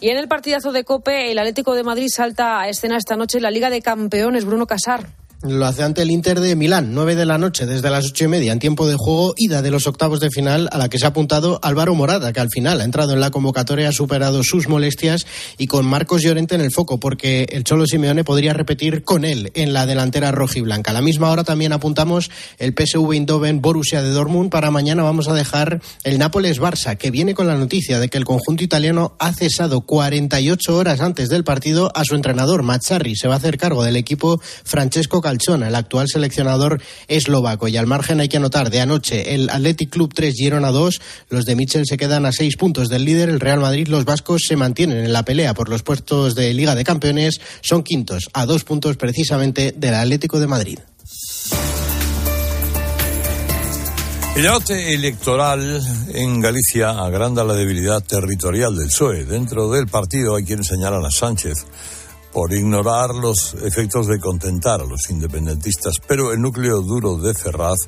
Y 0.00 0.10
en 0.10 0.18
el 0.18 0.28
partidazo 0.28 0.72
de 0.72 0.84
Cope, 0.84 1.32
el 1.32 1.38
Atlético 1.38 1.74
de 1.74 1.82
Madrid 1.82 2.08
salta 2.08 2.60
a 2.60 2.68
escena 2.68 2.96
esta 2.98 3.16
noche 3.16 3.38
en 3.38 3.42
la 3.42 3.50
Liga 3.50 3.70
de 3.70 3.80
Campeones, 3.80 4.44
Bruno 4.44 4.66
Casar. 4.66 5.06
Lo 5.48 5.64
hace 5.66 5.84
ante 5.84 6.02
el 6.02 6.10
Inter 6.10 6.40
de 6.40 6.56
Milán, 6.56 6.92
9 6.92 7.14
de 7.14 7.24
la 7.24 7.38
noche, 7.38 7.66
desde 7.66 7.88
las 7.88 8.06
ocho 8.06 8.24
y 8.24 8.28
media, 8.28 8.52
en 8.52 8.58
tiempo 8.58 8.88
de 8.88 8.96
juego, 8.96 9.32
ida 9.36 9.62
de 9.62 9.70
los 9.70 9.86
octavos 9.86 10.18
de 10.18 10.30
final, 10.30 10.68
a 10.72 10.78
la 10.78 10.88
que 10.88 10.98
se 10.98 11.04
ha 11.04 11.10
apuntado 11.10 11.60
Álvaro 11.62 11.94
Morada, 11.94 12.32
que 12.32 12.40
al 12.40 12.50
final 12.50 12.80
ha 12.80 12.84
entrado 12.84 13.12
en 13.12 13.20
la 13.20 13.30
convocatoria, 13.30 13.88
ha 13.88 13.92
superado 13.92 14.42
sus 14.42 14.66
molestias 14.66 15.24
y 15.56 15.68
con 15.68 15.86
Marcos 15.86 16.22
Llorente 16.22 16.56
en 16.56 16.62
el 16.62 16.72
foco, 16.72 16.98
porque 16.98 17.46
el 17.50 17.62
Cholo 17.62 17.86
Simeone 17.86 18.24
podría 18.24 18.54
repetir 18.54 19.04
con 19.04 19.24
él 19.24 19.52
en 19.54 19.72
la 19.72 19.86
delantera 19.86 20.32
rojiblanca. 20.32 20.90
A 20.90 20.94
la 20.94 21.00
misma 21.00 21.30
hora 21.30 21.44
también 21.44 21.72
apuntamos 21.72 22.30
el 22.58 22.74
PSV 22.74 23.12
Eindhoven 23.12 23.60
Borussia 23.60 24.02
de 24.02 24.10
Dortmund. 24.10 24.50
Para 24.50 24.72
mañana 24.72 25.04
vamos 25.04 25.28
a 25.28 25.34
dejar 25.34 25.80
el 26.02 26.18
Nápoles-Barça, 26.18 26.96
que 26.96 27.12
viene 27.12 27.34
con 27.34 27.46
la 27.46 27.54
noticia 27.54 28.00
de 28.00 28.08
que 28.08 28.18
el 28.18 28.24
conjunto 28.24 28.64
italiano 28.64 29.14
ha 29.20 29.32
cesado 29.32 29.82
48 29.82 30.76
horas 30.76 31.00
antes 31.00 31.28
del 31.28 31.44
partido 31.44 31.92
a 31.94 32.04
su 32.04 32.16
entrenador, 32.16 32.64
Mazzarri. 32.64 33.14
Se 33.14 33.28
va 33.28 33.34
a 33.34 33.36
hacer 33.38 33.58
cargo 33.58 33.84
del 33.84 33.96
equipo 33.96 34.40
Francesco 34.64 35.20
El 35.38 35.74
actual 35.74 36.08
seleccionador 36.08 36.80
eslovaco. 37.08 37.68
Y 37.68 37.76
al 37.76 37.86
margen 37.86 38.20
hay 38.20 38.28
que 38.28 38.38
anotar 38.38 38.70
de 38.70 38.80
anoche 38.80 39.34
el 39.34 39.50
Athletic 39.50 39.90
Club 39.90 40.12
3 40.14 40.34
Girona 40.34 40.70
2. 40.70 41.00
Los 41.28 41.44
de 41.44 41.56
Mitchell 41.56 41.86
se 41.86 41.96
quedan 41.96 42.26
a 42.26 42.32
seis 42.32 42.56
puntos 42.56 42.88
del 42.88 43.04
líder. 43.04 43.28
El 43.28 43.40
Real 43.40 43.60
Madrid, 43.60 43.88
los 43.88 44.04
vascos 44.04 44.42
se 44.46 44.56
mantienen 44.56 44.98
en 44.98 45.12
la 45.12 45.24
pelea 45.24 45.54
por 45.54 45.68
los 45.68 45.82
puestos 45.82 46.34
de 46.34 46.54
Liga 46.54 46.74
de 46.74 46.84
Campeones. 46.84 47.40
Son 47.60 47.82
quintos 47.82 48.28
a 48.32 48.46
dos 48.46 48.64
puntos 48.64 48.96
precisamente 48.96 49.74
del 49.76 49.94
Atlético 49.94 50.40
de 50.40 50.46
Madrid. 50.46 50.78
El 54.36 54.42
debate 54.42 54.92
electoral 54.92 55.80
en 56.12 56.40
Galicia 56.42 56.90
agranda 56.90 57.42
la 57.42 57.54
debilidad 57.54 58.02
territorial 58.02 58.76
del 58.76 58.88
PSOE. 58.88 59.24
Dentro 59.24 59.70
del 59.70 59.86
partido 59.86 60.36
hay 60.36 60.44
quienes 60.44 60.66
señalan 60.66 61.04
a 61.06 61.10
Sánchez 61.10 61.64
por 62.36 62.52
ignorar 62.52 63.14
los 63.14 63.54
efectos 63.64 64.08
de 64.08 64.20
contentar 64.20 64.82
a 64.82 64.84
los 64.84 65.08
independentistas, 65.08 65.94
pero 66.06 66.34
el 66.34 66.42
núcleo 66.42 66.82
duro 66.82 67.16
de 67.16 67.32
Ferraz 67.32 67.78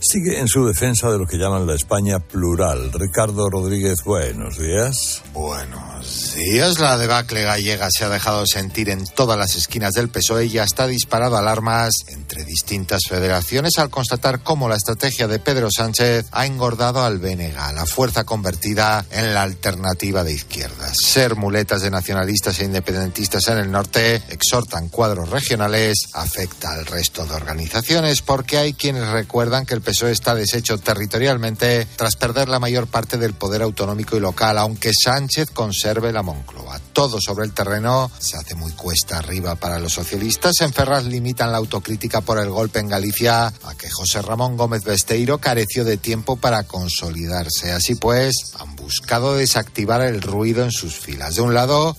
sigue 0.00 0.38
en 0.38 0.48
su 0.48 0.66
defensa 0.66 1.10
de 1.10 1.18
lo 1.18 1.26
que 1.26 1.38
llaman 1.38 1.66
la 1.66 1.74
España 1.74 2.18
plural. 2.18 2.92
Ricardo 2.92 3.48
Rodríguez, 3.48 4.04
buenos 4.04 4.58
días. 4.58 5.22
Buenos 5.32 6.34
días. 6.34 6.78
La 6.78 6.98
debacle 6.98 7.42
gallega 7.42 7.88
se 7.90 8.04
ha 8.04 8.10
dejado 8.10 8.44
sentir 8.46 8.90
en 8.90 9.06
todas 9.06 9.38
las 9.38 9.56
esquinas 9.56 9.92
del 9.92 10.10
PSOE 10.10 10.44
y 10.44 10.50
ya 10.50 10.64
está 10.64 10.86
disparado 10.86 11.38
alarmas 11.38 11.92
entre 12.08 12.44
distintas 12.44 13.02
federaciones 13.08 13.78
al 13.78 13.88
constatar 13.88 14.42
cómo 14.42 14.68
la 14.68 14.76
estrategia 14.76 15.26
de 15.26 15.38
Pedro 15.38 15.68
Sánchez 15.74 16.26
ha 16.32 16.44
engordado 16.44 17.02
al 17.02 17.18
BNG, 17.18 17.56
la 17.74 17.86
fuerza 17.86 18.24
convertida 18.24 19.06
en 19.10 19.32
la 19.32 19.42
alternativa 19.42 20.22
de 20.22 20.34
izquierdas. 20.34 20.98
Ser 21.02 21.36
muletas 21.36 21.80
de 21.80 21.90
nacionalistas 21.90 22.60
e 22.60 22.64
independentistas 22.64 23.48
en 23.48 23.56
el 23.56 23.70
norte 23.70 23.85
exhortan 23.94 24.88
cuadros 24.88 25.30
regionales, 25.30 26.08
afecta 26.12 26.72
al 26.72 26.86
resto 26.86 27.24
de 27.24 27.34
organizaciones 27.34 28.22
porque 28.22 28.58
hay 28.58 28.72
quienes 28.72 29.08
recuerdan 29.08 29.66
que 29.66 29.74
el 29.74 29.80
PSOE 29.80 30.12
está 30.12 30.34
deshecho 30.34 30.78
territorialmente 30.78 31.86
tras 31.96 32.16
perder 32.16 32.48
la 32.48 32.58
mayor 32.58 32.86
parte 32.86 33.18
del 33.18 33.34
poder 33.34 33.62
autonómico 33.62 34.16
y 34.16 34.20
local, 34.20 34.58
aunque 34.58 34.90
Sánchez 34.92 35.50
conserve 35.50 36.12
la 36.12 36.22
Moncloa. 36.22 36.80
Todo 36.92 37.20
sobre 37.20 37.44
el 37.44 37.52
terreno 37.52 38.10
se 38.18 38.36
hace 38.36 38.54
muy 38.54 38.72
cuesta 38.72 39.18
arriba 39.18 39.54
para 39.54 39.78
los 39.78 39.92
socialistas. 39.92 40.60
En 40.60 40.72
Ferraz 40.72 41.04
limitan 41.04 41.52
la 41.52 41.58
autocrítica 41.58 42.20
por 42.20 42.38
el 42.38 42.50
golpe 42.50 42.80
en 42.80 42.88
Galicia 42.88 43.46
a 43.46 43.74
que 43.78 43.90
José 43.90 44.22
Ramón 44.22 44.56
Gómez 44.56 44.84
Besteiro 44.84 45.38
careció 45.38 45.84
de 45.84 45.96
tiempo 45.96 46.36
para 46.36 46.64
consolidarse. 46.64 47.72
Así 47.72 47.94
pues, 47.94 48.52
han 48.58 48.76
buscado 48.76 49.36
desactivar 49.36 50.02
el 50.02 50.22
ruido 50.22 50.64
en 50.64 50.72
sus 50.72 50.96
filas. 50.96 51.36
De 51.36 51.42
un 51.42 51.54
lado, 51.54 51.96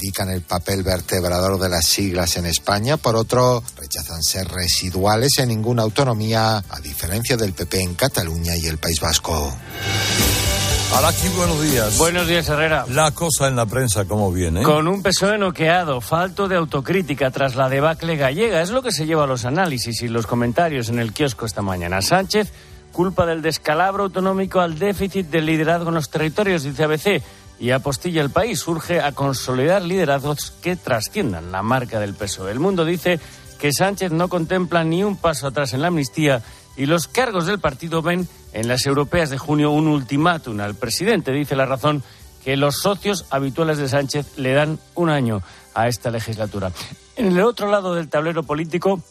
reivindican 0.00 0.30
el 0.30 0.40
papel 0.40 0.82
vertebrador 0.82 1.60
de 1.60 1.68
las 1.68 1.84
siglas 1.84 2.36
en 2.36 2.46
España, 2.46 2.96
por 2.96 3.16
otro, 3.16 3.62
rechazan 3.76 4.22
ser 4.22 4.48
residuales 4.48 5.38
en 5.38 5.48
ninguna 5.48 5.82
autonomía, 5.82 6.56
a 6.56 6.80
diferencia 6.80 7.36
del 7.36 7.52
PP 7.52 7.82
en 7.82 7.94
Cataluña 7.94 8.56
y 8.56 8.66
el 8.66 8.78
País 8.78 8.98
Vasco. 9.00 9.54
Araki, 10.96 11.28
buenos 11.36 11.62
días. 11.62 11.98
Buenos 11.98 12.26
días, 12.26 12.48
Herrera. 12.48 12.86
La 12.88 13.10
cosa 13.12 13.46
en 13.48 13.56
la 13.56 13.66
prensa, 13.66 14.06
¿cómo 14.06 14.32
viene? 14.32 14.62
Con 14.62 14.88
un 14.88 15.02
PSOE 15.02 15.38
noqueado, 15.38 16.00
falto 16.00 16.48
de 16.48 16.56
autocrítica 16.56 17.30
tras 17.30 17.54
la 17.54 17.68
debacle 17.68 18.16
gallega. 18.16 18.62
Es 18.62 18.70
lo 18.70 18.82
que 18.82 18.92
se 18.92 19.06
lleva 19.06 19.24
a 19.24 19.26
los 19.26 19.44
análisis 19.44 20.02
y 20.02 20.08
los 20.08 20.26
comentarios 20.26 20.88
en 20.88 20.98
el 20.98 21.12
kiosco 21.12 21.46
esta 21.46 21.62
mañana. 21.62 22.00
Sánchez 22.00 22.50
culpa 22.92 23.24
del 23.26 23.40
descalabro 23.40 24.04
autonómico 24.04 24.60
al 24.60 24.78
déficit 24.78 25.28
de 25.28 25.40
liderazgo 25.40 25.88
en 25.88 25.94
los 25.94 26.10
territorios, 26.10 26.64
dice 26.64 26.84
ABC. 26.84 27.22
Y 27.60 27.72
apostilla 27.72 28.22
el 28.22 28.30
país 28.30 28.66
urge 28.66 29.00
a 29.00 29.12
consolidar 29.12 29.82
liderazgos 29.82 30.50
que 30.50 30.76
trasciendan 30.76 31.52
la 31.52 31.62
marca 31.62 32.00
del 32.00 32.14
PSOE. 32.14 32.50
El 32.50 32.58
mundo 32.58 32.86
dice 32.86 33.20
que 33.60 33.72
Sánchez 33.72 34.10
no 34.12 34.28
contempla 34.28 34.82
ni 34.82 35.04
un 35.04 35.16
paso 35.16 35.46
atrás 35.46 35.74
en 35.74 35.82
la 35.82 35.88
amnistía 35.88 36.42
y 36.76 36.86
los 36.86 37.06
cargos 37.06 37.44
del 37.44 37.60
partido 37.60 38.00
ven 38.00 38.26
en 38.54 38.66
las 38.66 38.86
europeas 38.86 39.28
de 39.28 39.36
junio 39.36 39.70
un 39.70 39.86
ultimátum 39.86 40.58
al 40.60 40.74
presidente. 40.74 41.32
Dice 41.32 41.54
la 41.54 41.66
razón 41.66 42.02
que 42.42 42.56
los 42.56 42.80
socios 42.80 43.26
habituales 43.28 43.76
de 43.76 43.88
Sánchez 43.88 44.38
le 44.38 44.54
dan 44.54 44.78
un 44.94 45.10
año 45.10 45.42
a 45.74 45.88
esta 45.88 46.10
legislatura. 46.10 46.72
En 47.16 47.26
el 47.26 47.40
otro 47.42 47.70
lado 47.70 47.94
del 47.94 48.08
tablero 48.08 48.42
político, 48.42 49.02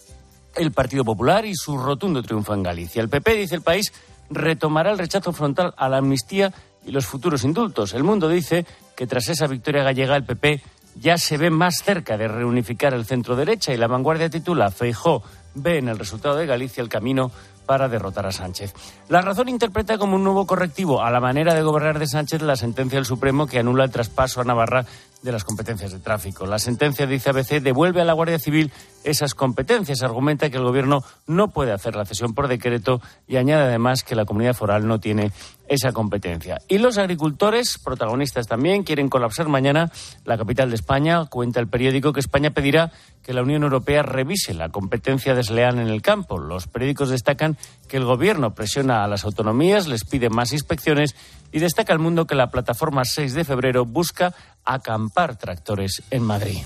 el 0.55 0.71
Partido 0.71 1.05
Popular 1.05 1.45
y 1.45 1.53
su 1.55 1.77
rotundo 1.77 2.23
triunfo 2.23 2.55
en 2.55 2.63
Galicia. 2.63 3.01
El 3.01 3.09
PP, 3.09 3.35
dice 3.35 3.55
el 3.55 3.61
país, 3.61 3.93
retomará 4.29 4.91
el 4.91 4.97
rechazo 4.97 5.31
frontal 5.31 5.73
a 5.77 5.89
la 5.89 5.97
amnistía 5.97 6.51
y 6.85 6.91
los 6.91 7.05
futuros 7.05 7.43
indultos. 7.43 7.93
El 7.93 8.03
mundo 8.03 8.27
dice 8.29 8.65
que 8.95 9.07
tras 9.07 9.29
esa 9.29 9.47
victoria 9.47 9.83
gallega 9.83 10.15
el 10.15 10.25
PP 10.25 10.61
ya 10.95 11.17
se 11.17 11.37
ve 11.37 11.49
más 11.49 11.83
cerca 11.83 12.17
de 12.17 12.27
reunificar 12.27 12.93
el 12.93 13.05
centro 13.05 13.35
derecha 13.35 13.73
y 13.73 13.77
la 13.77 13.87
vanguardia 13.87 14.29
titula 14.29 14.71
Feijó 14.71 15.23
ve 15.55 15.77
en 15.77 15.89
el 15.89 15.97
resultado 15.97 16.35
de 16.35 16.45
Galicia 16.45 16.81
el 16.81 16.89
camino 16.89 17.31
para 17.65 17.87
derrotar 17.87 18.25
a 18.25 18.31
Sánchez. 18.31 18.73
La 19.09 19.21
razón 19.21 19.47
interpreta 19.47 19.99
como 19.99 20.15
un 20.15 20.23
nuevo 20.23 20.47
correctivo 20.47 21.03
a 21.03 21.11
la 21.11 21.19
manera 21.19 21.53
de 21.53 21.61
gobernar 21.61 21.99
de 21.99 22.07
Sánchez 22.07 22.41
la 22.41 22.55
sentencia 22.55 22.97
del 22.97 23.05
Supremo 23.05 23.45
que 23.45 23.59
anula 23.59 23.83
el 23.83 23.91
traspaso 23.91 24.41
a 24.41 24.43
Navarra 24.43 24.85
de 25.21 25.31
las 25.31 25.43
competencias 25.43 25.91
de 25.91 25.99
tráfico. 25.99 26.45
La 26.45 26.59
sentencia, 26.59 27.05
dice 27.05 27.29
ABC, 27.29 27.61
devuelve 27.61 28.01
a 28.01 28.05
la 28.05 28.13
Guardia 28.13 28.39
Civil 28.39 28.71
esas 29.03 29.33
competencias. 29.33 30.01
Argumenta 30.01 30.49
que 30.49 30.57
el 30.57 30.63
Gobierno 30.63 31.03
no 31.27 31.49
puede 31.49 31.71
hacer 31.71 31.95
la 31.95 32.05
cesión 32.05 32.33
por 32.33 32.47
decreto 32.47 33.01
y 33.27 33.37
añade 33.37 33.63
además 33.63 34.03
que 34.03 34.15
la 34.15 34.25
comunidad 34.25 34.53
foral 34.53 34.87
no 34.87 34.99
tiene 34.99 35.31
esa 35.67 35.91
competencia. 35.91 36.59
Y 36.67 36.79
los 36.79 36.97
agricultores, 36.97 37.77
protagonistas 37.77 38.47
también, 38.47 38.83
quieren 38.83 39.09
colapsar 39.09 39.47
mañana 39.49 39.91
la 40.25 40.37
capital 40.37 40.69
de 40.69 40.75
España. 40.75 41.25
Cuenta 41.25 41.59
el 41.59 41.67
periódico 41.67 42.11
que 42.11 42.19
España 42.19 42.51
pedirá 42.51 42.91
que 43.21 43.33
la 43.33 43.43
Unión 43.43 43.63
Europea 43.63 44.01
revise 44.01 44.53
la 44.53 44.69
competencia 44.69 45.35
desleal 45.35 45.79
en 45.79 45.87
el 45.87 46.01
campo. 46.01 46.39
Los 46.39 46.67
periódicos 46.67 47.09
destacan 47.09 47.57
que 47.87 47.97
el 47.97 48.05
Gobierno 48.05 48.55
presiona 48.55 49.03
a 49.03 49.07
las 49.07 49.25
autonomías, 49.25 49.87
les 49.87 50.05
pide 50.05 50.29
más 50.29 50.53
inspecciones 50.53 51.15
y 51.51 51.59
destaca 51.59 51.93
el 51.93 51.99
mundo 51.99 52.25
que 52.25 52.35
la 52.35 52.49
plataforma 52.49 53.05
6 53.05 53.33
de 53.33 53.43
febrero 53.43 53.85
busca 53.85 54.33
acampar 54.73 55.35
tractores 55.35 56.03
en 56.11 56.23
Madrid. 56.23 56.59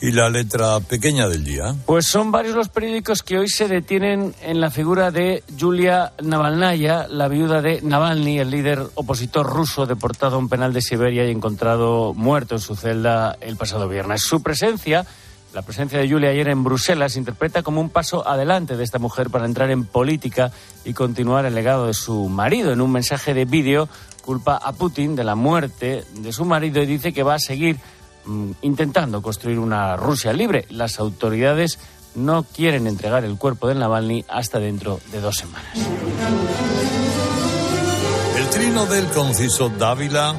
¿Y 0.00 0.10
la 0.10 0.28
letra 0.30 0.80
pequeña 0.80 1.28
del 1.28 1.44
día? 1.44 1.76
Pues 1.86 2.06
son 2.06 2.32
varios 2.32 2.56
los 2.56 2.68
periódicos 2.68 3.22
que 3.22 3.38
hoy 3.38 3.48
se 3.48 3.68
detienen 3.68 4.34
en 4.42 4.60
la 4.60 4.68
figura 4.72 5.12
de 5.12 5.44
Yulia 5.56 6.12
Navalnaya, 6.20 7.06
la 7.06 7.28
viuda 7.28 7.62
de 7.62 7.80
Navalny, 7.82 8.40
el 8.40 8.50
líder 8.50 8.82
opositor 8.96 9.46
ruso 9.46 9.86
deportado 9.86 10.34
a 10.34 10.38
un 10.40 10.48
penal 10.48 10.72
de 10.72 10.82
Siberia 10.82 11.24
y 11.24 11.30
encontrado 11.30 12.14
muerto 12.14 12.56
en 12.56 12.60
su 12.60 12.74
celda 12.74 13.36
el 13.40 13.56
pasado 13.56 13.88
viernes. 13.88 14.22
Su 14.22 14.42
presencia, 14.42 15.06
la 15.54 15.62
presencia 15.62 16.00
de 16.00 16.08
Yulia 16.08 16.30
ayer 16.30 16.48
en 16.48 16.64
Bruselas, 16.64 17.12
se 17.12 17.20
interpreta 17.20 17.62
como 17.62 17.80
un 17.80 17.90
paso 17.90 18.26
adelante 18.26 18.76
de 18.76 18.82
esta 18.82 18.98
mujer 18.98 19.30
para 19.30 19.44
entrar 19.44 19.70
en 19.70 19.84
política 19.84 20.50
y 20.84 20.94
continuar 20.94 21.46
el 21.46 21.54
legado 21.54 21.86
de 21.86 21.94
su 21.94 22.28
marido. 22.28 22.72
En 22.72 22.80
un 22.80 22.90
mensaje 22.90 23.34
de 23.34 23.44
vídeo 23.44 23.88
culpa 24.22 24.56
a 24.56 24.72
Putin 24.72 25.14
de 25.14 25.24
la 25.24 25.34
muerte 25.34 26.04
de 26.14 26.32
su 26.32 26.44
marido 26.44 26.82
y 26.82 26.86
dice 26.86 27.12
que 27.12 27.22
va 27.22 27.34
a 27.34 27.38
seguir 27.38 27.78
Mm, 28.24 28.52
intentando 28.62 29.20
construir 29.20 29.58
una 29.58 29.96
Rusia 29.96 30.32
libre. 30.32 30.64
Las 30.70 31.00
autoridades 31.00 31.78
no 32.14 32.44
quieren 32.44 32.86
entregar 32.86 33.24
el 33.24 33.36
cuerpo 33.36 33.68
de 33.68 33.74
Navalny 33.74 34.24
hasta 34.28 34.60
dentro 34.60 35.00
de 35.10 35.20
dos 35.20 35.36
semanas. 35.36 35.76
El 38.36 38.48
trino 38.50 38.86
del 38.86 39.06
conciso 39.06 39.70
Dávila, 39.70 40.36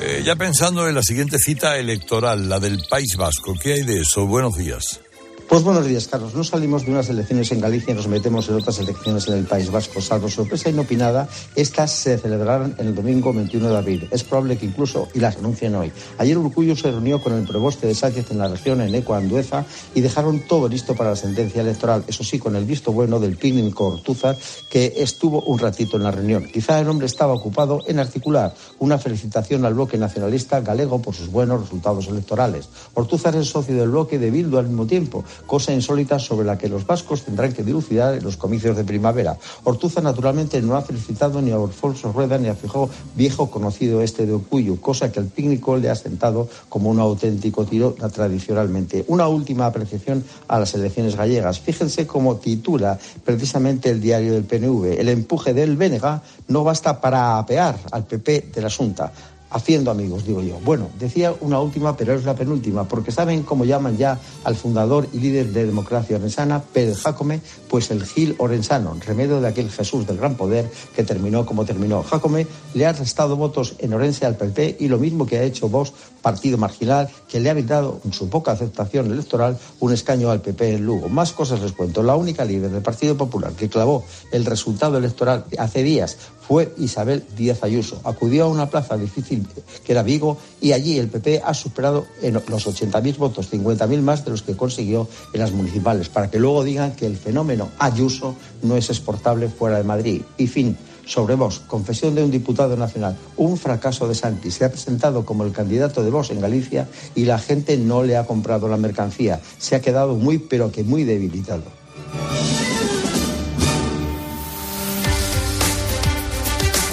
eh, 0.00 0.22
ya 0.24 0.34
pensando 0.34 0.88
en 0.88 0.94
la 0.94 1.02
siguiente 1.02 1.38
cita 1.38 1.76
electoral, 1.76 2.48
la 2.48 2.58
del 2.58 2.82
País 2.90 3.16
Vasco. 3.16 3.54
¿Qué 3.60 3.74
hay 3.74 3.82
de 3.82 4.00
eso? 4.00 4.26
Buenos 4.26 4.56
días. 4.56 5.00
Pues 5.48 5.62
buenos 5.62 5.86
días, 5.86 6.08
Carlos. 6.08 6.34
No 6.34 6.42
salimos 6.42 6.84
de 6.84 6.90
unas 6.90 7.08
elecciones 7.08 7.52
en 7.52 7.60
Galicia 7.60 7.92
y 7.92 7.94
nos 7.94 8.08
metemos 8.08 8.48
en 8.48 8.56
otras 8.56 8.80
elecciones 8.80 9.28
en 9.28 9.34
el 9.34 9.44
País 9.44 9.70
Vasco. 9.70 10.00
Salvo 10.00 10.28
sorpresa 10.28 10.70
inopinada, 10.70 11.28
estas 11.54 11.92
se 11.92 12.18
celebrarán 12.18 12.74
el 12.78 12.96
domingo 12.96 13.32
21 13.32 13.70
de 13.70 13.76
abril. 13.76 14.08
Es 14.10 14.24
probable 14.24 14.58
que 14.58 14.66
incluso, 14.66 15.06
y 15.14 15.20
las 15.20 15.36
anuncien 15.36 15.76
hoy. 15.76 15.92
Ayer 16.18 16.36
Urcullo 16.36 16.74
se 16.74 16.90
reunió 16.90 17.22
con 17.22 17.32
el 17.32 17.46
preboste 17.46 17.86
de 17.86 17.94
Sánchez 17.94 18.32
en 18.32 18.38
la 18.38 18.48
región, 18.48 18.80
en 18.80 18.92
Eco 18.92 19.14
Andueza, 19.14 19.64
y 19.94 20.00
dejaron 20.00 20.40
todo 20.48 20.68
listo 20.68 20.96
para 20.96 21.10
la 21.10 21.16
sentencia 21.16 21.62
electoral. 21.62 22.02
Eso 22.08 22.24
sí, 22.24 22.40
con 22.40 22.56
el 22.56 22.64
visto 22.64 22.90
bueno 22.90 23.20
del 23.20 23.36
pícnico 23.36 23.86
Ortúzar, 23.86 24.36
que 24.68 24.94
estuvo 24.96 25.42
un 25.42 25.60
ratito 25.60 25.96
en 25.96 26.02
la 26.02 26.10
reunión. 26.10 26.48
Quizá 26.52 26.80
el 26.80 26.88
hombre 26.88 27.06
estaba 27.06 27.34
ocupado 27.34 27.82
en 27.86 28.00
articular 28.00 28.52
una 28.80 28.98
felicitación 28.98 29.64
al 29.64 29.74
bloque 29.74 29.96
nacionalista 29.96 30.60
galego 30.60 31.00
por 31.00 31.14
sus 31.14 31.30
buenos 31.30 31.60
resultados 31.60 32.08
electorales. 32.08 32.68
Ortúzar 32.94 33.36
es 33.36 33.46
socio 33.46 33.76
del 33.76 33.90
bloque 33.90 34.18
de 34.18 34.32
Bildu 34.32 34.58
al 34.58 34.66
mismo 34.66 34.88
tiempo 34.88 35.24
cosa 35.46 35.72
insólita 35.72 36.18
sobre 36.18 36.46
la 36.46 36.58
que 36.58 36.68
los 36.68 36.86
vascos 36.86 37.22
tendrán 37.22 37.52
que 37.52 37.62
dilucidar 37.62 38.14
en 38.14 38.24
los 38.24 38.36
comicios 38.36 38.76
de 38.76 38.84
primavera. 38.84 39.36
Ortuza, 39.64 40.00
naturalmente, 40.00 40.62
no 40.62 40.76
ha 40.76 40.82
felicitado 40.82 41.42
ni 41.42 41.50
a 41.50 41.58
Orfolso 41.58 42.12
Rueda 42.12 42.38
ni 42.38 42.48
a 42.48 42.54
Fijó, 42.54 42.88
viejo 43.14 43.50
conocido 43.50 44.02
este 44.02 44.26
de 44.26 44.32
Ocuyo, 44.32 44.80
cosa 44.80 45.12
que 45.12 45.20
al 45.20 45.26
pícnico 45.26 45.76
le 45.76 45.90
ha 45.90 45.94
sentado 45.94 46.48
como 46.68 46.90
un 46.90 47.00
auténtico 47.00 47.64
tiro 47.64 47.94
tradicionalmente. 48.12 49.04
Una 49.08 49.28
última 49.28 49.66
apreciación 49.66 50.24
a 50.48 50.58
las 50.58 50.74
elecciones 50.74 51.16
gallegas. 51.16 51.60
Fíjense 51.60 52.06
cómo 52.06 52.36
titula 52.36 52.98
precisamente 53.24 53.90
el 53.90 54.00
diario 54.00 54.32
del 54.32 54.44
PNV. 54.44 54.98
El 54.98 55.08
empuje 55.08 55.54
del 55.54 55.76
Bénega 55.76 56.22
no 56.48 56.64
basta 56.64 57.00
para 57.00 57.38
apear 57.38 57.78
al 57.90 58.04
PP 58.04 58.50
de 58.54 58.62
la 58.62 58.70
Junta 58.70 59.12
haciendo 59.50 59.90
amigos, 59.90 60.24
digo 60.24 60.42
yo. 60.42 60.58
Bueno, 60.64 60.88
decía 60.98 61.34
una 61.40 61.60
última, 61.60 61.96
pero 61.96 62.14
es 62.14 62.24
la 62.24 62.34
penúltima, 62.34 62.84
porque 62.84 63.12
saben 63.12 63.42
cómo 63.42 63.64
llaman 63.64 63.96
ya 63.96 64.18
al 64.44 64.56
fundador 64.56 65.08
y 65.12 65.18
líder 65.18 65.52
de 65.52 65.66
Democracia 65.66 66.16
Orensana, 66.16 66.62
Pérez 66.62 67.02
Jacome, 67.02 67.40
pues 67.68 67.90
el 67.90 68.04
Gil 68.04 68.34
Orensano, 68.38 68.96
remedio 69.04 69.40
de 69.40 69.48
aquel 69.48 69.70
Jesús 69.70 70.06
del 70.06 70.18
gran 70.18 70.34
poder 70.34 70.70
que 70.94 71.04
terminó 71.04 71.46
como 71.46 71.64
terminó. 71.64 72.02
Jacome 72.02 72.46
le 72.74 72.86
ha 72.86 72.92
restado 72.92 73.36
votos 73.36 73.74
en 73.78 73.94
Orense 73.94 74.26
al 74.26 74.36
PP 74.36 74.76
y 74.80 74.88
lo 74.88 74.98
mismo 74.98 75.26
que 75.26 75.38
ha 75.38 75.42
hecho 75.42 75.68
Vox, 75.68 75.92
partido 76.22 76.58
marginal, 76.58 77.08
que 77.28 77.40
le 77.40 77.50
ha 77.50 77.54
dado, 77.54 78.00
en 78.04 78.12
su 78.12 78.28
poca 78.28 78.52
aceptación 78.52 79.10
electoral, 79.10 79.58
un 79.80 79.92
escaño 79.92 80.30
al 80.30 80.40
PP 80.40 80.74
en 80.74 80.86
Lugo. 80.86 81.08
Más 81.08 81.32
cosas 81.32 81.60
les 81.60 81.72
cuento. 81.72 82.02
La 82.02 82.16
única 82.16 82.44
líder 82.44 82.70
del 82.70 82.82
Partido 82.82 83.16
Popular 83.16 83.52
que 83.52 83.68
clavó 83.68 84.04
el 84.32 84.44
resultado 84.44 84.98
electoral 84.98 85.44
hace 85.58 85.82
días 85.82 86.16
fue 86.46 86.72
Isabel 86.78 87.24
Díaz 87.36 87.62
Ayuso. 87.62 88.00
Acudió 88.04 88.44
a 88.44 88.48
una 88.48 88.70
plaza 88.70 88.96
difícil 88.96 89.46
que 89.84 89.92
era 89.92 90.02
Vigo 90.02 90.38
y 90.60 90.72
allí 90.72 90.98
el 90.98 91.08
PP 91.08 91.42
ha 91.44 91.54
superado 91.54 92.06
en 92.22 92.34
los 92.34 92.66
80.000 92.66 93.16
votos, 93.16 93.50
50.000 93.52 94.00
más 94.02 94.24
de 94.24 94.30
los 94.30 94.42
que 94.42 94.56
consiguió 94.56 95.08
en 95.32 95.40
las 95.40 95.52
municipales, 95.52 96.08
para 96.08 96.30
que 96.30 96.38
luego 96.38 96.64
digan 96.64 96.92
que 96.94 97.06
el 97.06 97.16
fenómeno 97.16 97.68
Ayuso 97.78 98.36
no 98.62 98.76
es 98.76 98.90
exportable 98.90 99.48
fuera 99.48 99.78
de 99.78 99.84
Madrid. 99.84 100.22
Y 100.36 100.46
fin, 100.46 100.76
sobre 101.04 101.34
Vox, 101.36 101.60
confesión 101.66 102.14
de 102.14 102.24
un 102.24 102.30
diputado 102.30 102.76
nacional, 102.76 103.16
un 103.36 103.56
fracaso 103.56 104.06
de 104.08 104.14
Santi. 104.14 104.50
Se 104.50 104.64
ha 104.64 104.70
presentado 104.70 105.24
como 105.24 105.44
el 105.44 105.52
candidato 105.52 106.02
de 106.02 106.10
Vox 106.10 106.30
en 106.30 106.40
Galicia 106.40 106.88
y 107.14 107.24
la 107.24 107.38
gente 107.38 107.76
no 107.76 108.02
le 108.02 108.16
ha 108.16 108.26
comprado 108.26 108.68
la 108.68 108.76
mercancía. 108.76 109.40
Se 109.58 109.76
ha 109.76 109.80
quedado 109.80 110.14
muy, 110.14 110.38
pero 110.38 110.70
que 110.70 110.84
muy 110.84 111.04
debilitado. 111.04 111.64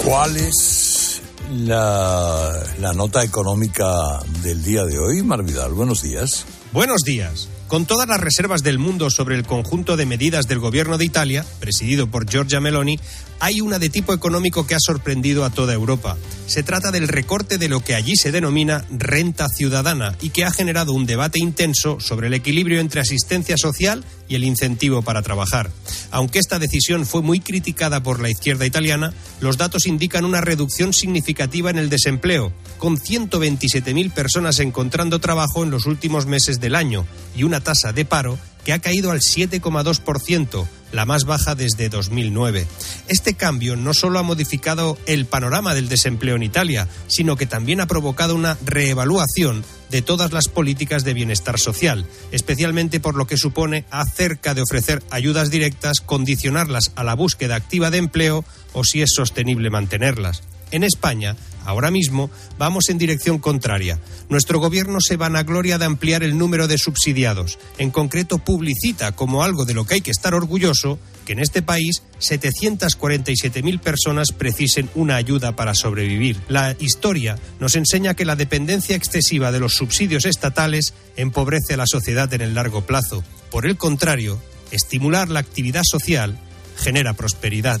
¿Cuál 0.04 0.36
es 0.36 1.22
la, 1.50 2.52
la, 2.78 2.92
nota 2.92 3.24
económica 3.24 4.20
del 4.42 4.62
día 4.62 4.84
de 4.84 4.98
hoy, 4.98 5.22
Marvidal? 5.22 5.72
Buenos 5.72 6.02
días. 6.02 6.44
Buenos 6.74 7.02
días. 7.02 7.48
Con 7.68 7.86
todas 7.86 8.08
las 8.08 8.20
reservas 8.20 8.64
del 8.64 8.80
mundo 8.80 9.08
sobre 9.08 9.36
el 9.36 9.44
conjunto 9.46 9.96
de 9.96 10.06
medidas 10.06 10.48
del 10.48 10.58
gobierno 10.58 10.98
de 10.98 11.04
Italia, 11.04 11.46
presidido 11.60 12.08
por 12.08 12.28
Giorgia 12.28 12.58
Meloni, 12.58 12.98
hay 13.40 13.60
una 13.60 13.78
de 13.78 13.90
tipo 13.90 14.12
económico 14.12 14.66
que 14.66 14.74
ha 14.74 14.80
sorprendido 14.80 15.44
a 15.44 15.50
toda 15.50 15.72
Europa. 15.72 16.16
Se 16.46 16.62
trata 16.62 16.90
del 16.90 17.08
recorte 17.08 17.58
de 17.58 17.68
lo 17.68 17.80
que 17.80 17.94
allí 17.94 18.16
se 18.16 18.32
denomina 18.32 18.84
renta 18.90 19.48
ciudadana 19.48 20.16
y 20.20 20.30
que 20.30 20.44
ha 20.44 20.50
generado 20.50 20.92
un 20.92 21.06
debate 21.06 21.38
intenso 21.38 22.00
sobre 22.00 22.26
el 22.26 22.34
equilibrio 22.34 22.80
entre 22.80 23.00
asistencia 23.00 23.56
social 23.56 24.04
y 24.28 24.34
el 24.34 24.44
incentivo 24.44 25.02
para 25.02 25.22
trabajar. 25.22 25.70
Aunque 26.10 26.38
esta 26.38 26.58
decisión 26.58 27.06
fue 27.06 27.22
muy 27.22 27.40
criticada 27.40 28.02
por 28.02 28.20
la 28.20 28.30
izquierda 28.30 28.66
italiana, 28.66 29.12
los 29.40 29.58
datos 29.58 29.86
indican 29.86 30.24
una 30.24 30.40
reducción 30.40 30.92
significativa 30.92 31.70
en 31.70 31.78
el 31.78 31.88
desempleo, 31.88 32.52
con 32.78 32.98
127.000 32.98 34.12
personas 34.12 34.58
encontrando 34.60 35.18
trabajo 35.18 35.64
en 35.64 35.70
los 35.70 35.86
últimos 35.86 36.26
meses 36.26 36.60
del 36.64 36.74
año 36.74 37.06
y 37.36 37.42
una 37.44 37.60
tasa 37.60 37.92
de 37.92 38.06
paro 38.06 38.38
que 38.64 38.72
ha 38.72 38.78
caído 38.78 39.10
al 39.10 39.20
7,2%, 39.20 40.66
la 40.92 41.04
más 41.04 41.24
baja 41.24 41.54
desde 41.54 41.90
2009. 41.90 42.66
Este 43.08 43.34
cambio 43.34 43.76
no 43.76 43.92
solo 43.92 44.18
ha 44.18 44.22
modificado 44.22 44.96
el 45.04 45.26
panorama 45.26 45.74
del 45.74 45.90
desempleo 45.90 46.36
en 46.36 46.42
Italia, 46.42 46.88
sino 47.06 47.36
que 47.36 47.44
también 47.44 47.82
ha 47.82 47.86
provocado 47.86 48.34
una 48.34 48.56
reevaluación 48.64 49.64
de 49.90 50.00
todas 50.00 50.32
las 50.32 50.48
políticas 50.48 51.04
de 51.04 51.12
bienestar 51.12 51.58
social, 51.58 52.06
especialmente 52.32 52.98
por 52.98 53.14
lo 53.14 53.26
que 53.26 53.36
supone 53.36 53.84
acerca 53.90 54.54
de 54.54 54.62
ofrecer 54.62 55.02
ayudas 55.10 55.50
directas, 55.50 56.00
condicionarlas 56.00 56.92
a 56.96 57.04
la 57.04 57.14
búsqueda 57.14 57.56
activa 57.56 57.90
de 57.90 57.98
empleo 57.98 58.44
o 58.72 58.84
si 58.84 59.02
es 59.02 59.12
sostenible 59.14 59.68
mantenerlas. 59.68 60.42
En 60.74 60.82
España, 60.82 61.36
ahora 61.64 61.92
mismo, 61.92 62.32
vamos 62.58 62.88
en 62.88 62.98
dirección 62.98 63.38
contraria. 63.38 64.00
Nuestro 64.28 64.58
gobierno 64.58 64.98
se 65.00 65.16
vanagloria 65.16 65.78
de 65.78 65.84
ampliar 65.84 66.24
el 66.24 66.36
número 66.36 66.66
de 66.66 66.78
subsidiados. 66.78 67.60
En 67.78 67.92
concreto, 67.92 68.38
publicita 68.38 69.12
como 69.12 69.44
algo 69.44 69.66
de 69.66 69.74
lo 69.74 69.86
que 69.86 69.94
hay 69.94 70.00
que 70.00 70.10
estar 70.10 70.34
orgulloso 70.34 70.98
que 71.24 71.34
en 71.34 71.38
este 71.38 71.62
país 71.62 72.02
747.000 72.18 73.78
personas 73.78 74.32
precisen 74.32 74.90
una 74.96 75.14
ayuda 75.14 75.54
para 75.54 75.76
sobrevivir. 75.76 76.40
La 76.48 76.74
historia 76.80 77.38
nos 77.60 77.76
enseña 77.76 78.14
que 78.14 78.24
la 78.24 78.34
dependencia 78.34 78.96
excesiva 78.96 79.52
de 79.52 79.60
los 79.60 79.74
subsidios 79.76 80.24
estatales 80.24 80.92
empobrece 81.14 81.74
a 81.74 81.76
la 81.76 81.86
sociedad 81.86 82.34
en 82.34 82.40
el 82.40 82.54
largo 82.54 82.84
plazo. 82.84 83.22
Por 83.52 83.64
el 83.64 83.76
contrario, 83.76 84.42
estimular 84.72 85.28
la 85.28 85.38
actividad 85.38 85.82
social 85.84 86.36
genera 86.76 87.12
prosperidad. 87.12 87.80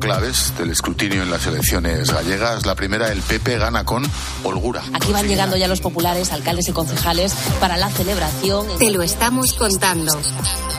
Claves 0.00 0.52
del 0.58 0.70
escrutinio 0.70 1.22
en 1.22 1.30
las 1.30 1.46
elecciones 1.46 2.10
gallegas. 2.10 2.66
La 2.66 2.74
primera, 2.74 3.12
el 3.12 3.22
PP 3.22 3.58
gana 3.58 3.84
con 3.84 4.02
holgura. 4.42 4.82
Aquí 4.92 5.12
van 5.12 5.28
llegando 5.28 5.56
ya 5.56 5.68
los 5.68 5.80
populares, 5.80 6.32
alcaldes 6.32 6.68
y 6.68 6.72
concejales 6.72 7.32
para 7.60 7.76
la 7.76 7.88
celebración. 7.90 8.66
Te 8.78 8.90
lo 8.90 9.02
estamos 9.02 9.52
contando. 9.52 10.18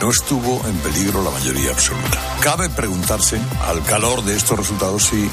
No 0.00 0.10
estuvo 0.10 0.60
en 0.66 0.76
peligro 0.78 1.22
la 1.22 1.30
mayoría 1.30 1.70
absoluta. 1.70 2.20
Cabe 2.40 2.68
preguntarse, 2.68 3.40
al 3.68 3.82
calor 3.84 4.24
de 4.24 4.36
estos 4.36 4.58
resultados, 4.58 5.04
si 5.04 5.30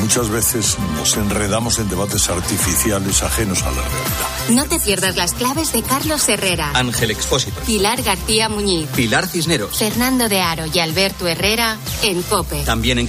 muchas 0.00 0.28
veces 0.28 0.76
nos 0.96 1.16
enredamos 1.16 1.78
en 1.80 1.88
debates 1.88 2.30
artificiales 2.30 3.22
ajenos 3.22 3.62
a 3.62 3.70
la 3.72 3.82
realidad. 3.82 4.32
No 4.50 4.64
te 4.66 4.78
pierdas 4.78 5.16
las 5.16 5.34
claves 5.34 5.72
de 5.72 5.82
Carlos 5.82 6.28
Herrera, 6.28 6.70
Ángel 6.74 7.10
Expósito. 7.10 7.60
Pilar 7.62 8.02
García 8.02 8.48
Muñiz, 8.48 8.88
Pilar 8.94 9.26
Cisneros. 9.26 9.76
Fernando 9.76 10.28
de 10.28 10.40
Aro 10.40 10.64
y 10.72 10.78
Alberto 10.78 11.26
Herrera 11.26 11.76
en 12.02 12.22
COPE. 12.22 12.62
También 12.64 12.98
en 12.98 13.08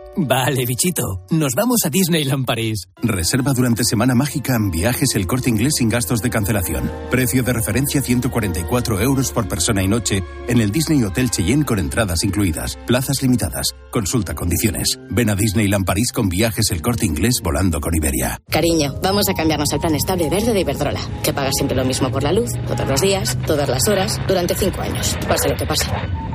Vale, 0.15 0.65
bichito. 0.65 1.23
Nos 1.29 1.53
vamos 1.55 1.79
a 1.85 1.89
Disneyland 1.89 2.45
París. 2.45 2.89
Reserva 3.01 3.53
durante 3.53 3.85
Semana 3.85 4.13
Mágica 4.13 4.55
en 4.55 4.69
viajes 4.69 5.15
el 5.15 5.25
corte 5.25 5.49
inglés 5.49 5.73
sin 5.77 5.87
gastos 5.87 6.21
de 6.21 6.29
cancelación. 6.29 6.91
Precio 7.09 7.43
de 7.43 7.53
referencia 7.53 8.01
144 8.01 8.99
euros 8.99 9.31
por 9.31 9.47
persona 9.47 9.81
y 9.83 9.87
noche 9.87 10.21
en 10.47 10.59
el 10.59 10.71
Disney 10.71 11.01
Hotel 11.03 11.31
Cheyenne 11.31 11.63
con 11.63 11.79
entradas 11.79 12.23
incluidas. 12.23 12.77
Plazas 12.85 13.21
limitadas. 13.21 13.67
Consulta 13.89 14.35
condiciones. 14.35 14.99
Ven 15.09 15.29
a 15.29 15.35
Disneyland 15.35 15.85
París 15.85 16.11
con 16.11 16.27
viajes 16.27 16.71
el 16.71 16.81
corte 16.81 17.05
inglés 17.05 17.39
volando 17.41 17.79
con 17.79 17.95
Iberia. 17.95 18.41
Cariño, 18.49 18.95
vamos 19.01 19.29
a 19.29 19.33
cambiarnos 19.33 19.71
al 19.71 19.79
plan 19.79 19.95
estable 19.95 20.29
verde 20.29 20.53
de 20.53 20.59
Iberdrola, 20.59 21.01
que 21.23 21.33
paga 21.33 21.51
siempre 21.53 21.77
lo 21.77 21.85
mismo 21.85 22.11
por 22.11 22.23
la 22.23 22.33
luz, 22.33 22.49
todos 22.67 22.87
los 22.87 23.01
días, 23.01 23.37
todas 23.47 23.69
las 23.69 23.87
horas, 23.87 24.19
durante 24.27 24.55
cinco 24.55 24.81
años. 24.81 25.17
Pase 25.27 25.47
lo 25.47 25.55
que 25.55 25.65
pase. 25.65 25.85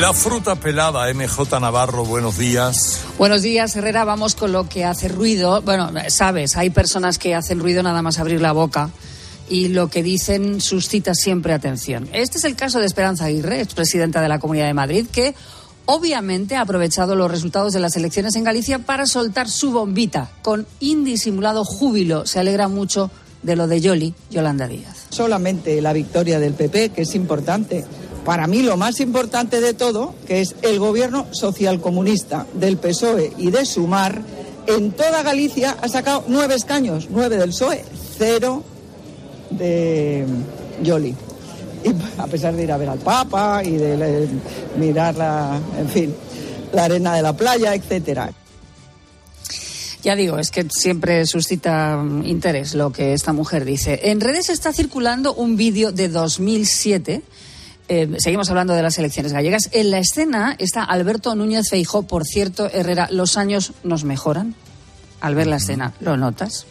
La 0.00 0.12
fruta 0.12 0.56
pelada, 0.56 1.10
MJ 1.14 1.58
Navarro, 1.58 2.04
buenos 2.04 2.36
días. 2.36 3.00
Buenos 3.16 3.40
días, 3.40 3.74
Herrera. 3.76 4.04
Vamos 4.04 4.34
con 4.34 4.52
lo 4.52 4.68
que 4.68 4.84
hace 4.84 5.08
ruido. 5.08 5.62
Bueno, 5.62 5.90
sabes, 6.08 6.54
hay 6.58 6.68
personas 6.68 7.16
que 7.16 7.34
hacen 7.34 7.60
ruido 7.60 7.82
nada 7.82 8.02
más 8.02 8.18
abrir 8.18 8.42
la 8.42 8.52
boca 8.52 8.90
y 9.48 9.68
lo 9.68 9.88
que 9.88 10.02
dicen 10.02 10.60
suscita 10.60 11.14
siempre 11.14 11.54
atención. 11.54 12.10
Este 12.12 12.36
es 12.36 12.44
el 12.44 12.56
caso 12.56 12.78
de 12.78 12.84
Esperanza 12.84 13.24
Aguirre, 13.24 13.62
expresidenta 13.62 14.20
de 14.20 14.28
la 14.28 14.38
Comunidad 14.38 14.66
de 14.66 14.74
Madrid, 14.74 15.06
que 15.10 15.34
obviamente 15.86 16.56
ha 16.56 16.60
aprovechado 16.60 17.16
los 17.16 17.30
resultados 17.30 17.72
de 17.72 17.80
las 17.80 17.96
elecciones 17.96 18.36
en 18.36 18.44
Galicia 18.44 18.80
para 18.80 19.06
soltar 19.06 19.48
su 19.48 19.72
bombita 19.72 20.30
con 20.42 20.66
indisimulado 20.78 21.64
júbilo. 21.64 22.26
Se 22.26 22.38
alegra 22.38 22.68
mucho 22.68 23.10
de 23.42 23.56
lo 23.56 23.66
de 23.66 23.80
Yoli, 23.80 24.12
Yolanda 24.28 24.68
Díaz. 24.68 25.06
Solamente 25.08 25.80
la 25.80 25.94
victoria 25.94 26.38
del 26.38 26.52
PP, 26.52 26.90
que 26.90 27.02
es 27.02 27.14
importante. 27.14 27.86
Para 28.26 28.46
mí 28.48 28.62
lo 28.62 28.76
más 28.76 28.98
importante 29.00 29.60
de 29.60 29.72
todo, 29.72 30.14
que 30.26 30.40
es 30.42 30.56
el 30.62 30.78
gobierno 30.80 31.26
socialcomunista 31.30 32.44
del 32.54 32.76
PSOE 32.76 33.32
y 33.38 33.50
de 33.50 33.64
Sumar, 33.64 34.20
en 34.66 34.90
toda 34.90 35.22
Galicia 35.22 35.76
ha 35.80 35.88
sacado 35.88 36.24
nueve 36.26 36.56
escaños, 36.56 37.06
nueve 37.08 37.36
del 37.38 37.50
PSOE, 37.50 37.84
cero 38.18 38.64
de 39.50 40.26
Yoli. 40.82 41.14
Y 41.84 41.90
a 42.20 42.26
pesar 42.26 42.54
de 42.56 42.64
ir 42.64 42.72
a 42.72 42.76
ver 42.76 42.88
al 42.88 42.98
Papa 42.98 43.62
y 43.64 43.76
de 43.76 43.96
le- 43.96 44.28
mirar 44.76 45.14
la, 45.14 45.60
en 45.78 45.88
fin, 45.88 46.14
la 46.72 46.84
arena 46.84 47.14
de 47.14 47.22
la 47.22 47.32
playa, 47.36 47.74
etcétera. 47.76 48.32
Ya 50.02 50.14
digo, 50.14 50.38
es 50.38 50.50
que 50.50 50.66
siempre 50.70 51.26
suscita 51.26 51.96
mm, 51.96 52.26
interés 52.26 52.74
lo 52.74 52.90
que 52.92 53.12
esta 53.12 53.32
mujer 53.32 53.64
dice. 53.64 54.00
En 54.10 54.20
redes 54.20 54.50
está 54.50 54.72
circulando 54.72 55.32
un 55.34 55.56
vídeo 55.56 55.92
de 55.92 56.08
2007. 56.08 57.22
Eh, 57.88 58.16
seguimos 58.18 58.50
hablando 58.50 58.74
de 58.74 58.82
las 58.82 58.98
elecciones 58.98 59.32
gallegas. 59.32 59.68
En 59.72 59.90
la 59.90 59.98
escena 59.98 60.56
está 60.58 60.82
Alberto 60.82 61.34
Núñez 61.34 61.68
Feijó. 61.70 62.02
Por 62.02 62.24
cierto, 62.24 62.68
Herrera, 62.72 63.08
los 63.10 63.36
años 63.36 63.72
nos 63.84 64.04
mejoran. 64.04 64.54
Al 65.20 65.34
ver 65.34 65.46
la 65.46 65.56
escena, 65.56 65.94
¿lo 66.00 66.18
notas? 66.18 66.66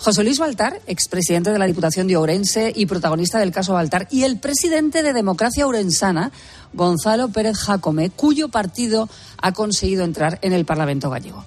José 0.00 0.22
Luis 0.22 0.38
Baltar, 0.38 0.80
expresidente 0.86 1.50
de 1.50 1.58
la 1.58 1.64
Diputación 1.64 2.06
de 2.06 2.16
Ourense 2.16 2.70
y 2.76 2.84
protagonista 2.84 3.38
del 3.38 3.52
caso 3.52 3.72
Baltar, 3.72 4.06
y 4.10 4.24
el 4.24 4.38
presidente 4.38 5.02
de 5.02 5.14
Democracia 5.14 5.66
Ourensana, 5.66 6.30
Gonzalo 6.74 7.30
Pérez 7.30 7.56
Jacome, 7.56 8.10
cuyo 8.10 8.50
partido 8.50 9.08
ha 9.40 9.52
conseguido 9.52 10.04
entrar 10.04 10.38
en 10.42 10.52
el 10.52 10.66
Parlamento 10.66 11.08
gallego 11.08 11.44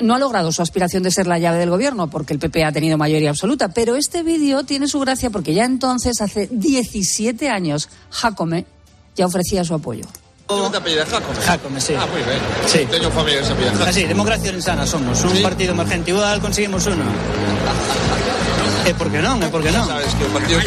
no 0.00 0.14
ha 0.14 0.18
logrado 0.18 0.50
su 0.52 0.62
aspiración 0.62 1.02
de 1.02 1.10
ser 1.10 1.26
la 1.26 1.38
llave 1.38 1.58
del 1.58 1.70
gobierno 1.70 2.08
porque 2.08 2.32
el 2.32 2.38
PP 2.38 2.64
ha 2.64 2.72
tenido 2.72 2.98
mayoría 2.98 3.30
absoluta, 3.30 3.68
pero 3.68 3.94
este 3.96 4.22
vídeo 4.22 4.64
tiene 4.64 4.88
su 4.88 4.98
gracia 5.00 5.30
porque 5.30 5.54
ya 5.54 5.64
entonces, 5.64 6.20
hace 6.20 6.48
17 6.50 7.48
años, 7.48 7.88
Jacome 8.10 8.66
ya 9.14 9.26
ofrecía 9.26 9.64
su 9.64 9.74
apoyo. 9.74 10.04
¿Cómo 10.46 10.70
te 10.70 10.76
apellidas 10.76 11.08
Jacome? 11.08 11.40
Jacome, 11.40 11.80
sí. 11.80 11.94
Ah, 11.98 12.06
muy 12.06 12.22
bien. 12.22 12.38
Sí. 12.66 12.86
Tengo 12.90 13.10
familia 13.10 13.40
que 13.40 13.46
se 13.46 13.52
apellida 13.52 13.72
Jacome. 13.72 13.90
Así, 13.90 14.04
Democracia 14.04 14.48
Orensana 14.50 14.86
somos, 14.86 15.24
un 15.24 15.36
Sí. 15.36 15.42
partido 15.42 15.72
emergente. 15.72 16.10
Igual 16.12 16.40
conseguimos 16.40 16.86
uno. 16.86 17.04
¿Eh, 18.86 18.94
por 18.94 19.10
qué 19.10 19.18
no? 19.20 19.42
¿Eh, 19.42 19.48
por 19.48 19.62
qué 19.62 19.72
no? 19.72 19.84
Sabes 19.84 20.14
que 20.14 20.24
el 20.24 20.30
partido 20.30 20.60
que... 20.60 20.66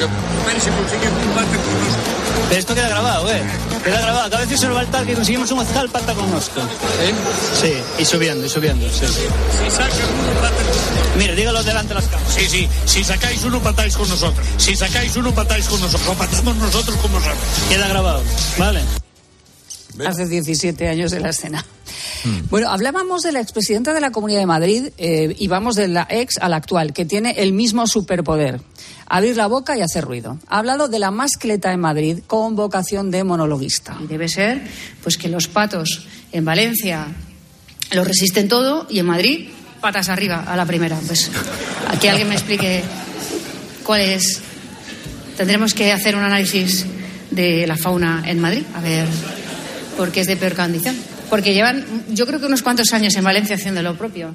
se 0.58 0.70
consigue 0.70 1.08
un 1.08 1.36
pacto 1.36 1.58
con 1.62 1.74
nosotros. 1.74 2.20
Pero 2.50 2.60
esto 2.60 2.76
queda 2.76 2.90
grabado, 2.90 3.32
¿eh? 3.32 3.44
Queda 3.84 4.02
grabado. 4.02 4.30
Cada 4.30 4.42
vez 4.42 4.50
que 4.50 4.58
se 4.58 4.68
va 4.68 4.80
altar 4.80 5.06
que 5.06 5.14
conseguimos 5.14 5.52
un 5.52 5.58
concejal 5.58 5.90
pacta 5.90 6.14
con 6.14 6.32
nosotros. 6.32 6.66
¿Sí? 7.62 7.68
Sí, 7.68 7.74
y 8.00 8.06
subiendo, 8.06 8.46
y 8.46 8.50
subiendo, 8.50 8.90
sí. 8.90 9.06
Si 9.06 9.72
sacas 9.72 9.94
uno, 9.94 10.42
patáis 10.42 10.90
Mire, 11.18 11.36
dígalo 11.36 11.64
delante 11.64 11.90
de 11.90 11.96
las 11.96 12.06
cámaras. 12.06 12.34
Sí, 12.34 12.48
sí. 12.48 12.70
Si 12.86 13.04
sacáis 13.04 13.44
uno, 13.44 13.60
patáis 13.60 13.96
con 13.96 14.08
nosotros. 14.10 14.46
Si 14.58 14.76
sacáis 14.76 15.16
uno, 15.16 15.34
patáis 15.34 15.68
con 15.68 15.80
nosotros. 15.82 16.10
O 16.10 16.14
patamos 16.14 16.56
nosotros 16.56 16.98
con 16.98 17.12
vosotros. 17.12 17.38
Queda 17.70 17.88
grabado, 17.88 18.24
¿vale? 18.58 18.82
Hace 20.08 20.28
17 20.28 20.88
años 20.88 21.12
de 21.12 21.20
la 21.20 21.30
escena. 21.30 21.66
Bueno, 22.50 22.70
hablábamos 22.70 23.22
de 23.24 23.32
la 23.32 23.40
expresidenta 23.40 23.94
de 23.94 24.02
la 24.02 24.12
Comunidad 24.12 24.40
de 24.40 24.46
Madrid 24.46 24.90
eh, 24.98 25.36
y 25.38 25.48
vamos 25.48 25.76
de 25.76 25.88
la 25.88 26.08
ex 26.10 26.38
a 26.40 26.50
la 26.50 26.58
actual, 26.58 26.94
que 26.94 27.06
tiene 27.06 27.32
el 27.38 27.54
mismo 27.54 27.88
superpoder, 27.88 28.62
abrir 29.08 29.38
la 29.38 29.48
boca 29.48 29.78
y 29.78 29.82
hacer 29.82 30.04
ruido. 30.04 30.38
Ha 30.48 30.60
hablado 30.60 30.88
de 30.88 31.00
la 31.00 31.12
mascleta 31.12 31.72
en 31.72 31.80
Madrid 31.80 32.20
con 32.28 32.56
vocación 32.56 33.12
de 33.12 33.24
monologuista. 33.24 33.98
Y 34.02 34.08
debe 34.08 34.28
ser 34.28 34.62
pues 35.02 35.18
que 35.18 35.30
los 35.30 35.48
patos 35.48 36.08
en 36.32 36.46
Valencia 36.46 37.08
lo 37.92 38.04
resisten 38.04 38.48
todo 38.48 38.86
y 38.90 39.00
en 39.00 39.06
Madrid 39.06 39.50
patas 39.82 40.10
arriba 40.10 40.44
a 40.48 40.56
la 40.56 40.66
primera. 40.66 41.00
Pues 41.08 41.32
aquí 41.88 42.08
alguien 42.08 42.30
me 42.30 42.36
explique 42.36 42.84
cuál 43.84 44.02
es. 44.02 44.42
Tendremos 45.38 45.74
que 45.74 45.94
hacer 45.94 46.16
un 46.18 46.24
análisis 46.24 46.86
de 47.32 47.66
la 47.66 47.78
fauna 47.78 48.24
en 48.26 48.40
Madrid, 48.40 48.64
a 48.76 48.82
ver 48.82 49.08
por 50.00 50.14
qué 50.14 50.22
es 50.22 50.28
de 50.28 50.38
peor 50.38 50.56
condición. 50.56 50.96
Porque 51.30 51.54
llevan, 51.54 51.84
yo 52.08 52.26
creo 52.26 52.40
que 52.40 52.46
unos 52.46 52.62
cuantos 52.62 52.94
años 52.94 53.14
en 53.18 53.24
Valencia 53.26 53.58
haciendo 53.58 53.82
lo 53.82 53.98
propio. 53.98 54.34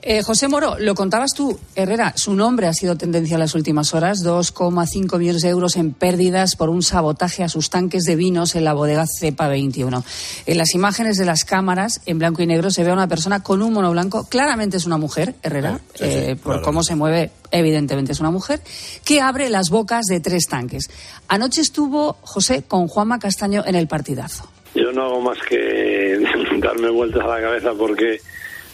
Eh, 0.00 0.22
José 0.22 0.46
Moro, 0.46 0.76
lo 0.78 0.94
contabas 0.94 1.32
tú, 1.34 1.58
Herrera, 1.74 2.12
su 2.16 2.34
nombre 2.34 2.68
ha 2.68 2.72
sido 2.72 2.96
tendencia 2.96 3.34
en 3.34 3.40
las 3.40 3.56
últimas 3.56 3.94
horas, 3.94 4.24
2,5 4.24 5.18
millones 5.18 5.42
de 5.42 5.48
euros 5.48 5.76
en 5.76 5.92
pérdidas 5.92 6.54
por 6.54 6.70
un 6.70 6.82
sabotaje 6.82 7.42
a 7.42 7.48
sus 7.48 7.68
tanques 7.68 8.04
de 8.04 8.14
vinos 8.14 8.54
en 8.54 8.62
la 8.62 8.74
bodega 8.74 9.04
Cepa 9.06 9.48
21. 9.48 10.04
En 10.46 10.56
las 10.58 10.74
imágenes 10.74 11.18
de 11.18 11.24
las 11.24 11.44
cámaras, 11.44 12.00
en 12.06 12.20
blanco 12.20 12.42
y 12.42 12.46
negro, 12.46 12.70
se 12.70 12.84
ve 12.84 12.90
a 12.90 12.94
una 12.94 13.08
persona 13.08 13.42
con 13.42 13.60
un 13.60 13.72
mono 13.72 13.90
blanco, 13.90 14.26
claramente 14.28 14.76
es 14.76 14.86
una 14.86 14.98
mujer, 14.98 15.34
Herrera, 15.42 15.80
Sí, 15.94 16.04
sí, 16.04 16.10
eh, 16.10 16.36
por 16.36 16.52
claro. 16.54 16.62
cómo 16.62 16.82
se 16.84 16.94
mueve, 16.94 17.32
evidentemente 17.50 18.12
es 18.12 18.20
una 18.20 18.30
mujer, 18.30 18.60
que 19.04 19.20
abre 19.20 19.50
las 19.50 19.68
bocas 19.68 20.06
de 20.06 20.20
tres 20.20 20.46
tanques. 20.46 20.88
Anoche 21.26 21.60
estuvo 21.60 22.18
José 22.22 22.62
con 22.62 22.86
Juanma 22.86 23.18
Castaño 23.18 23.64
en 23.66 23.74
el 23.74 23.88
partidazo. 23.88 24.48
Yo 24.76 24.92
no 24.92 25.02
hago 25.06 25.20
más 25.20 25.38
que 25.48 26.18
darme 26.62 26.88
vueltas 26.90 27.24
a 27.24 27.26
la 27.26 27.40
cabeza 27.40 27.72
porque 27.76 28.20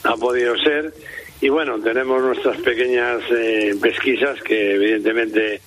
ha 0.03 0.15
podido 0.17 0.55
ser. 0.59 0.93
Y 1.41 1.49
bueno, 1.49 1.79
tenemos 1.81 2.23
nuestras 2.23 2.57
pequeñas 2.59 3.21
eh, 3.31 3.75
pesquisas 3.81 4.41
que 4.43 4.75
evidentemente 4.75 5.61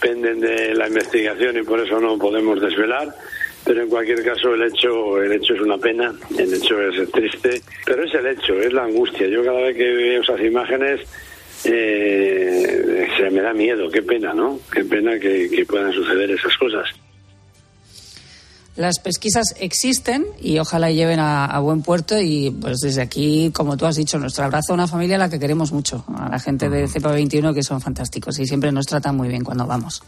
penden 0.00 0.40
de 0.40 0.74
la 0.74 0.88
investigación 0.88 1.56
y 1.56 1.62
por 1.62 1.80
eso 1.80 2.00
no 2.00 2.18
podemos 2.18 2.60
desvelar. 2.60 3.08
Pero 3.64 3.82
en 3.82 3.88
cualquier 3.88 4.24
caso 4.24 4.54
el 4.54 4.64
hecho, 4.64 5.22
el 5.22 5.32
hecho 5.32 5.54
es 5.54 5.60
una 5.60 5.78
pena, 5.78 6.12
el 6.36 6.52
hecho 6.52 6.82
es 6.82 7.10
triste, 7.12 7.62
pero 7.86 8.04
es 8.04 8.12
el 8.14 8.26
hecho, 8.26 8.54
es 8.60 8.72
la 8.72 8.84
angustia. 8.84 9.28
Yo 9.28 9.44
cada 9.44 9.60
vez 9.60 9.76
que 9.76 9.92
veo 9.92 10.20
esas 10.20 10.40
imágenes 10.40 11.00
eh, 11.64 13.06
se 13.16 13.30
me 13.30 13.40
da 13.40 13.52
miedo, 13.52 13.88
qué 13.88 14.02
pena, 14.02 14.34
¿no? 14.34 14.58
Qué 14.72 14.84
pena 14.84 15.16
que 15.18 15.64
puedan 15.68 15.92
suceder 15.92 16.32
esas 16.32 16.56
cosas. 16.56 16.88
Las 18.74 19.00
pesquisas 19.00 19.54
existen 19.60 20.26
y 20.40 20.58
ojalá 20.58 20.90
lleven 20.90 21.20
a, 21.20 21.44
a 21.44 21.58
buen 21.60 21.82
puerto 21.82 22.18
y 22.18 22.50
pues 22.50 22.78
desde 22.80 23.02
aquí, 23.02 23.50
como 23.52 23.76
tú 23.76 23.84
has 23.84 23.96
dicho, 23.96 24.18
nuestro 24.18 24.44
abrazo 24.44 24.72
a 24.72 24.74
una 24.74 24.88
familia 24.88 25.16
a 25.16 25.18
la 25.18 25.28
que 25.28 25.38
queremos 25.38 25.72
mucho, 25.72 26.04
a 26.16 26.30
la 26.30 26.38
gente 26.38 26.70
de 26.70 26.88
CEPA 26.88 27.12
21 27.12 27.52
que 27.52 27.62
son 27.62 27.80
fantásticos 27.82 28.38
y 28.38 28.46
siempre 28.46 28.72
nos 28.72 28.86
tratan 28.86 29.16
muy 29.16 29.28
bien 29.28 29.44
cuando 29.44 29.66
vamos. 29.66 30.02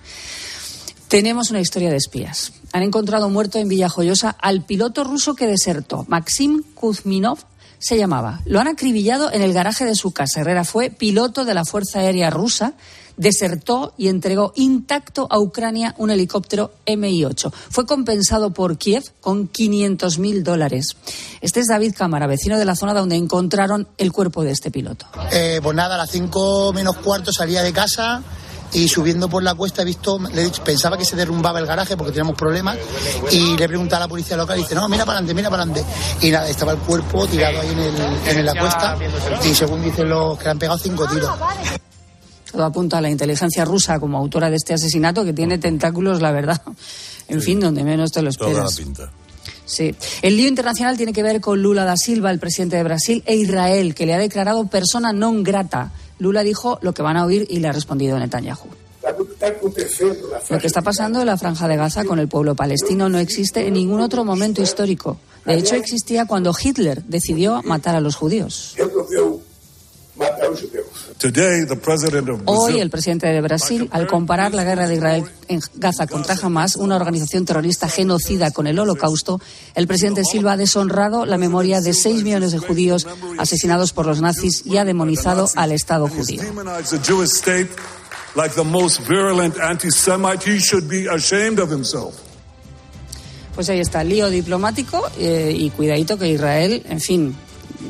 Tenemos 1.08 1.50
una 1.50 1.60
historia 1.60 1.90
de 1.90 1.96
espías. 1.96 2.54
Han 2.72 2.82
encontrado 2.82 3.28
muerto 3.28 3.58
en 3.58 3.68
Villajoyosa 3.68 4.30
al 4.30 4.64
piloto 4.64 5.04
ruso 5.04 5.34
que 5.34 5.46
desertó, 5.46 6.06
Maxim 6.08 6.62
Kuzminov 6.74 7.38
se 7.78 7.98
llamaba. 7.98 8.40
Lo 8.46 8.60
han 8.60 8.68
acribillado 8.68 9.30
en 9.30 9.42
el 9.42 9.52
garaje 9.52 9.84
de 9.84 9.94
su 9.94 10.12
casa. 10.12 10.40
Herrera 10.40 10.64
fue 10.64 10.88
piloto 10.88 11.44
de 11.44 11.52
la 11.52 11.66
Fuerza 11.66 11.98
Aérea 11.98 12.30
Rusa, 12.30 12.72
desertó 13.16 13.94
y 13.96 14.08
entregó 14.08 14.52
intacto 14.56 15.26
a 15.30 15.38
Ucrania 15.38 15.94
un 15.98 16.10
helicóptero 16.10 16.72
Mi-8. 16.86 17.52
Fue 17.70 17.86
compensado 17.86 18.50
por 18.50 18.78
Kiev 18.78 19.04
con 19.20 19.50
500.000 19.50 20.42
dólares. 20.42 20.96
Este 21.40 21.60
es 21.60 21.66
David 21.66 21.94
Cámara, 21.96 22.26
vecino 22.26 22.58
de 22.58 22.64
la 22.64 22.76
zona 22.76 22.94
donde 22.94 23.16
encontraron 23.16 23.88
el 23.98 24.12
cuerpo 24.12 24.42
de 24.44 24.52
este 24.52 24.70
piloto. 24.70 25.06
Eh, 25.32 25.60
pues 25.62 25.76
nada, 25.76 25.94
a 25.94 25.98
las 25.98 26.10
5 26.10 26.72
menos 26.72 26.96
cuarto 26.98 27.32
salía 27.32 27.62
de 27.62 27.72
casa 27.72 28.22
y 28.74 28.88
subiendo 28.88 29.28
por 29.28 29.42
la 29.42 29.54
cuesta 29.54 29.82
he 29.82 29.84
visto, 29.84 30.18
le 30.18 30.50
pensaba 30.64 30.98
que 30.98 31.04
se 31.04 31.14
derrumbaba 31.14 31.60
el 31.60 31.66
garaje 31.66 31.96
porque 31.96 32.12
teníamos 32.12 32.36
problemas 32.36 32.76
y 33.30 33.56
le 33.56 33.64
he 33.64 33.68
preguntado 33.68 34.02
a 34.02 34.06
la 34.06 34.08
policía 34.08 34.36
local 34.36 34.58
y 34.58 34.62
dice, 34.62 34.74
no, 34.74 34.88
mira 34.88 35.04
para 35.04 35.18
adelante, 35.18 35.34
mira 35.34 35.48
para 35.48 35.62
adelante. 35.62 35.88
Y 36.20 36.30
nada, 36.30 36.48
estaba 36.48 36.72
el 36.72 36.78
cuerpo 36.78 37.26
tirado 37.26 37.60
ahí 37.60 37.70
en, 37.70 37.78
el, 37.78 38.38
en 38.38 38.46
la 38.46 38.54
cuesta 38.58 38.96
y 39.44 39.54
según 39.54 39.82
dicen 39.82 40.08
los 40.08 40.36
que 40.38 40.44
le 40.44 40.50
han 40.50 40.58
pegado 40.58 40.78
cinco 40.78 41.06
tiros. 41.06 41.30
Todo 42.54 42.66
apunta 42.66 42.98
a 42.98 43.00
la 43.00 43.10
inteligencia 43.10 43.64
rusa 43.64 43.98
como 43.98 44.16
autora 44.16 44.48
de 44.48 44.54
este 44.54 44.74
asesinato 44.74 45.24
que 45.24 45.32
tiene 45.32 45.58
tentáculos, 45.58 46.22
la 46.22 46.30
verdad. 46.30 46.62
En 47.26 47.40
fin, 47.40 47.58
donde 47.58 47.82
menos 47.82 48.12
te 48.12 48.20
lo 48.20 48.30
Toda 48.30 48.52
la 48.52 48.66
esperas. 48.66 48.76
pinta. 48.76 49.10
Sí. 49.64 49.94
El 50.20 50.36
lío 50.36 50.46
internacional 50.46 50.98
tiene 50.98 51.14
que 51.14 51.22
ver 51.22 51.40
con 51.40 51.62
Lula 51.62 51.84
da 51.84 51.96
Silva, 51.96 52.30
el 52.30 52.38
presidente 52.38 52.76
de 52.76 52.82
Brasil, 52.82 53.22
e 53.24 53.34
Israel, 53.34 53.94
que 53.94 54.04
le 54.04 54.12
ha 54.12 54.18
declarado 54.18 54.66
persona 54.68 55.10
non 55.10 55.42
grata. 55.42 55.90
Lula 56.20 56.44
dijo 56.44 56.78
lo 56.82 56.92
que 56.92 57.00
van 57.00 57.16
a 57.16 57.24
oír 57.24 57.46
y 57.48 57.58
le 57.60 57.68
ha 57.68 57.72
respondido 57.72 58.18
Netanyahu. 58.18 58.68
Lo 60.50 60.58
que 60.58 60.66
está 60.66 60.82
pasando 60.82 61.20
en 61.20 61.26
la 61.26 61.38
franja 61.38 61.66
de 61.66 61.76
Gaza 61.76 62.04
con 62.04 62.18
el 62.18 62.28
pueblo 62.28 62.54
palestino 62.54 63.08
no 63.08 63.18
existe 63.18 63.66
en 63.66 63.72
ningún 63.74 64.00
otro 64.00 64.22
momento 64.22 64.60
histórico. 64.60 65.18
De 65.46 65.56
hecho, 65.56 65.76
existía 65.76 66.26
cuando 66.26 66.52
Hitler 66.52 67.02
decidió 67.04 67.62
matar 67.64 67.96
a 67.96 68.00
los 68.00 68.16
judíos. 68.16 68.76
Today, 71.18 71.64
the 71.64 71.76
president 71.76 72.28
of 72.28 72.42
Hoy 72.44 72.80
el 72.80 72.90
presidente 72.90 73.28
de 73.28 73.40
Brasil, 73.40 73.88
al 73.92 74.06
comparar 74.06 74.52
la 74.52 74.64
guerra 74.64 74.86
de 74.86 74.96
Israel 74.96 75.24
en 75.48 75.60
Gaza 75.76 76.06
contra 76.06 76.34
Hamas, 76.34 76.76
una 76.76 76.96
organización 76.96 77.44
terrorista 77.44 77.88
genocida 77.88 78.50
con 78.50 78.66
el 78.66 78.78
holocausto, 78.78 79.40
el 79.74 79.86
presidente 79.86 80.22
Silva 80.24 80.52
ha 80.52 80.56
deshonrado 80.56 81.24
la 81.24 81.38
memoria 81.38 81.80
de 81.80 81.94
seis 81.94 82.24
millones 82.24 82.52
de 82.52 82.58
judíos 82.58 83.06
asesinados 83.38 83.92
por 83.92 84.06
los 84.06 84.20
nazis 84.20 84.66
y 84.66 84.76
ha 84.76 84.84
demonizado 84.84 85.48
al 85.54 85.72
Estado 85.72 86.08
judío. 86.08 86.42
demonized 86.42 86.90
the 86.90 86.98
Jewish 86.98 87.30
state 87.30 87.70
like 88.34 88.54
the 88.54 88.64
most 88.64 89.00
virulent 89.08 89.56
anti-Semite. 89.58 90.42
He 90.42 90.58
should 90.58 90.88
be 90.88 91.06
ashamed 91.08 91.58
of 91.58 91.70
himself. 91.70 92.14
Pues 93.54 93.68
ahí 93.70 93.78
está, 93.78 94.02
lío 94.02 94.30
diplomático 94.30 95.00
eh, 95.16 95.54
y 95.56 95.70
cuidadito 95.70 96.18
que 96.18 96.28
Israel, 96.28 96.82
en 96.88 97.00
fin, 97.00 97.36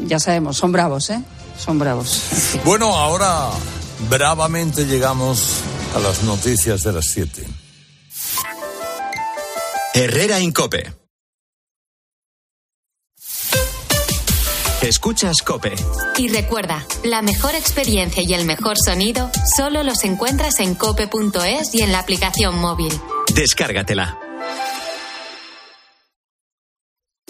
ya 0.06 0.20
sabemos, 0.20 0.58
son 0.58 0.72
bravos, 0.72 1.08
¿eh? 1.08 1.22
Son 1.58 1.78
bravos. 1.78 2.22
Bueno, 2.64 2.96
ahora 2.96 3.50
bravamente 4.08 4.84
llegamos 4.86 5.60
a 5.94 5.98
las 5.98 6.22
noticias 6.22 6.82
de 6.82 6.92
las 6.92 7.06
7. 7.06 7.46
Herrera 9.94 10.40
Incope. 10.40 10.92
Escuchas 14.82 15.40
Cope. 15.42 15.72
Y 16.18 16.28
recuerda, 16.28 16.84
la 17.04 17.22
mejor 17.22 17.54
experiencia 17.54 18.22
y 18.22 18.34
el 18.34 18.44
mejor 18.44 18.76
sonido 18.76 19.30
solo 19.56 19.82
los 19.82 20.04
encuentras 20.04 20.60
en 20.60 20.74
cope.es 20.74 21.74
y 21.74 21.80
en 21.80 21.90
la 21.90 22.00
aplicación 22.00 22.58
móvil. 22.58 22.92
Descárgatela. 23.34 24.23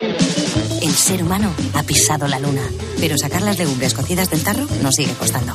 El 0.00 0.94
ser 0.94 1.22
humano 1.22 1.52
ha 1.74 1.82
pisado 1.82 2.26
la 2.28 2.38
luna, 2.38 2.62
pero 2.98 3.16
sacar 3.16 3.42
las 3.42 3.58
legumbres 3.58 3.94
cocidas 3.94 4.28
del 4.28 4.42
tarro 4.42 4.66
nos 4.82 4.94
sigue 4.94 5.14
costando. 5.14 5.52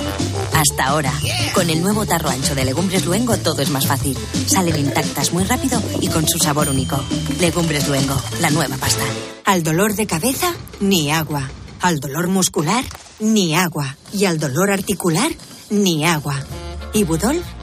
Hasta 0.54 0.88
ahora, 0.88 1.14
con 1.54 1.70
el 1.70 1.82
nuevo 1.82 2.06
tarro 2.06 2.30
ancho 2.30 2.56
de 2.56 2.66
Legumbres 2.66 3.06
Luengo 3.06 3.38
todo 3.38 3.62
es 3.62 3.70
más 3.70 3.86
fácil. 3.86 4.18
Salen 4.48 4.78
intactas 4.78 5.34
muy 5.34 5.44
rápido 5.44 5.82
y 6.02 6.08
con 6.08 6.28
su 6.28 6.40
sabor 6.40 6.70
único. 6.70 7.00
Legumbres 7.40 7.88
Luengo, 7.88 8.16
la 8.42 8.50
nueva 8.50 8.76
pasta. 8.78 9.04
Al 9.46 9.62
dolor 9.62 9.96
de 9.96 10.08
cabeza, 10.08 10.54
ni 10.80 11.12
agua. 11.12 11.50
Al 11.82 12.00
dolor 12.00 12.28
muscular, 12.28 12.84
ni 13.20 13.56
agua. 13.56 13.98
Y 14.12 14.26
al 14.26 14.40
dolor 14.40 14.72
articular, 14.72 15.32
ni 15.70 16.06
agua. 16.06 16.44
Ibudol 16.94 17.42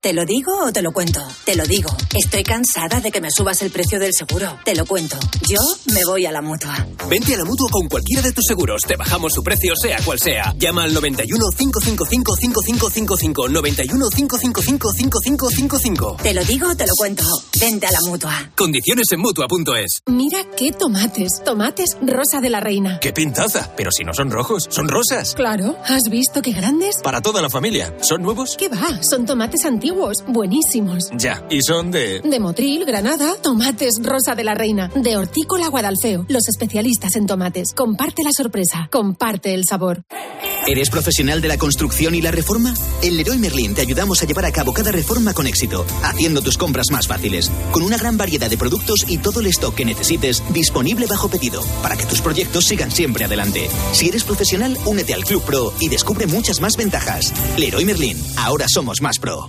¿Te 0.00 0.12
lo 0.12 0.24
digo 0.24 0.52
o 0.64 0.72
te 0.72 0.80
lo 0.80 0.92
cuento? 0.92 1.20
Te 1.44 1.56
lo 1.56 1.66
digo. 1.66 1.90
Estoy 2.16 2.44
cansada 2.44 3.00
de 3.00 3.10
que 3.10 3.20
me 3.20 3.32
subas 3.32 3.62
el 3.62 3.72
precio 3.72 3.98
del 3.98 4.14
seguro. 4.14 4.56
Te 4.64 4.76
lo 4.76 4.86
cuento. 4.86 5.16
Yo 5.48 5.58
me 5.92 6.04
voy 6.06 6.24
a 6.24 6.30
la 6.30 6.40
mutua. 6.40 6.86
Vente 7.10 7.34
a 7.34 7.38
la 7.38 7.44
mutua 7.44 7.68
con 7.68 7.88
cualquiera 7.88 8.22
de 8.22 8.30
tus 8.30 8.44
seguros. 8.44 8.82
Te 8.86 8.94
bajamos 8.94 9.32
su 9.32 9.42
precio, 9.42 9.74
sea 9.74 9.98
cual 10.04 10.20
sea. 10.20 10.54
Llama 10.56 10.84
al 10.84 10.94
91 10.94 11.44
555 11.50 12.36
5555. 12.36 13.48
91 13.48 14.08
555 14.14 14.92
5555. 14.92 16.16
Te 16.22 16.32
lo 16.32 16.44
digo 16.44 16.68
o 16.70 16.76
te 16.76 16.86
lo 16.86 16.92
cuento. 16.96 17.24
Vente 17.58 17.88
a 17.88 17.90
la 17.90 18.00
mutua. 18.02 18.52
Condiciones 18.56 19.06
en 19.10 19.18
mutua.es. 19.18 20.02
Mira 20.06 20.44
qué 20.56 20.70
tomates. 20.70 21.42
Tomates 21.44 21.96
rosa 22.02 22.40
de 22.40 22.50
la 22.50 22.60
reina. 22.60 23.00
¡Qué 23.00 23.12
pintaza! 23.12 23.74
Pero 23.76 23.90
si 23.90 24.04
no 24.04 24.14
son 24.14 24.30
rojos, 24.30 24.68
son 24.70 24.86
rosas. 24.86 25.34
Claro. 25.34 25.76
¿Has 25.84 26.04
visto 26.08 26.40
qué 26.40 26.52
grandes? 26.52 26.98
Para 27.02 27.20
toda 27.20 27.42
la 27.42 27.50
familia. 27.50 27.92
¿Son 28.00 28.22
nuevos? 28.22 28.54
¿Qué 28.56 28.68
va? 28.68 29.02
Son 29.02 29.26
tomates 29.26 29.64
antiguos. 29.88 30.24
Buenísimos. 30.26 31.10
Ya. 31.16 31.44
¿Y 31.50 31.62
son 31.62 31.90
de...? 31.90 32.20
De 32.20 32.40
Motril, 32.40 32.84
Granada, 32.84 33.34
tomates 33.42 33.94
rosa 34.02 34.34
de 34.34 34.44
la 34.44 34.54
reina. 34.54 34.90
De 34.94 35.16
Hortícola 35.16 35.68
Guadalfeo. 35.68 36.26
Los 36.28 36.48
especialistas 36.48 37.16
en 37.16 37.26
tomates. 37.26 37.72
Comparte 37.74 38.22
la 38.22 38.30
sorpresa. 38.32 38.88
Comparte 38.90 39.54
el 39.54 39.64
sabor. 39.64 40.02
¿Eres 40.66 40.90
profesional 40.90 41.40
de 41.40 41.48
la 41.48 41.56
construcción 41.56 42.14
y 42.14 42.20
la 42.20 42.30
reforma? 42.30 42.74
En 43.02 43.16
Leroy 43.16 43.38
Merlin 43.38 43.74
te 43.74 43.80
ayudamos 43.80 44.22
a 44.22 44.26
llevar 44.26 44.44
a 44.44 44.52
cabo 44.52 44.74
cada 44.74 44.92
reforma 44.92 45.32
con 45.32 45.46
éxito, 45.46 45.86
haciendo 46.02 46.42
tus 46.42 46.58
compras 46.58 46.90
más 46.90 47.06
fáciles, 47.06 47.50
con 47.72 47.82
una 47.82 47.96
gran 47.96 48.18
variedad 48.18 48.50
de 48.50 48.58
productos 48.58 49.06
y 49.08 49.18
todo 49.18 49.40
el 49.40 49.46
stock 49.46 49.74
que 49.74 49.86
necesites 49.86 50.42
disponible 50.52 51.06
bajo 51.06 51.28
pedido, 51.28 51.62
para 51.82 51.96
que 51.96 52.04
tus 52.04 52.20
proyectos 52.20 52.66
sigan 52.66 52.90
siempre 52.90 53.24
adelante. 53.24 53.68
Si 53.92 54.08
eres 54.08 54.24
profesional, 54.24 54.76
únete 54.84 55.14
al 55.14 55.24
Club 55.24 55.42
Pro 55.42 55.72
y 55.80 55.88
descubre 55.88 56.26
muchas 56.26 56.60
más 56.60 56.76
ventajas. 56.76 57.32
Leroy 57.56 57.86
Merlin, 57.86 58.18
ahora 58.36 58.66
somos 58.68 59.00
más 59.00 59.18
pro. 59.18 59.48